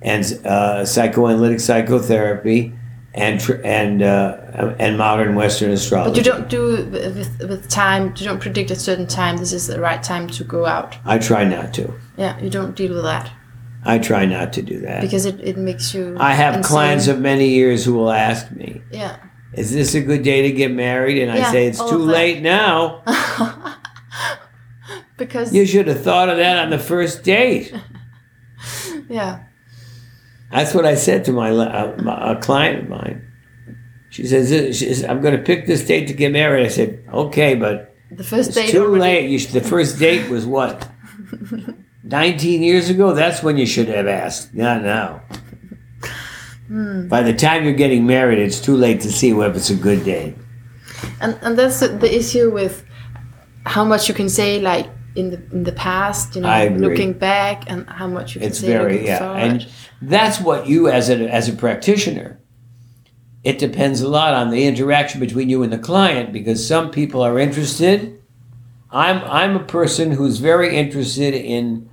and 0.00 0.24
uh, 0.46 0.84
psychoanalytic 0.84 1.60
psychotherapy 1.60 2.72
and 3.14 3.42
and 3.64 4.02
uh, 4.02 4.74
and 4.78 4.96
modern 4.96 5.34
Western 5.34 5.72
astrology. 5.72 6.10
But 6.10 6.16
you 6.18 6.32
don't 6.32 6.48
do 6.48 6.62
with, 6.90 7.40
with 7.40 7.68
time. 7.68 8.14
You 8.16 8.24
don't 8.24 8.40
predict 8.40 8.70
a 8.70 8.76
certain 8.76 9.08
time. 9.08 9.38
This 9.38 9.52
is 9.52 9.66
the 9.66 9.80
right 9.80 10.02
time 10.02 10.28
to 10.28 10.44
go 10.44 10.66
out. 10.66 10.96
I 11.04 11.18
try 11.18 11.42
not 11.42 11.74
to. 11.74 11.92
Yeah, 12.16 12.38
you 12.38 12.48
don't 12.48 12.76
deal 12.76 12.94
with 12.94 13.02
that 13.04 13.32
I 13.84 13.98
try 13.98 14.26
not 14.26 14.52
to 14.54 14.62
do 14.62 14.80
that. 14.80 15.02
because 15.02 15.24
it, 15.24 15.40
it 15.40 15.56
makes 15.56 15.94
you. 15.94 16.16
I 16.18 16.32
have 16.34 16.56
insane. 16.56 16.68
clients 16.70 17.06
of 17.08 17.20
many 17.20 17.48
years 17.48 17.84
who 17.84 17.94
will 17.94 18.10
ask 18.10 18.50
me, 18.50 18.82
Yeah. 18.90 19.16
"Is 19.54 19.72
this 19.72 19.94
a 19.94 20.00
good 20.00 20.22
day 20.22 20.42
to 20.42 20.52
get 20.52 20.70
married?" 20.72 21.18
And 21.22 21.30
I 21.30 21.50
say, 21.52 21.66
"It's 21.66 21.78
too 21.78 21.98
late 21.98 22.42
now. 22.42 23.02
Because 25.16 25.52
You 25.52 25.66
should 25.66 25.88
have 25.88 26.02
thought 26.02 26.28
of 26.28 26.36
that 26.36 26.58
on 26.58 26.70
the 26.70 26.78
first 26.78 27.24
date." 27.24 27.74
yeah, 29.08 29.40
That's 30.52 30.72
what 30.74 30.84
I 30.86 30.94
said 30.94 31.24
to 31.24 31.32
my, 31.32 31.50
uh, 31.50 31.96
my 32.02 32.32
a 32.32 32.36
client 32.40 32.84
of 32.84 32.88
mine. 32.88 33.24
She 34.10 34.26
says, 34.26 34.48
she 34.76 34.86
says, 34.86 35.04
"I'm 35.04 35.20
going 35.20 35.36
to 35.36 35.42
pick 35.42 35.66
this 35.66 35.84
date 35.84 36.06
to 36.08 36.14
get 36.14 36.30
married." 36.32 36.64
I 36.66 36.68
said, 36.68 37.04
"Okay, 37.12 37.54
but 37.54 37.94
the 38.10 38.22
first 38.24 38.48
it's 38.50 38.56
date 38.56 38.70
too 38.70 38.84
already. 38.84 39.00
late. 39.00 39.30
You 39.30 39.38
should, 39.38 39.52
the 39.52 39.60
first 39.60 39.98
date 39.98 40.30
was 40.30 40.46
what, 40.46 40.88
19 42.08 42.62
years 42.62 42.88
ago. 42.88 43.14
That's 43.14 43.42
when 43.42 43.58
you 43.58 43.66
should 43.66 43.88
have 43.88 44.06
asked, 44.06 44.54
not 44.54 44.82
now. 44.82 45.22
Hmm. 46.66 47.08
By 47.08 47.22
the 47.22 47.34
time 47.34 47.64
you're 47.64 47.72
getting 47.74 48.06
married, 48.06 48.38
it's 48.38 48.60
too 48.60 48.76
late 48.76 49.00
to 49.02 49.12
see 49.12 49.32
whether 49.32 49.56
it's 49.56 49.70
a 49.70 49.76
good 49.76 50.04
day. 50.04 50.34
and 51.20 51.38
and 51.42 51.58
that's 51.58 51.80
the, 51.80 52.14
issue 52.14 52.50
with 52.50 52.84
how 53.64 53.84
much 53.84 54.08
you 54.08 54.14
can 54.14 54.28
say 54.28 54.60
like 54.60 54.86
in 55.14 55.30
the 55.30 55.40
in 55.52 55.62
the 55.62 55.72
past 55.72 56.34
you 56.34 56.42
know 56.42 56.76
looking 56.76 57.12
back 57.12 57.64
and 57.70 57.88
how 57.88 58.06
much 58.06 58.34
you 58.34 58.40
can 58.40 58.50
say. 58.50 58.50
It's 58.50 58.60
say 58.60 58.66
very 58.66 59.04
yeah, 59.04 59.18
forward. 59.18 59.38
and 59.38 59.68
that's 60.02 60.40
what 60.40 60.66
you 60.66 60.88
as 60.88 61.08
a 61.08 61.16
as 61.28 61.48
a 61.48 61.52
practitioner. 61.52 62.40
It 63.44 63.58
depends 63.58 64.00
a 64.00 64.08
lot 64.08 64.34
on 64.34 64.50
the 64.50 64.66
interaction 64.66 65.20
between 65.20 65.48
you 65.48 65.62
and 65.62 65.72
the 65.72 65.78
client 65.78 66.32
because 66.32 66.66
some 66.66 66.90
people 66.90 67.22
are 67.22 67.38
interested. 67.38 68.20
I'm 68.90 69.22
I'm 69.24 69.56
a 69.56 69.64
person 69.64 70.10
who's 70.12 70.38
very 70.38 70.76
interested 70.76 71.34
in 71.34 71.88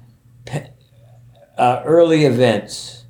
uh, 1.58 1.82
early 1.86 2.26
events 2.26 3.06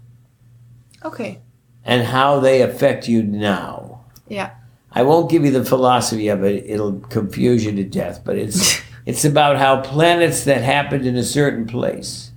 okay 1.03 1.39
and 1.83 2.03
how 2.03 2.39
they 2.39 2.61
affect 2.61 3.07
you 3.07 3.21
now. 3.21 4.05
yeah 4.27 4.55
I 4.95 5.03
won't 5.03 5.29
give 5.29 5.43
you 5.43 5.51
the 5.51 5.65
philosophy 5.65 6.29
of 6.29 6.43
it; 6.45 6.63
it'll 6.65 7.01
confuse 7.01 7.65
you 7.65 7.73
to 7.73 7.83
death. 7.83 8.21
But 8.23 8.37
it's 8.37 8.81
it's 9.05 9.25
about 9.25 9.57
how 9.57 9.81
planets 9.81 10.45
that 10.45 10.63
happened 10.63 11.05
in 11.05 11.17
a 11.17 11.23
certain 11.23 11.67
place 11.67 12.31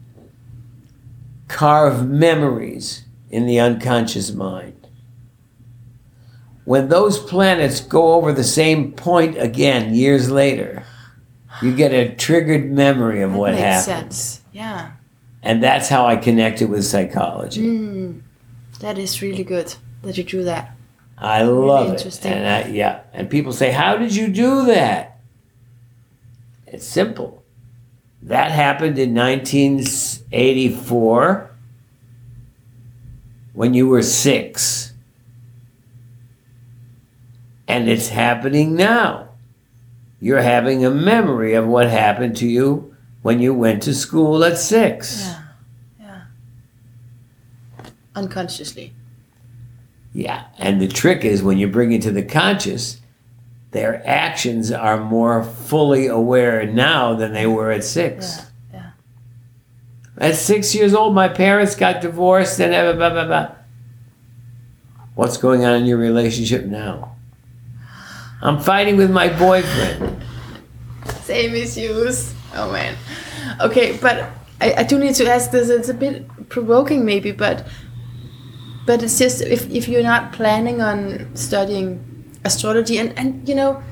carve 1.46 2.06
memories 2.06 3.04
in 3.30 3.46
the 3.46 3.58
unconscious 3.58 4.32
mind. 4.32 4.74
When 6.64 6.88
those 6.88 7.18
planets 7.18 7.80
go 7.80 8.12
over 8.12 8.32
the 8.32 8.44
same 8.44 8.92
point 8.92 9.38
again 9.38 9.94
years 9.94 10.30
later, 10.30 10.84
you 11.62 11.74
get 11.74 11.92
a 11.92 12.14
triggered 12.14 12.70
memory 12.70 13.22
of 13.22 13.34
what 13.34 13.52
makes 13.52 13.86
happened, 13.86 14.12
sense 14.12 14.37
yeah 14.58 14.90
and 15.42 15.62
that's 15.62 15.88
how 15.88 16.04
I 16.12 16.16
connect 16.16 16.60
it 16.62 16.66
with 16.66 16.84
psychology. 16.84 17.62
mm, 17.62 18.20
that 18.80 18.98
is 18.98 19.22
really 19.22 19.44
good 19.44 19.74
that 20.02 20.18
you 20.18 20.24
do 20.24 20.42
that 20.44 20.74
I 21.20 21.42
love 21.42 21.88
it. 21.88 21.94
interesting. 21.96 22.32
And 22.32 22.46
I, 22.46 22.68
yeah, 22.70 23.00
and 23.12 23.28
people 23.28 23.52
say, 23.52 23.72
"How 23.72 23.96
did 23.96 24.14
you 24.14 24.28
do 24.28 24.66
that?" 24.66 25.18
It's 26.72 26.86
simple. 26.86 27.42
That 28.22 28.52
happened 28.52 28.98
in 28.98 29.14
1984 29.14 31.50
when 33.52 33.74
you 33.74 33.88
were 33.88 34.02
6. 34.02 34.92
And 37.66 37.88
it's 37.88 38.08
happening 38.08 38.74
now. 38.74 39.28
You're 40.20 40.42
having 40.42 40.84
a 40.84 40.90
memory 40.90 41.54
of 41.54 41.66
what 41.66 41.88
happened 41.88 42.36
to 42.38 42.46
you 42.46 42.94
when 43.22 43.40
you 43.40 43.52
went 43.54 43.82
to 43.82 43.94
school 43.94 44.44
at 44.44 44.58
6. 44.58 45.26
yeah 45.26 45.42
yeah 46.00 46.20
unconsciously 48.14 48.92
Yeah, 50.12 50.44
and 50.58 50.80
the 50.80 50.88
trick 50.88 51.24
is 51.24 51.42
when 51.42 51.58
you 51.58 51.68
bring 51.68 51.92
it 51.92 52.02
to 52.02 52.10
the 52.10 52.22
conscious, 52.24 53.00
their 53.70 54.02
actions 54.06 54.72
are 54.72 54.98
more 54.98 55.44
fully 55.44 56.06
aware 56.06 56.66
now 56.66 57.14
than 57.14 57.32
they 57.34 57.46
were 57.46 57.70
at 57.70 57.84
six. 57.84 58.38
Yeah, 58.72 58.90
yeah. 60.18 60.28
At 60.28 60.34
six 60.36 60.74
years 60.74 60.94
old, 60.94 61.14
my 61.14 61.28
parents 61.28 61.76
got 61.76 62.00
divorced 62.00 62.58
and 62.60 62.72
blah, 62.72 62.92
blah, 62.94 63.10
blah, 63.10 63.26
blah. 63.26 63.54
What's 65.14 65.36
going 65.36 65.64
on 65.64 65.74
in 65.76 65.84
your 65.86 65.98
relationship 65.98 66.64
now? 66.64 67.16
I'm 68.40 68.58
fighting 68.58 68.96
with 68.96 69.10
my 69.10 69.28
boyfriend. 69.28 70.22
same 71.22 71.54
issues 71.54 72.32
oh 72.58 72.72
man. 72.72 72.96
Okay 73.60 73.96
but 74.00 74.30
I, 74.60 74.74
I 74.78 74.82
do 74.82 74.98
need 74.98 75.14
to 75.16 75.30
ask 75.30 75.50
this. 75.50 75.68
It's 75.68 75.88
a 75.88 75.94
bit 75.94 76.26
provoking 76.48 77.04
maybe 77.04 77.32
but 77.32 77.66
but 78.86 79.02
it's 79.02 79.18
just 79.18 79.42
if, 79.42 79.68
if 79.70 79.86
you're 79.86 80.02
not 80.02 80.32
planning 80.32 80.80
on 80.80 81.34
studying 81.36 82.04
astrology 82.44 82.98
and, 82.98 83.16
and 83.18 83.48
you 83.48 83.54
know 83.54 83.82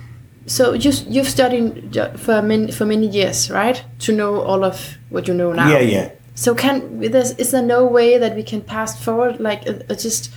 so 0.46 0.72
you, 0.72 0.92
you've 1.08 1.28
studied 1.28 1.96
for 2.16 2.40
many, 2.40 2.70
for 2.70 2.86
many 2.86 3.06
years 3.06 3.50
right? 3.50 3.84
To 4.00 4.12
know 4.12 4.40
all 4.40 4.64
of 4.64 4.96
what 5.10 5.28
you 5.28 5.34
know 5.34 5.52
now. 5.52 5.68
Yeah, 5.68 5.80
yeah. 5.80 6.10
so 6.34 6.54
can 6.54 7.00
there's 7.00 7.32
is 7.32 7.50
there 7.50 7.62
no 7.62 7.84
way 7.84 8.18
that 8.18 8.36
we 8.36 8.42
can 8.42 8.60
pass 8.60 9.02
forward 9.02 9.40
like 9.40 9.66
uh, 9.66 9.74
uh, 9.90 9.94
just 9.94 10.30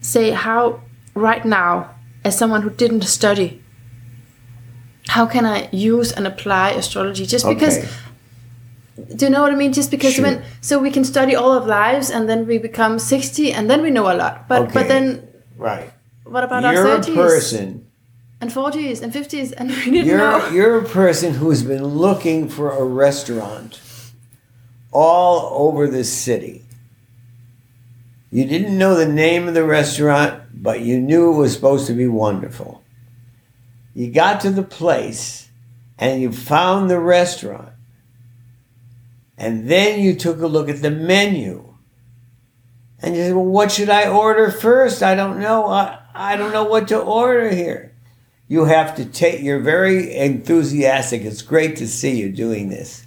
say 0.00 0.30
how 0.30 0.80
right 1.14 1.44
now 1.44 1.90
as 2.24 2.38
someone 2.38 2.62
who 2.62 2.70
didn't 2.70 3.02
study 3.02 3.59
how 5.08 5.26
can 5.26 5.44
i 5.46 5.68
use 5.72 6.12
and 6.12 6.26
apply 6.26 6.70
astrology 6.70 7.26
just 7.26 7.46
because 7.46 7.78
do 9.16 9.24
you 9.26 9.30
know 9.30 9.42
what 9.42 9.52
i 9.52 9.56
mean 9.56 9.72
just 9.72 9.90
because 9.90 10.14
Sure. 10.14 10.24
when 10.24 10.42
so 10.60 10.78
we 10.78 10.90
can 10.90 11.04
study 11.04 11.34
all 11.34 11.52
of 11.52 11.66
lives 11.66 12.10
and 12.10 12.28
then 12.28 12.46
we 12.46 12.58
become 12.58 12.98
60 12.98 13.52
and 13.52 13.68
then 13.70 13.82
we 13.82 13.90
know 13.90 14.10
a 14.12 14.14
lot 14.14 14.46
but 14.48 14.62
Okay. 14.62 14.72
but 14.74 14.88
then 14.88 15.26
Right. 15.56 15.90
what 16.24 16.44
about 16.44 16.62
You're 16.62 16.86
our 16.88 16.96
a 16.96 17.00
30s 17.00 17.14
person. 17.14 17.86
and 18.40 18.50
40s 18.50 19.02
and 19.02 19.12
50s 19.12 19.52
and 19.56 19.70
we 19.84 19.84
didn't 19.90 20.06
You're 20.06 20.18
know 20.18 20.48
you're 20.50 20.78
a 20.78 20.84
person 20.88 21.34
who's 21.34 21.62
been 21.62 21.84
looking 21.84 22.48
for 22.48 22.70
a 22.70 22.84
restaurant 22.84 23.80
all 24.92 25.68
over 25.68 25.86
this 25.86 26.12
city. 26.12 26.62
You 28.32 28.44
didn't 28.44 28.76
know 28.78 28.94
the 28.94 29.06
name 29.08 29.48
of 29.48 29.54
the 29.54 29.64
restaurant, 29.64 30.40
but 30.52 30.80
you 30.80 31.00
knew 31.00 31.32
it 31.32 31.36
was 31.36 31.52
supposed 31.52 31.86
to 31.88 31.92
be 31.94 32.06
wonderful. 32.06 32.82
You 33.94 34.10
got 34.10 34.40
to 34.42 34.50
the 34.50 34.62
place 34.62 35.48
and 35.98 36.22
you 36.22 36.32
found 36.32 36.88
the 36.88 36.98
restaurant. 36.98 37.72
And 39.36 39.68
then 39.68 40.00
you 40.00 40.14
took 40.14 40.40
a 40.40 40.46
look 40.46 40.68
at 40.68 40.82
the 40.82 40.90
menu. 40.90 41.74
And 43.00 43.16
you 43.16 43.22
said, 43.22 43.34
Well, 43.34 43.44
what 43.44 43.72
should 43.72 43.88
I 43.88 44.08
order 44.08 44.50
first? 44.50 45.02
I 45.02 45.14
don't 45.14 45.40
know. 45.40 45.66
I, 45.66 45.98
I 46.14 46.36
don't 46.36 46.52
know 46.52 46.64
what 46.64 46.88
to 46.88 46.98
order 46.98 47.50
here 47.50 47.90
you 48.50 48.64
have 48.64 48.96
to 48.96 49.04
take 49.04 49.40
you're 49.40 49.60
very 49.60 50.14
enthusiastic 50.16 51.22
it's 51.22 51.40
great 51.40 51.76
to 51.76 51.86
see 51.86 52.18
you 52.18 52.28
doing 52.28 52.68
this 52.68 53.06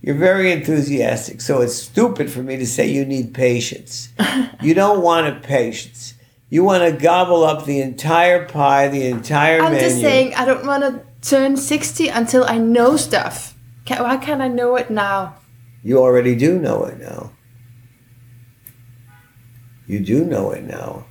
you're 0.00 0.14
very 0.14 0.52
enthusiastic 0.52 1.40
so 1.40 1.60
it's 1.60 1.74
stupid 1.74 2.30
for 2.30 2.42
me 2.42 2.56
to 2.56 2.64
say 2.64 2.86
you 2.86 3.04
need 3.04 3.34
patience 3.34 4.10
you 4.62 4.72
don't 4.72 5.02
want 5.02 5.26
a 5.26 5.40
patience 5.40 6.14
you 6.56 6.64
want 6.64 6.82
to 6.82 6.92
gobble 7.10 7.44
up 7.44 7.66
the 7.66 7.82
entire 7.82 8.48
pie 8.48 8.88
the 8.88 9.04
entire 9.06 9.60
i'm 9.60 9.72
menu. 9.72 9.88
just 9.88 10.00
saying 10.00 10.34
i 10.34 10.44
don't 10.46 10.64
want 10.66 10.82
to 10.82 10.92
turn 11.20 11.54
60 11.54 12.08
until 12.08 12.44
i 12.44 12.56
know 12.56 12.96
stuff. 12.96 13.54
Can, 13.84 14.02
why 14.02 14.16
can't 14.16 14.40
i 14.40 14.48
know 14.48 14.76
it 14.76 14.88
now? 14.90 15.34
You 15.82 15.98
already 15.98 16.34
do 16.34 16.58
know 16.58 16.84
it 16.84 16.98
now. 16.98 17.32
You 19.86 20.00
do 20.00 20.24
know 20.24 20.50
it 20.50 20.64
now. 20.64 21.04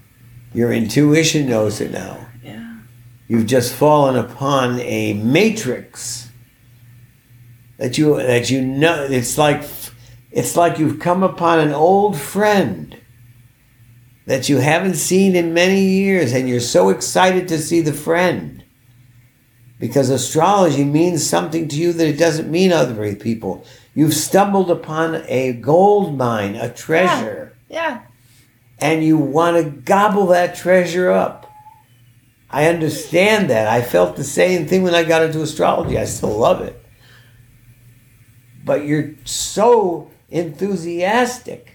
Your 0.54 0.74
intuition 0.74 1.48
knows 1.48 1.80
it 1.80 1.92
now. 1.92 2.28
Yeah. 2.44 2.80
You've 3.28 3.46
just 3.46 3.74
fallen 3.74 4.18
upon 4.18 4.80
a 4.82 5.14
matrix 5.14 6.30
that 7.78 7.98
you 7.98 8.18
that 8.18 8.50
you 8.50 8.62
know. 8.62 9.08
It's 9.10 9.38
like 9.38 9.64
It's 10.32 10.58
like 10.58 10.80
you've 10.80 11.00
come 11.00 11.24
upon 11.24 11.60
an 11.60 11.72
old 11.72 12.18
friend 12.18 12.98
that 14.26 14.50
you 14.50 14.58
haven't 14.58 14.96
seen 14.96 15.36
in 15.36 15.54
many 15.54 15.82
years, 15.82 16.34
and 16.34 16.50
you're 16.50 16.60
so 16.60 16.90
excited 16.90 17.48
to 17.48 17.60
see 17.60 17.82
the 17.82 17.94
friend. 17.94 18.64
Because 19.80 20.10
astrology 20.10 20.84
means 20.84 21.28
something 21.28 21.68
to 21.68 21.76
you 21.76 21.94
that 21.94 22.08
it 22.08 22.18
doesn't 22.18 22.50
mean 22.50 22.72
other 22.72 23.16
people. 23.16 23.66
You've 23.94 24.14
stumbled 24.14 24.72
upon 24.72 25.24
a 25.28 25.54
gold 25.54 26.18
mine, 26.18 26.56
a 26.56 26.72
treasure, 26.74 27.56
Yeah. 27.70 28.02
and 28.80 29.04
you 29.04 29.18
want 29.18 29.58
to 29.58 29.70
gobble 29.70 30.28
that 30.28 30.56
treasure 30.56 31.12
up. 31.12 31.52
I 32.50 32.68
understand 32.68 33.50
that. 33.50 33.68
I 33.68 33.82
felt 33.82 34.16
the 34.16 34.24
same 34.24 34.66
thing 34.66 34.82
when 34.84 34.96
I 34.96 35.04
got 35.04 35.24
into 35.24 35.42
astrology. 35.42 35.98
I 35.98 36.06
still 36.06 36.38
love 36.38 36.62
it. 36.62 36.82
But 38.64 38.86
you're 38.86 39.12
so 39.26 40.10
enthusiastic 40.30 41.75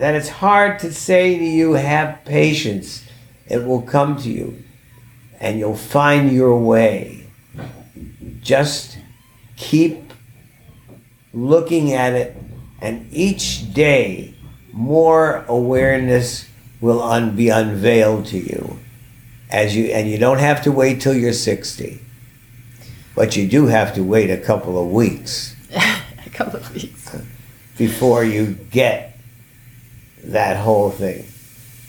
that 0.00 0.14
it's 0.14 0.30
hard 0.30 0.78
to 0.78 0.90
say 0.94 1.38
to 1.38 1.44
you, 1.44 1.74
have 1.74 2.24
patience. 2.24 3.04
It 3.46 3.66
will 3.66 3.82
come 3.82 4.16
to 4.22 4.30
you 4.30 4.64
and 5.38 5.58
you'll 5.58 5.76
find 5.76 6.32
your 6.32 6.58
way. 6.58 7.26
Just 8.40 8.96
keep 9.56 10.14
looking 11.34 11.92
at 11.92 12.14
it, 12.14 12.34
and 12.80 13.12
each 13.12 13.74
day 13.74 14.34
more 14.72 15.44
awareness 15.48 16.48
will 16.80 17.02
un- 17.02 17.36
be 17.36 17.50
unveiled 17.50 18.24
to 18.24 18.38
you 18.38 18.78
as 19.50 19.76
you 19.76 19.84
and 19.86 20.08
you 20.08 20.16
don't 20.16 20.38
have 20.38 20.62
to 20.62 20.72
wait 20.72 21.00
till 21.00 21.12
you're 21.12 21.32
60 21.32 22.00
but 23.16 23.36
you 23.36 23.48
do 23.48 23.66
have 23.66 23.92
to 23.96 24.02
wait 24.02 24.30
a 24.30 24.36
couple 24.38 24.80
of 24.80 24.88
weeks 24.90 25.56
a 25.74 26.30
couple 26.30 26.60
of 26.60 26.72
weeks. 26.72 27.16
before 27.76 28.22
you 28.22 28.56
get 28.70 29.09
that 30.24 30.56
whole 30.56 30.90
thing. 30.90 31.26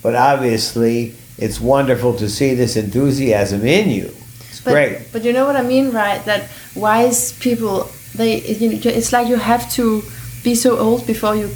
But 0.01 0.15
obviously, 0.15 1.15
it's 1.37 1.59
wonderful 1.59 2.13
to 2.17 2.29
see 2.29 2.53
this 2.55 2.75
enthusiasm 2.75 3.65
in 3.65 3.89
you. 3.89 4.13
It's 4.49 4.61
But, 4.61 4.71
great. 4.71 5.11
But 5.11 5.23
you 5.23 5.33
know 5.33 5.45
what 5.45 5.55
I 5.55 5.61
mean, 5.63 5.91
right? 5.91 6.23
That 6.25 6.49
wise 6.75 7.33
people, 7.33 7.89
they, 8.15 8.35
it's 8.37 9.11
like 9.11 9.27
you 9.27 9.37
have 9.37 9.71
to 9.73 10.03
be 10.43 10.55
so 10.55 10.77
old 10.77 11.05
before 11.05 11.35
you 11.35 11.49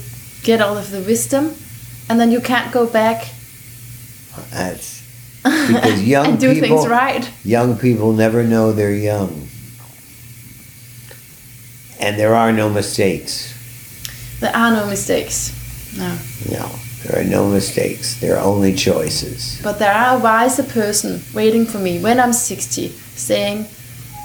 get 0.44 0.62
all 0.62 0.78
of 0.78 0.92
the 0.92 1.02
wisdom, 1.02 1.56
and 2.10 2.20
then 2.20 2.32
you 2.32 2.40
can't 2.40 2.72
go 2.72 2.86
back 2.86 3.30
That's 4.52 5.02
because 5.44 6.04
young 6.16 6.28
and 6.28 6.40
do 6.40 6.54
people, 6.54 6.78
things 6.78 6.88
right. 6.88 7.30
young 7.44 7.78
people 7.78 8.14
never 8.14 8.44
know 8.44 8.72
they're 8.72 8.94
young, 8.94 9.48
and 12.00 12.20
there 12.20 12.36
are 12.36 12.52
no 12.52 12.70
mistakes. 12.70 13.54
There 14.40 14.56
are 14.56 14.72
no 14.72 14.88
mistakes. 14.88 15.52
No. 15.98 16.18
No, 16.52 16.70
there 17.04 17.22
are 17.22 17.24
no 17.24 17.50
mistakes. 17.50 18.20
There 18.20 18.38
are 18.38 18.44
only 18.44 18.74
choices. 18.74 19.60
But 19.64 19.80
there 19.80 19.94
are 19.94 20.18
a 20.18 20.20
wiser 20.20 20.64
person 20.64 21.22
waiting 21.34 21.66
for 21.66 21.78
me 21.80 22.00
when 22.00 22.20
I'm 22.20 22.34
60, 22.34 22.90
saying, 23.16 23.66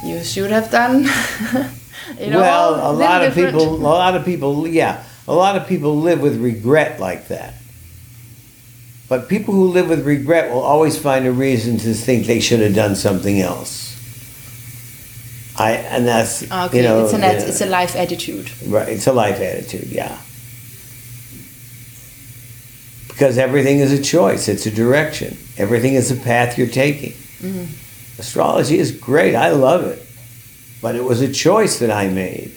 "You 0.04 0.22
should 0.24 0.50
have 0.50 0.70
done." 0.70 1.04
you 2.18 2.30
know, 2.30 2.40
well, 2.40 2.74
a 2.90 2.92
lot 2.92 3.22
of 3.22 3.34
different. 3.34 3.58
people, 3.58 3.74
a 3.76 3.94
lot 4.02 4.16
of 4.16 4.24
people, 4.24 4.66
yeah, 4.66 5.04
a 5.28 5.34
lot 5.34 5.56
of 5.56 5.66
people 5.68 5.96
live 5.96 6.20
with 6.20 6.40
regret 6.40 6.98
like 6.98 7.28
that. 7.28 7.54
But 9.08 9.28
people 9.28 9.54
who 9.54 9.66
live 9.66 9.88
with 9.88 10.06
regret 10.06 10.52
will 10.52 10.62
always 10.62 10.96
find 10.98 11.26
a 11.26 11.32
reason 11.32 11.78
to 11.78 11.94
think 11.94 12.26
they 12.26 12.40
should 12.40 12.60
have 12.60 12.74
done 12.74 12.94
something 12.94 13.40
else. 13.40 13.88
I 15.56 15.72
and 15.72 16.06
that's 16.06 16.50
Okay, 16.50 16.78
you 16.78 16.82
know 16.84 17.04
it's 17.04 17.12
an 17.12 17.22
it's 17.22 17.60
a 17.60 17.66
life 17.66 17.94
attitude. 17.96 18.50
right. 18.66 18.88
It's 18.88 19.06
a 19.06 19.12
life 19.12 19.40
attitude, 19.40 19.88
yeah. 19.88 20.16
Because 23.20 23.36
everything 23.36 23.80
is 23.80 23.92
a 23.92 24.02
choice. 24.02 24.48
It's 24.48 24.64
a 24.64 24.70
direction. 24.70 25.36
Everything 25.58 25.92
is 25.92 26.10
a 26.10 26.16
path 26.16 26.56
you're 26.56 26.66
taking. 26.66 27.12
Mm-hmm. 27.12 28.18
Astrology 28.18 28.78
is 28.78 28.92
great. 28.92 29.34
I 29.34 29.50
love 29.50 29.84
it. 29.84 30.02
But 30.80 30.94
it 30.94 31.04
was 31.04 31.20
a 31.20 31.30
choice 31.30 31.80
that 31.80 31.90
I 31.90 32.08
made 32.08 32.52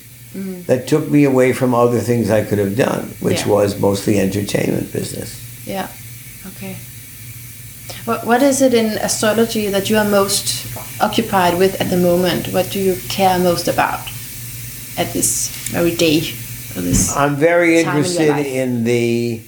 that 0.67 0.87
took 0.87 1.09
me 1.11 1.25
away 1.25 1.51
from 1.51 1.75
other 1.75 1.99
things 1.99 2.31
I 2.31 2.45
could 2.45 2.59
have 2.59 2.77
done, 2.77 3.09
which 3.19 3.39
Mm-hmm. 3.39 3.49
Yeah. 3.49 3.55
was 3.55 3.77
mostly 3.81 4.21
entertainment 4.21 4.93
business. 4.93 5.35
Yeah. 5.67 5.89
Okay. 6.55 6.77
What 8.05 8.25
What 8.25 8.41
is 8.41 8.61
it 8.61 8.73
in 8.73 8.85
astrology 9.09 9.67
that 9.67 9.89
you 9.89 9.97
are 9.97 10.09
most 10.09 10.47
occupied 11.01 11.57
with 11.57 11.73
at 11.81 11.89
the 11.89 11.97
moment? 11.97 12.53
What 12.53 12.71
do 12.71 12.79
you 12.79 12.95
care 13.09 13.37
most 13.37 13.67
about 13.67 13.99
at 14.97 15.11
this 15.11 15.49
very 15.75 15.93
day? 15.93 16.21
This? 16.75 17.13
I'm 17.17 17.35
very 17.35 17.83
Time 17.83 17.97
in 17.97 17.97
interested 17.97 18.45
in 18.61 18.83
the 18.85 19.41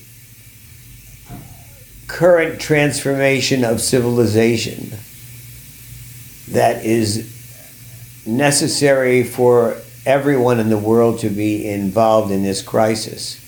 current 2.15 2.61
transformation 2.61 3.65
of 3.65 3.81
civilization 3.81 4.89
that 6.47 6.85
is 6.85 7.29
necessary 8.25 9.21
for 9.21 9.75
everyone 10.05 10.57
in 10.57 10.69
the 10.69 10.77
world 10.77 11.19
to 11.19 11.29
be 11.29 11.67
involved 11.67 12.31
in 12.31 12.41
this 12.41 12.61
crisis. 12.61 13.41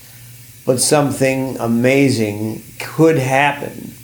But 0.66 0.80
something 0.80 1.56
amazing 1.58 2.62
could 2.78 3.16
happen 3.16 3.94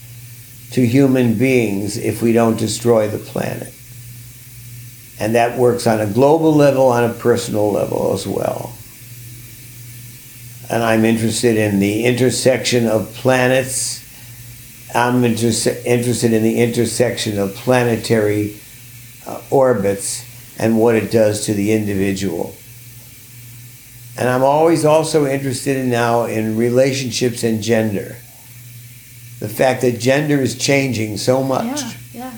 to 0.70 0.86
human 0.86 1.36
beings 1.36 1.98
if 1.98 2.22
we 2.22 2.32
don't 2.32 2.58
destroy 2.58 3.06
the 3.06 3.18
planet. 3.18 3.74
And 5.20 5.34
that 5.34 5.58
works 5.58 5.86
on 5.86 6.00
a 6.00 6.06
global 6.06 6.54
level, 6.54 6.86
on 6.86 7.04
a 7.04 7.12
personal 7.12 7.70
level 7.70 8.14
as 8.14 8.26
well 8.26 8.72
and 10.70 10.82
I'm 10.82 11.04
interested 11.04 11.56
in 11.56 11.78
the 11.78 12.04
intersection 12.04 12.86
of 12.86 13.12
planets. 13.14 14.03
I'm 14.94 15.22
interse- 15.22 15.84
interested 15.84 16.32
in 16.32 16.42
the 16.42 16.60
intersection 16.60 17.38
of 17.38 17.54
planetary 17.54 18.56
uh, 19.26 19.40
orbits 19.50 20.24
and 20.58 20.78
what 20.78 20.94
it 20.94 21.10
does 21.10 21.46
to 21.46 21.54
the 21.54 21.72
individual. 21.72 22.54
And 24.16 24.28
I'm 24.28 24.44
always 24.44 24.84
also 24.84 25.26
interested 25.26 25.76
in 25.76 25.90
now 25.90 26.24
in 26.24 26.56
relationships 26.56 27.42
and 27.42 27.60
gender. 27.60 28.16
The 29.40 29.48
fact 29.48 29.82
that 29.82 29.98
gender 29.98 30.40
is 30.40 30.56
changing 30.56 31.16
so 31.16 31.42
much. 31.42 31.82
yeah. 31.82 31.92
Yeah. 32.12 32.34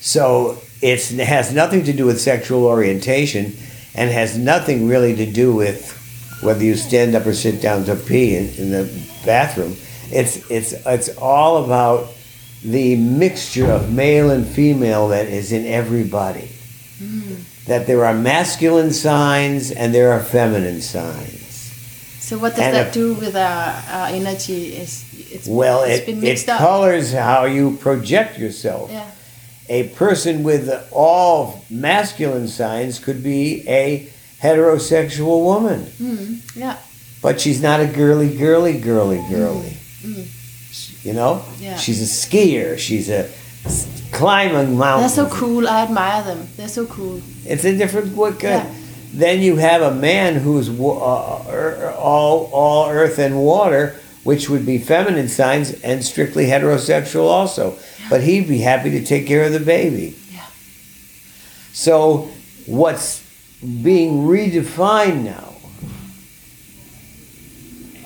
So 0.00 0.62
it's, 0.80 1.12
it 1.12 1.26
has 1.26 1.52
nothing 1.52 1.84
to 1.84 1.92
do 1.92 2.06
with 2.06 2.20
sexual 2.20 2.64
orientation 2.64 3.56
and 3.94 4.10
has 4.10 4.38
nothing 4.38 4.88
really 4.88 5.14
to 5.16 5.30
do 5.30 5.54
with 5.54 5.92
whether 6.42 6.64
you 6.64 6.74
stand 6.76 7.14
up 7.14 7.26
or 7.26 7.34
sit 7.34 7.60
down 7.60 7.84
to 7.84 7.96
pee 7.96 8.36
in, 8.36 8.48
in 8.54 8.70
the 8.70 9.06
bathroom. 9.24 9.76
It's, 10.12 10.48
it's, 10.50 10.72
it's 10.72 11.16
all 11.18 11.64
about 11.64 12.08
the 12.62 12.96
mixture 12.96 13.70
of 13.70 13.92
male 13.92 14.30
and 14.30 14.46
female 14.46 15.08
that 15.08 15.26
is 15.26 15.52
in 15.52 15.66
everybody. 15.66 16.48
Mm. 16.98 17.64
That 17.66 17.86
there 17.86 18.04
are 18.04 18.14
masculine 18.14 18.92
signs 18.92 19.70
and 19.70 19.94
there 19.94 20.12
are 20.12 20.20
feminine 20.20 20.80
signs. 20.80 21.40
So 22.20 22.38
what 22.38 22.50
does 22.52 22.60
And 22.60 22.74
that 22.74 22.86
if- 22.88 22.94
do 22.94 23.14
with 23.14 23.36
our, 23.36 23.82
our 23.90 24.06
energy? 24.08 24.76
Is 24.76 25.04
it's 25.30 25.46
Well, 25.48 25.82
it's 25.82 26.08
it, 26.08 26.22
it 26.24 26.48
up. 26.48 26.58
colors 26.58 27.12
how 27.12 27.44
you 27.44 27.76
project 27.78 28.38
yourself. 28.38 28.90
Yeah. 28.90 29.10
a 29.68 29.88
person 29.88 30.42
with 30.42 30.70
all 30.92 31.64
masculine 31.70 32.48
signs 32.48 32.98
could 32.98 33.22
be 33.22 33.66
a 33.68 34.08
heterosexual 34.42 35.42
woman, 35.44 35.80
Mm, 35.98 36.56
yeah. 36.56 36.76
but 37.22 37.40
she's 37.40 37.60
not 37.62 37.80
a 37.80 37.86
girly, 37.86 38.36
girly, 38.36 38.78
girly, 38.78 39.22
girly. 39.30 39.76
You 41.02 41.12
know, 41.12 41.42
Yeah. 41.60 41.76
she's 41.76 42.00
a 42.02 42.04
skier. 42.26 42.78
She's 42.78 43.08
a 43.08 43.28
climbing 44.12 44.76
They're 45.00 45.08
so 45.08 45.26
cool. 45.28 45.68
I 45.68 45.82
admire 45.82 46.22
them. 46.22 46.48
They're 46.56 46.68
so 46.68 46.86
cool. 46.86 47.20
It's 47.46 47.64
a 47.64 47.76
different 47.76 48.14
kind. 48.16 48.64
Yeah. 48.64 48.66
Then 49.12 49.40
you 49.40 49.56
have 49.56 49.80
a 49.82 49.94
man 49.94 50.36
who's 50.36 50.68
uh, 50.68 51.44
er- 51.48 51.94
all 51.96 52.50
all 52.52 52.88
earth 52.90 53.18
and 53.18 53.38
water, 53.38 53.94
which 54.24 54.50
would 54.50 54.66
be 54.66 54.78
feminine 54.78 55.28
signs 55.28 55.70
and 55.82 56.04
strictly 56.04 56.46
heterosexual 56.46 57.28
also. 57.28 57.76
But 58.10 58.22
he'd 58.22 58.48
be 58.48 58.58
happy 58.58 58.90
to 58.90 59.04
take 59.04 59.26
care 59.26 59.44
of 59.44 59.52
the 59.52 59.60
baby. 59.60 60.16
Yeah. 60.34 60.40
So 61.72 62.28
what's 62.66 63.22
being 63.62 64.24
redefined 64.26 65.22
now 65.24 65.53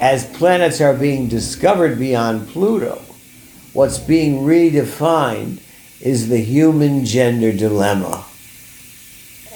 as 0.00 0.24
planets 0.36 0.80
are 0.80 0.94
being 0.94 1.28
discovered 1.28 1.98
beyond 1.98 2.48
Pluto, 2.48 3.02
what's 3.72 3.98
being 3.98 4.44
redefined 4.44 5.60
is 6.00 6.28
the 6.28 6.38
human 6.38 7.04
gender 7.04 7.52
dilemma 7.52 8.24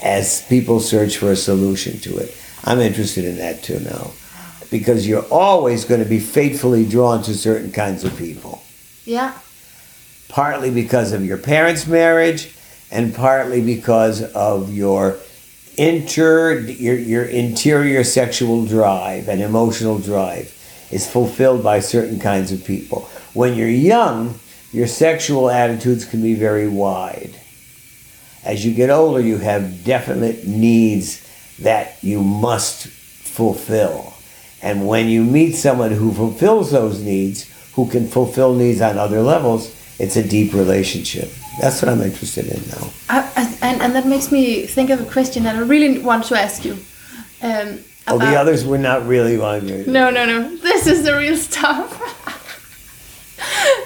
as 0.02 0.44
people 0.48 0.80
search 0.80 1.16
for 1.16 1.30
a 1.30 1.36
solution 1.36 1.98
to 2.00 2.18
it. 2.18 2.36
I'm 2.64 2.80
interested 2.80 3.24
in 3.24 3.36
that 3.38 3.62
too 3.62 3.80
now. 3.80 4.10
Because 4.70 5.06
you're 5.06 5.26
always 5.26 5.84
going 5.84 6.02
to 6.02 6.08
be 6.08 6.18
faithfully 6.18 6.88
drawn 6.88 7.22
to 7.24 7.34
certain 7.34 7.70
kinds 7.70 8.04
of 8.04 8.16
people. 8.16 8.62
Yeah. 9.04 9.38
Partly 10.28 10.70
because 10.70 11.12
of 11.12 11.24
your 11.24 11.36
parents' 11.36 11.86
marriage, 11.86 12.54
and 12.90 13.14
partly 13.14 13.60
because 13.62 14.22
of 14.22 14.72
your 14.72 15.18
inter 15.76 16.58
your 16.58 16.96
your 16.96 17.24
interior 17.24 18.04
sexual 18.04 18.66
drive 18.66 19.28
and 19.28 19.40
emotional 19.40 19.98
drive 19.98 20.54
is 20.90 21.10
fulfilled 21.10 21.62
by 21.62 21.80
certain 21.80 22.20
kinds 22.20 22.52
of 22.52 22.64
people. 22.64 23.08
When 23.32 23.54
you're 23.54 23.68
young, 23.68 24.38
your 24.72 24.86
sexual 24.86 25.50
attitudes 25.50 26.04
can 26.04 26.22
be 26.22 26.34
very 26.34 26.68
wide. 26.68 27.34
As 28.44 28.64
you 28.66 28.74
get 28.74 28.90
older, 28.90 29.20
you 29.20 29.38
have 29.38 29.84
definite 29.84 30.46
needs 30.46 31.26
that 31.60 32.02
you 32.02 32.22
must 32.22 32.86
fulfill. 32.86 34.14
And 34.62 34.86
when 34.86 35.08
you 35.08 35.24
meet 35.24 35.52
someone 35.52 35.92
who 35.92 36.12
fulfills 36.12 36.70
those 36.70 37.00
needs, 37.00 37.50
who 37.74 37.88
can 37.88 38.08
fulfill 38.08 38.54
needs 38.54 38.80
on 38.80 38.98
other 38.98 39.22
levels, 39.22 39.74
it's 39.98 40.16
a 40.16 40.26
deep 40.26 40.52
relationship. 40.52 41.30
That's 41.60 41.82
what 41.82 41.90
I'm 41.90 42.00
interested 42.00 42.46
in 42.46 42.62
now. 42.68 42.90
I, 43.08 43.30
I, 43.36 43.58
and, 43.62 43.82
and 43.82 43.94
that 43.94 44.06
makes 44.06 44.32
me 44.32 44.66
think 44.66 44.90
of 44.90 45.00
a 45.00 45.10
question 45.10 45.44
that 45.44 45.56
I 45.56 45.60
really 45.60 45.98
want 45.98 46.24
to 46.26 46.38
ask 46.38 46.64
you. 46.64 46.78
Um, 47.42 47.80
Oh, 48.08 48.18
the 48.18 48.34
others 48.36 48.64
were 48.64 48.78
not 48.78 49.06
really 49.06 49.38
wanting 49.38 49.84
to. 49.84 49.90
No, 49.90 50.10
no, 50.10 50.26
no. 50.26 50.56
This 50.56 50.86
is 50.86 51.04
the 51.04 51.16
real 51.16 51.36
stuff. 51.36 51.88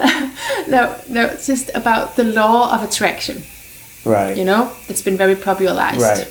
no, 0.69 0.99
no. 1.09 1.27
It's 1.27 1.47
just 1.47 1.71
about 1.75 2.17
the 2.17 2.25
law 2.25 2.75
of 2.75 2.83
attraction. 2.83 3.43
Right. 4.05 4.37
You 4.37 4.45
know, 4.45 4.73
it's 4.89 5.03
been 5.03 5.19
very 5.19 5.37
popularized. 5.37 6.01
Right. 6.01 6.27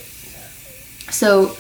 So, 1.12 1.56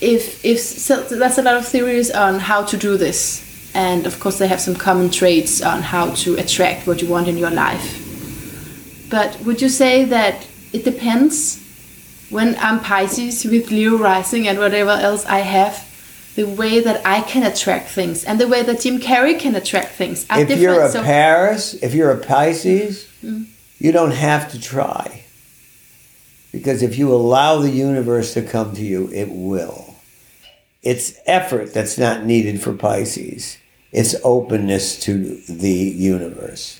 if 0.00 0.44
if 0.44 0.60
so, 0.60 1.02
there's 1.02 1.38
a 1.38 1.42
lot 1.42 1.56
of 1.56 1.66
theories 1.66 2.10
on 2.12 2.38
how 2.38 2.64
to 2.64 2.76
do 2.76 2.96
this, 2.96 3.42
and 3.74 4.06
of 4.06 4.20
course 4.20 4.38
they 4.38 4.46
have 4.46 4.60
some 4.60 4.76
common 4.76 5.10
traits 5.10 5.62
on 5.62 5.82
how 5.82 6.10
to 6.22 6.36
attract 6.36 6.86
what 6.86 7.02
you 7.02 7.08
want 7.08 7.26
in 7.26 7.36
your 7.36 7.50
life. 7.50 7.99
But 9.10 9.40
would 9.44 9.60
you 9.60 9.68
say 9.68 10.04
that 10.04 10.46
it 10.72 10.84
depends? 10.84 11.58
When 12.30 12.54
I'm 12.60 12.78
Pisces 12.78 13.44
with 13.44 13.72
Leo 13.72 13.98
rising 13.98 14.46
and 14.46 14.56
whatever 14.58 14.90
else 14.90 15.26
I 15.26 15.40
have, 15.40 15.84
the 16.36 16.44
way 16.44 16.78
that 16.78 17.04
I 17.04 17.22
can 17.22 17.42
attract 17.42 17.88
things 17.90 18.24
and 18.24 18.38
the 18.38 18.46
way 18.46 18.62
that 18.62 18.80
Jim 18.82 19.00
Carrey 19.00 19.36
can 19.38 19.56
attract 19.56 19.96
things 19.96 20.24
are 20.30 20.38
If 20.40 20.46
different. 20.46 20.62
you're 20.62 20.82
a 20.84 20.88
so 20.90 21.02
Paris, 21.02 21.74
if 21.82 21.92
you're 21.92 22.12
a 22.12 22.18
Pisces, 22.18 23.06
Mm. 23.24 23.46
you 23.78 23.90
don't 23.90 24.12
have 24.12 24.50
to 24.52 24.60
try. 24.60 25.24
Because 26.52 26.82
if 26.82 26.96
you 26.96 27.12
allow 27.12 27.58
the 27.58 27.70
universe 27.70 28.32
to 28.34 28.42
come 28.42 28.74
to 28.76 28.82
you, 28.82 29.10
it 29.12 29.28
will. 29.30 29.96
It's 30.82 31.14
effort 31.26 31.74
that's 31.74 31.98
not 31.98 32.24
needed 32.24 32.62
for 32.62 32.72
Pisces. 32.72 33.58
It's 33.92 34.14
openness 34.22 35.00
to 35.00 35.40
the 35.48 35.70
universe. 35.70 36.79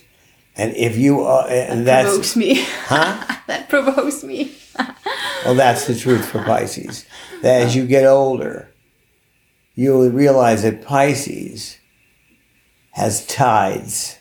And 0.61 0.77
if 0.77 0.99
you 0.99 1.23
are, 1.23 1.49
and 1.49 1.87
that's, 1.87 2.09
provokes 2.09 2.37
me. 2.37 2.55
huh? 2.85 3.25
that 3.47 3.71
provokes 3.71 4.23
me. 4.23 4.55
Well, 5.43 5.55
that's 5.55 5.87
the 5.87 5.95
truth 5.95 6.27
for 6.27 6.45
Pisces. 6.45 7.07
That 7.41 7.63
as 7.63 7.75
you 7.75 7.87
get 7.87 8.05
older, 8.05 8.69
you 9.75 9.93
will 9.93 10.11
realize 10.11 10.65
that 10.65 10.83
Pisces 10.83 11.79
has 12.91 13.27
tides. 13.27 14.19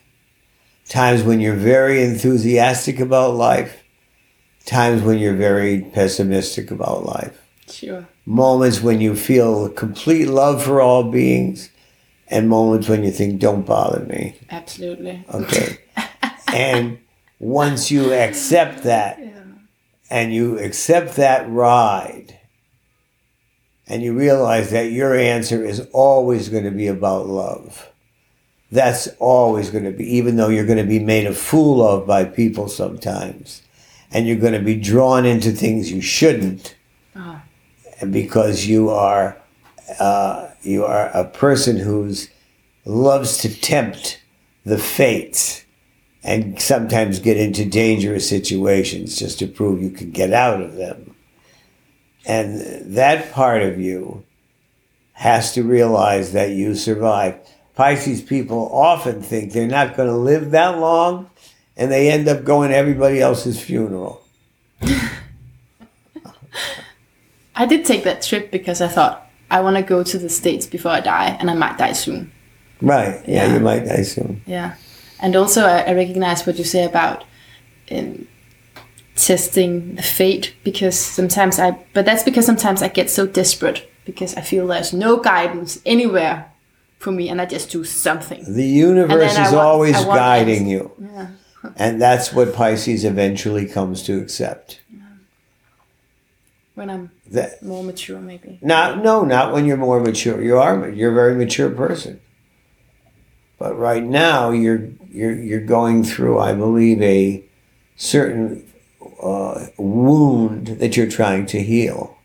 Times 0.87 1.23
when 1.23 1.41
you're 1.41 1.57
very 1.57 2.05
enthusiastic 2.05 3.01
about 3.01 3.35
life, 3.35 3.83
times 4.65 5.01
when 5.01 5.19
you're 5.19 5.35
very 5.35 5.81
pessimistic 5.81 6.71
about 6.71 7.05
life. 7.05 7.37
Sure. 7.67 8.07
Moments 8.25 8.79
when 8.79 9.01
you 9.01 9.13
feel 9.13 9.67
complete 9.67 10.29
love 10.29 10.63
for 10.63 10.79
all 10.79 11.03
beings, 11.03 11.69
and 12.29 12.47
moments 12.47 12.87
when 12.87 13.03
you 13.03 13.11
think, 13.11 13.41
don't 13.41 13.65
bother 13.65 14.05
me. 14.05 14.35
Absolutely. 14.49 15.25
Okay. 15.33 15.79
and 16.53 16.99
once 17.39 17.89
you 17.91 18.13
accept 18.13 18.83
that, 18.83 19.19
and 20.09 20.33
you 20.33 20.57
accept 20.59 21.15
that 21.15 21.49
ride, 21.49 22.39
and 23.87 24.01
you 24.03 24.17
realize 24.17 24.71
that 24.71 24.91
your 24.91 25.15
answer 25.15 25.63
is 25.63 25.87
always 25.93 26.49
going 26.49 26.63
to 26.63 26.71
be 26.71 26.87
about 26.87 27.27
love. 27.27 27.89
That's 28.71 29.07
always 29.19 29.69
going 29.71 29.85
to 29.85 29.91
be, 29.91 30.05
even 30.17 30.35
though 30.35 30.49
you're 30.49 30.65
going 30.65 30.77
to 30.77 30.83
be 30.83 30.99
made 30.99 31.25
a 31.25 31.33
fool 31.33 31.85
of 31.85 32.05
by 32.05 32.23
people 32.23 32.67
sometimes, 32.67 33.61
and 34.11 34.27
you're 34.27 34.37
going 34.37 34.53
to 34.53 34.59
be 34.59 34.75
drawn 34.75 35.25
into 35.25 35.51
things 35.51 35.91
you 35.91 36.01
shouldn't, 36.01 36.75
and 38.01 38.13
because 38.13 38.65
you 38.67 38.89
are 38.89 39.37
uh, 39.99 40.49
you 40.61 40.85
are 40.85 41.07
a 41.09 41.25
person 41.25 41.77
who's 41.77 42.29
loves 42.85 43.37
to 43.37 43.49
tempt 43.61 44.21
the 44.65 44.77
fates 44.77 45.65
and 46.23 46.59
sometimes 46.61 47.19
get 47.19 47.37
into 47.37 47.63
dangerous 47.65 48.27
situations 48.27 49.17
just 49.17 49.39
to 49.39 49.47
prove 49.47 49.81
you 49.81 49.89
can 49.91 50.11
get 50.11 50.33
out 50.33 50.61
of 50.61 50.75
them. 50.75 51.15
And 52.25 52.59
that 52.95 53.31
part 53.31 53.61
of 53.61 53.79
you 53.79 54.23
has 55.13 55.53
to 55.53 55.63
realize 55.63 56.33
that 56.33 56.51
you 56.51 56.75
survive. 56.75 57.35
Pisces 57.75 58.21
people 58.21 58.69
often 58.73 59.21
think 59.21 59.53
they're 59.53 59.67
not 59.67 59.95
going 59.95 60.09
to 60.09 60.15
live 60.15 60.51
that 60.51 60.77
long, 60.79 61.29
and 61.77 61.89
they 61.91 62.11
end 62.11 62.27
up 62.27 62.43
going 62.43 62.69
to 62.71 62.75
everybody 62.75 63.21
else's 63.21 63.59
funeral. 63.61 64.21
I 67.55 67.65
did 67.65 67.85
take 67.85 68.03
that 68.03 68.21
trip 68.21 68.51
because 68.51 68.81
I 68.81 68.87
thought 68.87 69.25
I 69.51 69.61
want 69.61 69.75
to 69.77 69.81
go 69.83 70.03
to 70.03 70.17
the 70.17 70.29
States 70.29 70.65
before 70.65 70.91
I 70.91 70.99
die, 71.01 71.37
and 71.39 71.49
I 71.49 71.53
might 71.53 71.77
die 71.77 71.93
soon. 71.93 72.31
Right. 72.81 73.21
Yeah, 73.27 73.47
Yeah. 73.47 73.53
you 73.53 73.59
might 73.59 73.85
die 73.85 74.03
soon. 74.03 74.41
Yeah. 74.45 74.75
And 75.21 75.35
also, 75.35 75.63
I, 75.65 75.81
I 75.81 75.93
recognize 75.93 76.45
what 76.47 76.57
you 76.57 76.63
say 76.63 76.83
about 76.85 77.23
um, 77.91 78.27
testing 79.15 79.95
the 79.95 80.01
fate 80.01 80.53
because 80.63 80.97
sometimes 80.97 81.59
I, 81.59 81.71
but 81.93 82.05
that's 82.05 82.23
because 82.23 82.45
sometimes 82.45 82.81
I 82.81 82.87
get 82.87 83.09
so 83.09 83.25
desperate 83.27 83.89
because 84.05 84.35
I 84.35 84.41
feel 84.41 84.67
there's 84.67 84.93
no 84.93 85.17
guidance 85.17 85.79
anywhere 85.85 86.51
for 86.99 87.11
me 87.11 87.29
and 87.29 87.41
I 87.41 87.45
just 87.45 87.69
do 87.71 87.83
something. 87.83 88.43
The 88.53 88.65
universe 88.65 89.33
is 89.33 89.37
want- 89.37 89.55
always 89.55 89.95
guiding 90.05 90.67
you. 90.67 90.91
Yeah. 90.99 91.27
And 91.75 92.01
that's 92.01 92.31
what 92.31 92.53
Pisces 92.53 93.03
eventually 93.03 93.65
comes 93.65 94.01
to 94.03 94.19
accept. 94.21 94.79
When 96.75 96.89
I'm 96.89 97.11
That 97.31 97.61
more 97.61 97.83
mature, 97.83 98.19
maybe. 98.21 98.57
not 98.61 99.03
no, 99.03 99.25
not 99.25 99.51
when 99.51 99.65
you're 99.65 99.75
more 99.75 99.99
mature. 99.99 100.41
You 100.41 100.57
are 100.59 100.87
you're 100.89 101.11
a 101.11 101.13
very 101.13 101.35
mature 101.35 101.69
person. 101.69 102.21
But 103.59 103.77
right 103.77 104.03
now 104.03 104.51
you're 104.51 104.89
you're 105.11 105.33
you're 105.33 105.59
going 105.59 106.03
through, 106.03 106.39
I 106.39 106.53
believe, 106.53 107.01
a 107.01 107.43
certain 107.97 108.65
uh, 109.21 109.67
wound 109.77 110.67
that 110.79 110.95
you're 110.95 111.09
trying 111.09 111.45
to 111.47 111.61
heal. 111.61 112.15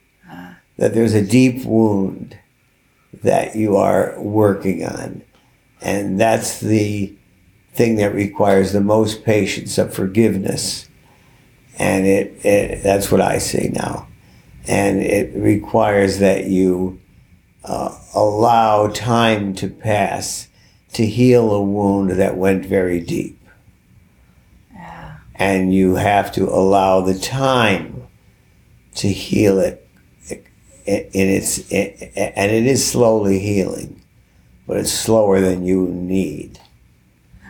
That 0.77 0.93
there's 0.93 1.15
a 1.15 1.25
deep 1.25 1.65
wound 1.65 2.37
that 3.23 3.55
you 3.55 3.77
are 3.77 4.21
working 4.21 4.85
on. 4.85 5.23
And 5.81 6.19
that's 6.19 6.59
the 6.59 7.15
thing 7.73 7.97
that 7.97 8.13
requires 8.13 8.73
the 8.73 8.81
most 8.81 9.25
patience 9.25 9.79
of 9.79 9.95
forgiveness. 9.95 10.89
And 11.79 12.07
it, 12.07 12.45
it 12.45 12.83
that's 12.83 13.13
what 13.13 13.21
I 13.21 13.39
see 13.39 13.69
now. 13.69 14.09
And 14.67 15.01
it 15.01 15.33
requires 15.37 16.19
that 16.19 16.47
you 16.47 17.01
uh, 17.65 17.97
allow 18.15 18.89
time 18.89 19.55
to 19.57 19.69
pass 19.69 20.49
to 20.95 21.07
heal 21.07 21.53
a 21.53 21.63
wound 21.63 22.11
that 22.11 22.37
went 22.37 22.65
very 22.65 23.01
deep. 23.01 23.41
And 25.37 25.75
you 25.75 25.97
have 25.97 26.31
to 26.33 26.49
allow 26.49 27.01
the 27.01 27.19
time 27.19 28.07
to 28.95 29.09
heal 29.09 29.59
it 29.59 29.87
in 30.87 31.09
its 31.13 31.59
and 31.73 32.53
it 32.53 32.67
is 32.67 32.87
slowly 32.87 33.41
healing, 33.41 34.01
but 34.67 34.77
it's 34.77 34.93
slower 34.93 35.41
than 35.41 35.65
you 35.65 35.89
need. 35.89 36.61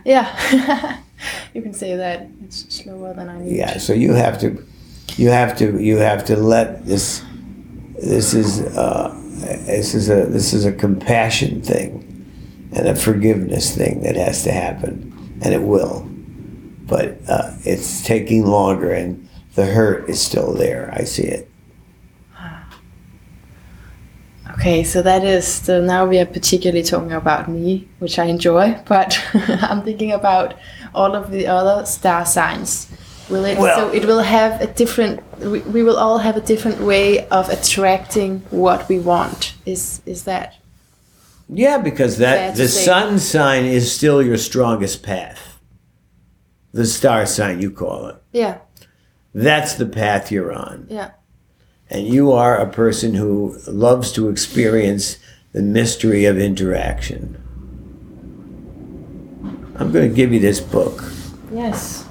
Yeah. 0.05 1.01
you 1.55 1.63
can 1.63 1.75
say 1.75 1.97
that. 1.97 2.29
It's 2.45 2.75
slower 2.75 3.13
than 3.13 3.29
I 3.29 3.41
need. 3.41 3.57
Yeah, 3.57 3.79
so 3.79 3.93
you 3.93 4.13
have 4.13 4.39
to, 4.41 4.65
you 5.17 5.29
have 5.29 5.57
to, 5.59 5.79
you 5.83 5.99
have 5.99 6.25
to 6.27 6.37
let 6.37 6.87
this. 6.87 7.23
This 8.03 8.35
is 8.35 8.61
uh, 8.61 9.15
this 9.67 9.95
is 9.95 10.11
a 10.11 10.27
this 10.27 10.53
is 10.53 10.65
a 10.65 10.73
compassion 10.73 11.63
thing, 11.63 12.04
and 12.75 12.89
a 12.89 12.95
forgiveness 12.95 13.75
thing 13.75 14.03
that 14.03 14.16
has 14.16 14.43
to 14.45 14.53
happen, 14.53 15.39
and 15.43 15.55
it 15.55 15.62
will, 15.62 16.09
but 16.87 17.18
uh, 17.29 17.53
it's 17.64 18.05
taking 18.05 18.47
longer, 18.47 18.93
and 18.93 19.29
the 19.55 19.66
hurt 19.66 20.09
is 20.09 20.20
still 20.20 20.53
there. 20.53 20.93
I 20.93 21.05
see 21.05 21.25
it. 21.25 21.49
Okay, 24.55 24.85
so 24.85 25.03
that 25.03 25.25
is 25.25 25.47
so 25.47 25.81
now 25.81 26.07
we 26.07 26.18
are 26.18 26.27
particularly 26.27 26.83
talking 26.85 27.12
about 27.12 27.49
me, 27.49 27.89
which 27.99 28.18
I 28.18 28.27
enjoy, 28.27 28.81
but 28.87 29.18
I'm 29.35 29.83
thinking 29.83 30.12
about 30.12 30.55
all 30.95 31.14
of 31.16 31.31
the 31.31 31.47
other 31.47 31.85
star 31.87 32.25
signs. 32.25 32.89
Will 33.31 33.45
it 33.45 33.59
Well- 33.59 33.91
so 33.91 33.95
it 33.95 34.05
will 34.05 34.20
have 34.22 34.61
a 34.61 34.66
different 34.66 35.20
we, 35.41 35.61
we 35.61 35.83
will 35.83 35.97
all 35.97 36.18
have 36.18 36.37
a 36.37 36.41
different 36.41 36.81
way 36.81 37.27
of 37.29 37.49
attracting 37.49 38.41
what 38.51 38.89
we 38.89 38.99
want. 38.99 39.55
Is 39.66 40.03
is 40.07 40.25
that 40.25 40.55
Yeah, 41.55 41.79
because 41.79 42.19
that 42.19 42.57
the 42.57 42.69
sun 42.69 43.19
sign 43.19 43.65
is 43.65 43.91
still 43.95 44.23
your 44.23 44.37
strongest 44.37 45.03
path. 45.03 45.59
The 46.73 46.85
star 46.87 47.25
sign, 47.27 47.61
you 47.61 47.71
call 47.71 48.09
it. 48.09 48.17
yeah, 48.33 48.59
That's 49.33 49.75
the 49.75 49.87
path 49.87 50.33
you're 50.33 50.53
on. 50.53 50.87
yeah. 50.91 51.13
and 51.89 52.07
you 52.09 52.33
are 52.33 52.57
a 52.59 52.69
person 52.71 53.15
who 53.15 53.57
loves 53.69 54.11
to 54.13 54.29
experience 54.29 55.19
the 55.53 55.63
mystery 55.63 56.25
of 56.25 56.37
interaction. 56.39 57.41
I'm 59.77 59.93
going 59.93 60.09
to 60.09 60.15
give 60.15 60.33
you 60.33 60.41
this 60.41 60.61
book 60.61 61.05
Yes. 61.53 62.05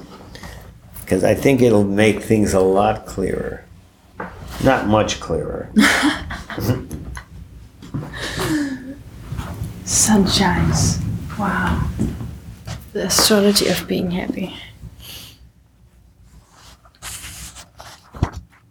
because 1.02 1.24
I 1.26 1.34
think 1.36 1.62
it'll 1.62 1.84
make 1.84 2.22
things 2.24 2.54
a 2.54 2.60
lot 2.62 3.06
clearer. 3.06 3.66
Not 4.64 4.88
much 4.88 5.20
clearer. 5.20 5.70
Sunshines. 9.86 11.00
Wow. 11.38 11.88
The 12.94 13.06
astrology 13.08 13.68
of 13.68 13.88
being 13.88 14.12
happy. 14.12 14.56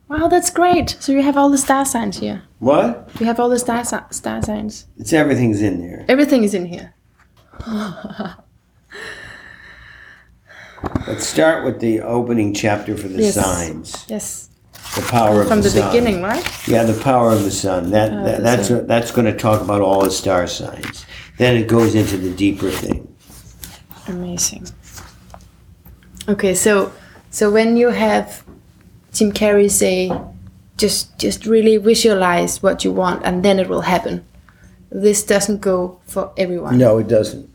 Wow, 0.08 0.28
that's 0.28 0.50
great. 0.50 0.96
So 1.00 1.12
you 1.12 1.22
have 1.22 1.36
all 1.36 1.48
the 1.50 1.58
star 1.58 1.84
signs 1.84 2.18
here. 2.18 2.42
What? 2.58 3.08
You 3.18 3.26
have 3.26 3.40
all 3.40 3.48
the 3.48 3.58
star 3.58 3.84
si- 3.84 3.96
star 4.10 4.42
signs. 4.42 4.86
It's 4.98 5.12
everything's 5.12 5.62
in 5.62 5.80
there. 5.80 6.04
Everything 6.08 6.44
is 6.44 6.54
in 6.54 6.66
here. 6.66 6.94
Let's 11.06 11.26
start 11.26 11.64
with 11.64 11.80
the 11.80 12.00
opening 12.00 12.52
chapter 12.54 12.96
for 12.96 13.08
the 13.08 13.22
Yes. 13.22 13.34
signs. 13.34 14.04
Yes. 14.08 14.48
The 14.94 15.02
power 15.08 15.40
of 15.42 15.48
From 15.48 15.58
the, 15.62 15.70
the 15.70 15.80
sun. 15.80 15.90
beginning, 15.90 16.22
right? 16.22 16.68
Yeah, 16.68 16.84
the 16.84 17.00
power 17.02 17.30
of 17.32 17.44
the 17.44 17.50
sun. 17.50 17.90
That, 17.92 18.10
Power 18.10 18.18
of 18.20 18.24
that 18.26 18.36
the 18.36 18.42
that's 18.42 18.68
sun. 18.68 18.86
that's 18.86 19.10
going 19.10 19.24
to 19.24 19.36
talk 19.36 19.62
about 19.62 19.80
all 19.80 20.02
the 20.04 20.10
star 20.10 20.46
signs. 20.46 21.06
Then 21.38 21.56
it 21.56 21.66
goes 21.66 21.94
into 21.94 22.18
the 22.18 22.30
deeper 22.30 22.70
thing. 22.70 23.08
Amazing. 24.06 24.66
Okay, 26.28 26.54
so 26.54 26.92
so 27.30 27.50
when 27.50 27.76
you 27.78 27.88
have 27.88 28.44
Jim 29.12 29.32
Carrey 29.32 29.70
say, 29.70 30.12
just 30.76 31.16
just 31.18 31.46
really 31.46 31.78
visualize 31.78 32.62
what 32.62 32.84
you 32.84 32.92
want 32.92 33.24
and 33.24 33.42
then 33.42 33.58
it 33.58 33.68
will 33.68 33.82
happen. 33.82 34.24
This 34.90 35.24
doesn't 35.24 35.62
go 35.62 36.00
for 36.04 36.32
everyone. 36.36 36.76
No, 36.76 36.98
it 36.98 37.08
doesn't. 37.08 37.48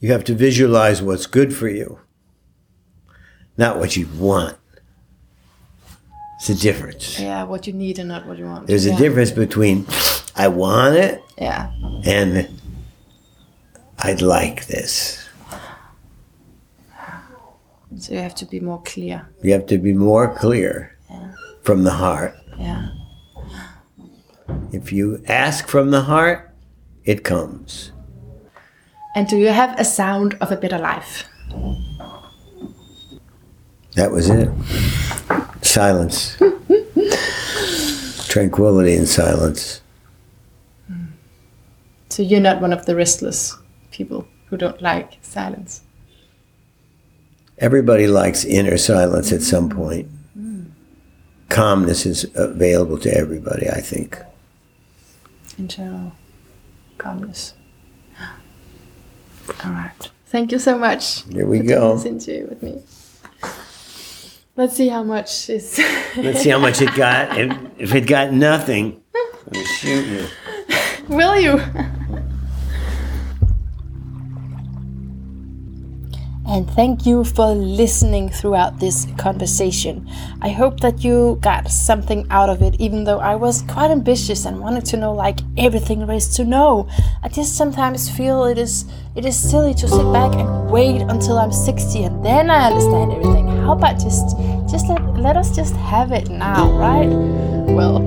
You 0.00 0.10
have 0.10 0.24
to 0.24 0.34
visualize 0.34 1.00
what's 1.00 1.26
good 1.26 1.54
for 1.54 1.68
you, 1.68 2.00
not 3.56 3.78
what 3.78 3.96
you 3.96 4.08
want. 4.18 4.56
It's 6.42 6.50
a 6.50 6.56
difference. 6.56 7.20
Yeah, 7.20 7.44
what 7.44 7.68
you 7.68 7.72
need 7.72 8.00
and 8.00 8.08
not 8.08 8.26
what 8.26 8.36
you 8.36 8.46
want. 8.46 8.66
There's 8.66 8.84
yeah. 8.84 8.96
a 8.96 8.98
difference 8.98 9.30
between 9.30 9.86
I 10.34 10.48
want 10.48 10.96
it 10.96 11.22
Yeah. 11.38 11.70
and 12.04 12.48
I'd 14.00 14.22
like 14.22 14.66
this. 14.66 15.24
So 17.96 18.14
you 18.14 18.18
have 18.18 18.34
to 18.34 18.44
be 18.44 18.58
more 18.58 18.82
clear. 18.82 19.28
You 19.40 19.52
have 19.52 19.66
to 19.66 19.78
be 19.78 19.92
more 19.92 20.34
clear 20.34 20.96
from 21.62 21.84
the 21.84 21.92
heart. 21.92 22.34
Yeah. 22.58 22.88
If 24.72 24.92
you 24.92 25.22
ask 25.28 25.68
from 25.68 25.92
the 25.92 26.00
heart, 26.00 26.50
it 27.04 27.22
comes. 27.22 27.92
And 29.14 29.28
do 29.28 29.36
you 29.36 29.50
have 29.50 29.78
a 29.78 29.84
sound 29.84 30.34
of 30.40 30.50
a 30.50 30.56
better 30.56 30.78
life? 30.78 31.22
That 33.94 34.10
was 34.10 34.28
it. 34.28 34.50
Silence. 35.72 36.36
Tranquility 38.28 38.94
and 38.94 39.08
silence. 39.08 39.80
So 42.10 42.22
you're 42.22 42.40
not 42.40 42.60
one 42.60 42.74
of 42.74 42.84
the 42.84 42.94
restless 42.94 43.56
people 43.90 44.28
who 44.48 44.58
don't 44.58 44.82
like 44.82 45.16
silence. 45.22 45.80
Everybody 47.56 48.06
likes 48.06 48.44
inner 48.44 48.76
silence 48.76 49.32
at 49.32 49.40
some 49.40 49.70
point. 49.70 50.10
Calmness 51.48 52.04
is 52.04 52.30
available 52.34 52.98
to 52.98 53.16
everybody, 53.16 53.70
I 53.70 53.80
think. 53.80 54.18
Internal 55.56 56.12
calmness. 56.98 57.54
All 59.64 59.70
right. 59.70 60.10
Thank 60.26 60.52
you 60.52 60.58
so 60.58 60.76
much. 60.76 61.22
Here 61.32 61.46
we 61.46 61.60
for 61.60 61.64
go. 61.64 61.96
this 61.96 62.04
interview 62.04 62.46
with 62.48 62.62
me. 62.62 62.82
Let's 64.54 64.76
see 64.76 64.88
how 64.88 65.02
much 65.02 65.48
is. 65.48 65.78
Let's 66.16 66.42
see 66.42 66.50
how 66.50 66.58
much 66.58 66.82
it 66.82 66.94
got. 66.94 67.38
If, 67.38 67.56
if 67.78 67.94
it 67.94 68.06
got 68.06 68.32
nothing, 68.32 69.02
I'm 69.14 69.52
gonna 69.52 69.66
shoot 69.66 70.06
you. 70.06 70.26
Will 71.08 71.40
you? 71.40 71.60
And 76.52 76.70
thank 76.72 77.06
you 77.06 77.24
for 77.24 77.54
listening 77.54 78.28
throughout 78.28 78.78
this 78.78 79.06
conversation. 79.16 80.06
I 80.42 80.50
hope 80.50 80.80
that 80.80 81.02
you 81.02 81.38
got 81.40 81.70
something 81.70 82.26
out 82.28 82.50
of 82.50 82.60
it, 82.60 82.78
even 82.78 83.04
though 83.04 83.20
I 83.20 83.36
was 83.36 83.62
quite 83.62 83.90
ambitious 83.90 84.44
and 84.44 84.60
wanted 84.60 84.84
to 84.86 84.98
know 84.98 85.14
like 85.14 85.40
everything 85.56 86.00
there 86.00 86.14
is 86.14 86.28
to 86.36 86.44
know. 86.44 86.90
I 87.22 87.30
just 87.30 87.56
sometimes 87.56 88.10
feel 88.10 88.44
it 88.44 88.58
is 88.58 88.84
it 89.16 89.24
is 89.24 89.34
silly 89.34 89.72
to 89.72 89.88
sit 89.88 90.12
back 90.12 90.34
and 90.34 90.70
wait 90.70 91.00
until 91.00 91.38
I'm 91.38 91.52
60 91.52 92.02
and 92.02 92.22
then 92.22 92.50
I 92.50 92.66
understand 92.66 93.12
everything. 93.12 93.48
How 93.48 93.72
about 93.72 93.98
just 93.98 94.36
just 94.70 94.90
let 94.90 95.02
let 95.16 95.38
us 95.38 95.56
just 95.56 95.74
have 95.76 96.12
it 96.12 96.28
now, 96.28 96.70
right? 96.72 97.61
Well, 97.72 98.00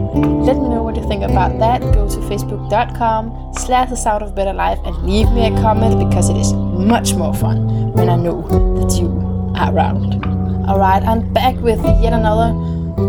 let 0.44 0.58
me 0.58 0.70
know 0.70 0.84
what 0.84 0.96
you 0.96 1.08
think 1.08 1.24
about 1.24 1.58
that. 1.60 1.82
Go 1.82 2.08
to 2.08 2.18
facebook.com 2.18 3.54
slash 3.54 3.90
the 3.90 3.98
sound 3.98 4.24
of 4.24 4.36
better 4.36 4.54
life 4.54 4.80
and 4.86 4.96
leave 5.04 5.32
me 5.32 5.48
a 5.48 5.52
comment 5.62 6.08
because 6.08 6.30
it 6.30 6.38
is 6.38 6.54
much 6.54 7.16
more 7.16 7.34
fun 7.34 7.92
when 7.94 8.10
I 8.10 8.16
know 8.16 8.42
that 8.80 9.00
you 9.00 9.08
are 9.56 9.74
around. 9.74 10.24
Alright, 10.70 11.04
I'm 11.04 11.34
back 11.34 11.56
with 11.58 11.84
yet 11.84 12.14
another 12.14 12.50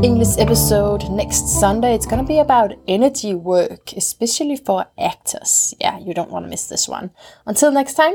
English 0.02 0.38
episode 0.38 1.08
next 1.10 1.48
Sunday. 1.60 1.94
It's 1.94 2.06
gonna 2.06 2.24
be 2.24 2.38
about 2.38 2.72
energy 2.88 3.34
work, 3.34 3.92
especially 3.92 4.56
for 4.56 4.86
actors. 4.98 5.74
Yeah, 5.80 5.98
you 5.98 6.14
don't 6.14 6.30
want 6.30 6.44
to 6.44 6.48
miss 6.48 6.68
this 6.68 6.88
one. 6.88 7.10
Until 7.46 7.70
next 7.70 7.94
time, 7.94 8.14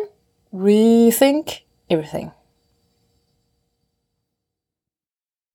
rethink 0.54 1.62
everything. 1.89 2.32